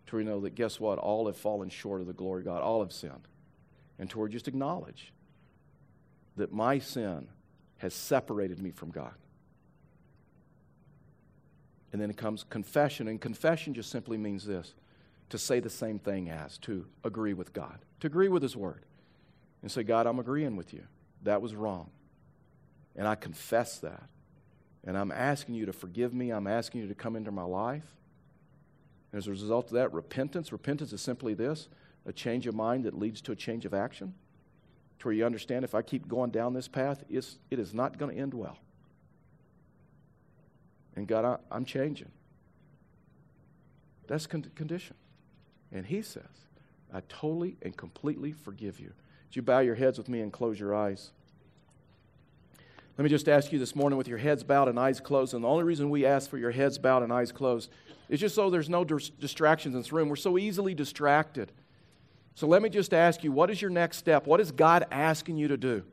to 0.07 0.21
know 0.21 0.41
that 0.41 0.53
guess 0.53 0.81
what? 0.81 0.99
All 0.99 1.27
have 1.27 1.37
fallen 1.37 1.69
short 1.69 2.01
of 2.01 2.07
the 2.07 2.13
glory 2.13 2.41
of 2.41 2.45
God. 2.47 2.61
All 2.61 2.81
have 2.81 2.91
sinned. 2.91 3.29
And 3.97 4.09
to 4.09 4.27
just 4.27 4.49
acknowledge 4.49 5.13
that 6.35 6.51
my 6.51 6.77
sin 6.77 7.29
has 7.85 7.93
separated 7.93 8.59
me 8.59 8.71
from 8.71 8.91
God. 8.91 9.13
And 11.93 12.01
then 12.01 12.09
it 12.09 12.17
comes 12.17 12.43
confession. 12.43 13.07
And 13.07 13.21
confession 13.21 13.73
just 13.73 13.89
simply 13.89 14.17
means 14.17 14.45
this 14.45 14.73
to 15.29 15.37
say 15.37 15.59
the 15.59 15.69
same 15.69 15.97
thing 15.97 16.29
as, 16.29 16.57
to 16.59 16.85
agree 17.03 17.33
with 17.33 17.53
God, 17.53 17.79
to 18.01 18.07
agree 18.07 18.27
with 18.27 18.43
His 18.43 18.55
Word, 18.55 18.83
and 19.61 19.71
say, 19.71 19.83
God, 19.83 20.05
I'm 20.05 20.19
agreeing 20.19 20.55
with 20.55 20.73
you. 20.73 20.83
That 21.23 21.41
was 21.41 21.55
wrong. 21.55 21.89
And 22.95 23.07
I 23.07 23.15
confess 23.15 23.79
that. 23.79 24.03
And 24.85 24.97
I'm 24.97 25.11
asking 25.11 25.55
you 25.55 25.65
to 25.65 25.73
forgive 25.73 26.13
me. 26.13 26.31
I'm 26.31 26.47
asking 26.47 26.81
you 26.81 26.87
to 26.87 26.95
come 26.95 27.15
into 27.15 27.31
my 27.31 27.43
life. 27.43 27.95
And 29.11 29.17
as 29.17 29.27
a 29.27 29.31
result 29.31 29.67
of 29.67 29.73
that, 29.73 29.93
repentance. 29.93 30.51
Repentance 30.51 30.91
is 30.91 31.01
simply 31.01 31.33
this 31.33 31.69
a 32.05 32.13
change 32.13 32.45
of 32.45 32.53
mind 32.53 32.83
that 32.83 32.97
leads 32.97 33.21
to 33.21 33.31
a 33.31 33.35
change 33.35 33.65
of 33.65 33.73
action. 33.73 34.13
To 35.05 35.09
where 35.09 35.13
you 35.13 35.23
understand 35.23 35.63
if 35.63 35.75
I 35.75 35.83
keep 35.83 36.07
going 36.07 36.31
down 36.31 36.55
this 36.55 36.67
path, 36.67 37.03
it's, 37.11 37.37
it 37.51 37.59
is 37.59 37.75
not 37.75 37.99
going 37.99 38.15
to 38.15 38.19
end 38.19 38.33
well. 38.33 38.57
And 40.95 41.07
God, 41.07 41.23
I, 41.23 41.37
I'm 41.55 41.63
changing. 41.63 42.09
That's 44.07 44.25
con- 44.25 44.49
condition. 44.55 44.95
And 45.71 45.85
he 45.85 46.01
says, 46.01 46.23
I 46.91 47.01
totally 47.07 47.55
and 47.61 47.77
completely 47.77 48.31
forgive 48.31 48.79
you. 48.79 48.93
Would 49.27 49.35
you 49.35 49.43
bow 49.43 49.59
your 49.59 49.75
heads 49.75 49.99
with 49.99 50.09
me 50.09 50.21
and 50.21 50.33
close 50.33 50.59
your 50.59 50.73
eyes? 50.73 51.11
Let 52.97 53.03
me 53.03 53.09
just 53.11 53.29
ask 53.29 53.51
you 53.51 53.59
this 53.59 53.75
morning 53.75 53.99
with 53.99 54.07
your 54.07 54.17
heads 54.17 54.43
bowed 54.43 54.69
and 54.69 54.79
eyes 54.79 54.99
closed. 54.99 55.35
And 55.35 55.43
the 55.43 55.47
only 55.47 55.65
reason 55.65 55.91
we 55.91 56.07
ask 56.07 56.31
for 56.31 56.39
your 56.39 56.49
heads 56.49 56.79
bowed 56.79 57.03
and 57.03 57.13
eyes 57.13 57.31
closed 57.31 57.69
is 58.09 58.19
just 58.19 58.33
so 58.33 58.49
there's 58.49 58.69
no 58.69 58.83
dis- 58.83 59.09
distractions 59.09 59.75
in 59.75 59.81
this 59.81 59.91
room. 59.91 60.09
We're 60.09 60.15
so 60.15 60.39
easily 60.39 60.73
distracted. 60.73 61.51
So 62.35 62.47
let 62.47 62.61
me 62.61 62.69
just 62.69 62.93
ask 62.93 63.23
you 63.23 63.31
what 63.31 63.49
is 63.49 63.61
your 63.61 63.71
next 63.71 63.97
step? 63.97 64.27
What 64.27 64.39
is 64.39 64.51
God 64.51 64.85
asking 64.91 65.37
you 65.37 65.47
to 65.47 65.57
do? 65.57 65.83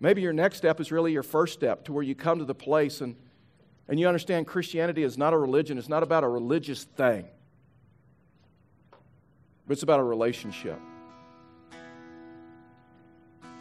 Maybe 0.00 0.22
your 0.22 0.32
next 0.32 0.58
step 0.58 0.80
is 0.80 0.92
really 0.92 1.12
your 1.12 1.22
first 1.22 1.54
step 1.54 1.84
to 1.84 1.92
where 1.92 2.02
you 2.02 2.14
come 2.14 2.38
to 2.38 2.44
the 2.44 2.54
place 2.54 3.00
and, 3.00 3.16
and 3.88 3.98
you 3.98 4.06
understand 4.06 4.46
Christianity 4.46 5.02
is 5.02 5.18
not 5.18 5.32
a 5.32 5.38
religion, 5.38 5.78
it's 5.78 5.88
not 5.88 6.02
about 6.02 6.24
a 6.24 6.28
religious 6.28 6.84
thing 6.84 7.26
but 9.66 9.72
it's 9.72 9.82
about 9.82 10.00
a 10.00 10.04
relationship. 10.04 10.78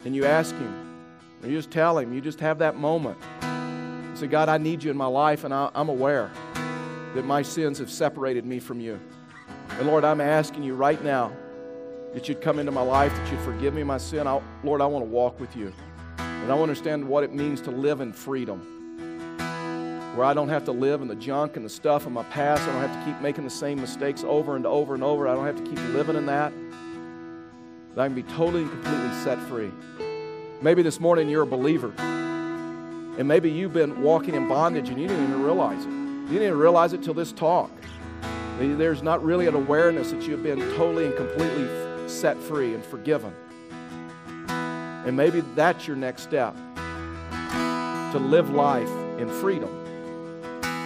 And 0.03 0.15
you 0.15 0.25
ask 0.25 0.55
Him, 0.55 1.03
or 1.43 1.49
you 1.49 1.57
just 1.57 1.71
tell 1.71 1.97
Him, 1.97 2.13
you 2.13 2.21
just 2.21 2.39
have 2.39 2.59
that 2.59 2.75
moment. 2.75 3.17
You 3.41 4.15
say, 4.15 4.27
God, 4.27 4.49
I 4.49 4.57
need 4.57 4.83
you 4.83 4.91
in 4.91 4.97
my 4.97 5.05
life, 5.05 5.43
and 5.43 5.53
I, 5.53 5.69
am 5.75 5.89
aware 5.89 6.31
that 7.13 7.23
my 7.23 7.41
sins 7.41 7.77
have 7.79 7.91
separated 7.91 8.45
me 8.45 8.59
from 8.59 8.79
you. 8.79 8.99
And 9.77 9.87
Lord, 9.87 10.03
I'm 10.03 10.21
asking 10.21 10.63
you 10.63 10.73
right 10.73 11.01
now 11.03 11.31
that 12.13 12.27
you'd 12.27 12.41
come 12.41 12.59
into 12.59 12.71
my 12.71 12.81
life, 12.81 13.13
that 13.15 13.31
you'd 13.31 13.41
forgive 13.41 13.73
me 13.73 13.83
my 13.83 13.97
sin. 13.97 14.27
I, 14.27 14.41
Lord, 14.63 14.81
I 14.81 14.85
want 14.85 15.05
to 15.05 15.09
walk 15.09 15.39
with 15.39 15.55
you. 15.55 15.73
And 16.17 16.51
I 16.51 16.55
want 16.55 16.59
to 16.59 16.63
understand 16.63 17.07
what 17.07 17.23
it 17.23 17.33
means 17.33 17.61
to 17.61 17.71
live 17.71 18.01
in 18.01 18.11
freedom 18.13 18.71
where 20.15 20.25
I 20.25 20.33
don't 20.33 20.49
have 20.49 20.65
to 20.65 20.73
live 20.73 21.01
in 21.01 21.07
the 21.07 21.15
junk 21.15 21.55
and 21.55 21.63
the 21.63 21.69
stuff 21.69 22.05
of 22.05 22.11
my 22.11 22.23
past. 22.23 22.63
I 22.63 22.73
don't 22.73 22.81
have 22.81 23.05
to 23.05 23.11
keep 23.11 23.21
making 23.21 23.45
the 23.45 23.49
same 23.49 23.79
mistakes 23.79 24.23
over 24.25 24.57
and 24.57 24.65
over 24.65 24.93
and 24.93 25.03
over. 25.03 25.27
I 25.27 25.35
don't 25.35 25.45
have 25.45 25.55
to 25.55 25.63
keep 25.63 25.79
living 25.93 26.17
in 26.17 26.25
that. 26.25 26.51
That 27.95 28.01
I 28.01 28.07
can 28.07 28.15
be 28.15 28.23
totally 28.23 28.63
and 28.63 28.71
completely 28.71 29.09
set 29.23 29.39
free. 29.43 29.71
Maybe 30.61 30.81
this 30.81 30.99
morning 30.99 31.29
you're 31.29 31.43
a 31.43 31.47
believer. 31.47 31.93
And 31.97 33.25
maybe 33.25 33.49
you've 33.49 33.73
been 33.73 34.01
walking 34.01 34.35
in 34.35 34.47
bondage 34.49 34.89
and 34.89 34.99
you 34.99 35.07
didn't 35.07 35.23
even 35.23 35.43
realize 35.43 35.85
it. 35.85 35.89
You 35.89 36.27
didn't 36.27 36.47
even 36.47 36.59
realize 36.59 36.91
it 36.93 37.03
till 37.03 37.13
this 37.13 37.31
talk. 37.31 37.71
There's 38.59 39.01
not 39.01 39.23
really 39.23 39.47
an 39.47 39.55
awareness 39.55 40.11
that 40.11 40.23
you've 40.23 40.43
been 40.43 40.59
totally 40.75 41.05
and 41.05 41.15
completely 41.15 41.63
set 42.07 42.37
free 42.37 42.73
and 42.73 42.83
forgiven. 42.83 43.33
And 44.47 45.17
maybe 45.17 45.41
that's 45.55 45.87
your 45.87 45.95
next 45.95 46.23
step 46.23 46.55
to 48.11 48.19
live 48.19 48.49
life 48.49 48.89
in 49.17 49.29
freedom. 49.29 49.69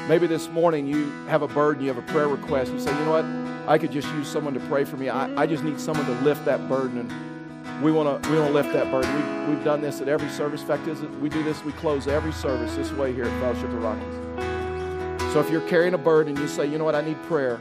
Maybe 0.07 0.27
this 0.27 0.47
morning 0.49 0.85
you 0.85 1.09
have 1.27 1.41
a 1.41 1.47
burden, 1.47 1.83
you 1.83 1.91
have 1.91 1.97
a 1.97 2.11
prayer 2.13 2.27
request. 2.27 2.71
You 2.71 2.79
say, 2.79 2.97
you 2.97 3.05
know 3.05 3.11
what? 3.11 3.25
I 3.67 3.79
could 3.79 3.91
just 3.91 4.07
use 4.09 4.27
someone 4.27 4.53
to 4.53 4.59
pray 4.61 4.85
for 4.85 4.97
me. 4.97 5.09
I, 5.09 5.41
I 5.41 5.47
just 5.47 5.63
need 5.63 5.79
someone 5.79 6.05
to 6.05 6.13
lift 6.21 6.45
that 6.45 6.69
burden. 6.69 6.99
And 6.99 7.83
we 7.83 7.91
want 7.91 8.23
to 8.23 8.29
we 8.29 8.37
want 8.37 8.49
to 8.49 8.53
lift 8.53 8.71
that 8.73 8.91
burden. 8.91 9.47
We, 9.47 9.55
we've 9.55 9.65
done 9.65 9.81
this 9.81 10.01
at 10.01 10.07
every 10.07 10.29
service. 10.29 10.61
In 10.61 10.67
fact, 10.67 10.87
is 10.87 11.01
we 11.19 11.29
do 11.29 11.43
this, 11.43 11.63
we 11.65 11.71
close 11.73 12.07
every 12.07 12.31
service 12.33 12.75
this 12.75 12.91
way 12.91 13.13
here 13.13 13.25
at 13.25 13.41
Fellowship 13.41 13.65
of 13.65 13.71
the 13.71 13.77
Rockies. 13.77 15.33
So 15.33 15.39
if 15.39 15.49
you're 15.49 15.67
carrying 15.67 15.95
a 15.95 15.97
burden, 15.97 16.37
you 16.37 16.47
say, 16.47 16.67
you 16.67 16.77
know 16.77 16.85
what? 16.85 16.95
I 16.95 17.01
need 17.01 17.21
prayer. 17.23 17.59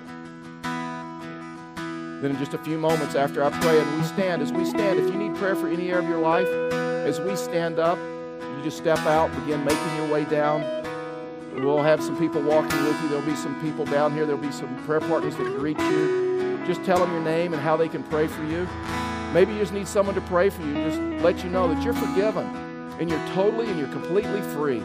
Then 2.24 2.30
in 2.30 2.38
just 2.38 2.54
a 2.54 2.58
few 2.58 2.78
moments 2.78 3.16
after 3.16 3.44
I 3.44 3.50
pray 3.60 3.78
and 3.78 4.00
we 4.00 4.02
stand, 4.02 4.40
as 4.40 4.50
we 4.50 4.64
stand, 4.64 4.98
if 4.98 5.12
you 5.12 5.18
need 5.18 5.36
prayer 5.36 5.54
for 5.54 5.68
any 5.68 5.90
area 5.90 5.98
of 5.98 6.08
your 6.08 6.20
life, 6.20 6.48
as 7.06 7.20
we 7.20 7.36
stand 7.36 7.78
up, 7.78 7.98
you 7.98 8.62
just 8.62 8.78
step 8.78 8.96
out, 9.00 9.30
begin 9.42 9.62
making 9.62 9.96
your 9.96 10.10
way 10.10 10.24
down. 10.24 10.62
We'll 11.54 11.82
have 11.82 12.02
some 12.02 12.18
people 12.18 12.40
walking 12.40 12.82
with 12.82 12.98
you. 13.02 13.08
There'll 13.10 13.26
be 13.26 13.36
some 13.36 13.60
people 13.60 13.84
down 13.84 14.14
here. 14.14 14.24
There'll 14.24 14.40
be 14.40 14.52
some 14.52 14.74
prayer 14.86 15.00
partners 15.00 15.36
that 15.36 15.44
greet 15.58 15.78
you. 15.78 16.64
Just 16.66 16.82
tell 16.86 16.98
them 16.98 17.12
your 17.12 17.20
name 17.20 17.52
and 17.52 17.60
how 17.60 17.76
they 17.76 17.90
can 17.90 18.02
pray 18.04 18.26
for 18.26 18.42
you. 18.44 18.66
Maybe 19.34 19.52
you 19.52 19.58
just 19.58 19.74
need 19.74 19.86
someone 19.86 20.14
to 20.14 20.22
pray 20.22 20.48
for 20.48 20.62
you. 20.62 20.72
Just 20.76 20.98
let 21.22 21.44
you 21.44 21.50
know 21.50 21.68
that 21.74 21.82
you're 21.82 21.92
forgiven 21.92 22.46
and 22.98 23.10
you're 23.10 23.26
totally 23.34 23.68
and 23.68 23.78
you're 23.78 23.88
completely 23.88 24.40
free. 24.54 24.80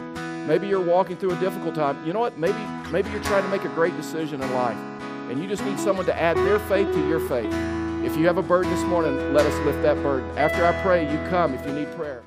Maybe 0.46 0.68
you're 0.68 0.84
walking 0.84 1.16
through 1.16 1.30
a 1.30 1.40
difficult 1.40 1.74
time. 1.74 2.06
You 2.06 2.12
know 2.12 2.20
what? 2.20 2.36
Maybe 2.36 2.58
maybe 2.90 3.08
you're 3.08 3.22
trying 3.22 3.44
to 3.44 3.48
make 3.48 3.64
a 3.64 3.70
great 3.70 3.96
decision 3.96 4.42
in 4.42 4.52
life 4.52 4.89
and 5.30 5.40
you 5.40 5.48
just 5.48 5.64
need 5.64 5.78
someone 5.78 6.04
to 6.06 6.20
add 6.20 6.36
their 6.36 6.58
faith 6.58 6.92
to 6.92 7.08
your 7.08 7.20
faith. 7.20 7.52
If 8.04 8.16
you 8.16 8.26
have 8.26 8.36
a 8.36 8.42
burden 8.42 8.70
this 8.72 8.84
morning, 8.84 9.32
let 9.32 9.46
us 9.46 9.64
lift 9.64 9.80
that 9.82 9.94
burden. 10.02 10.28
After 10.36 10.66
I 10.66 10.72
pray, 10.82 11.10
you 11.10 11.18
come 11.28 11.54
if 11.54 11.64
you 11.64 11.72
need 11.72 11.90
prayer. 11.92 12.22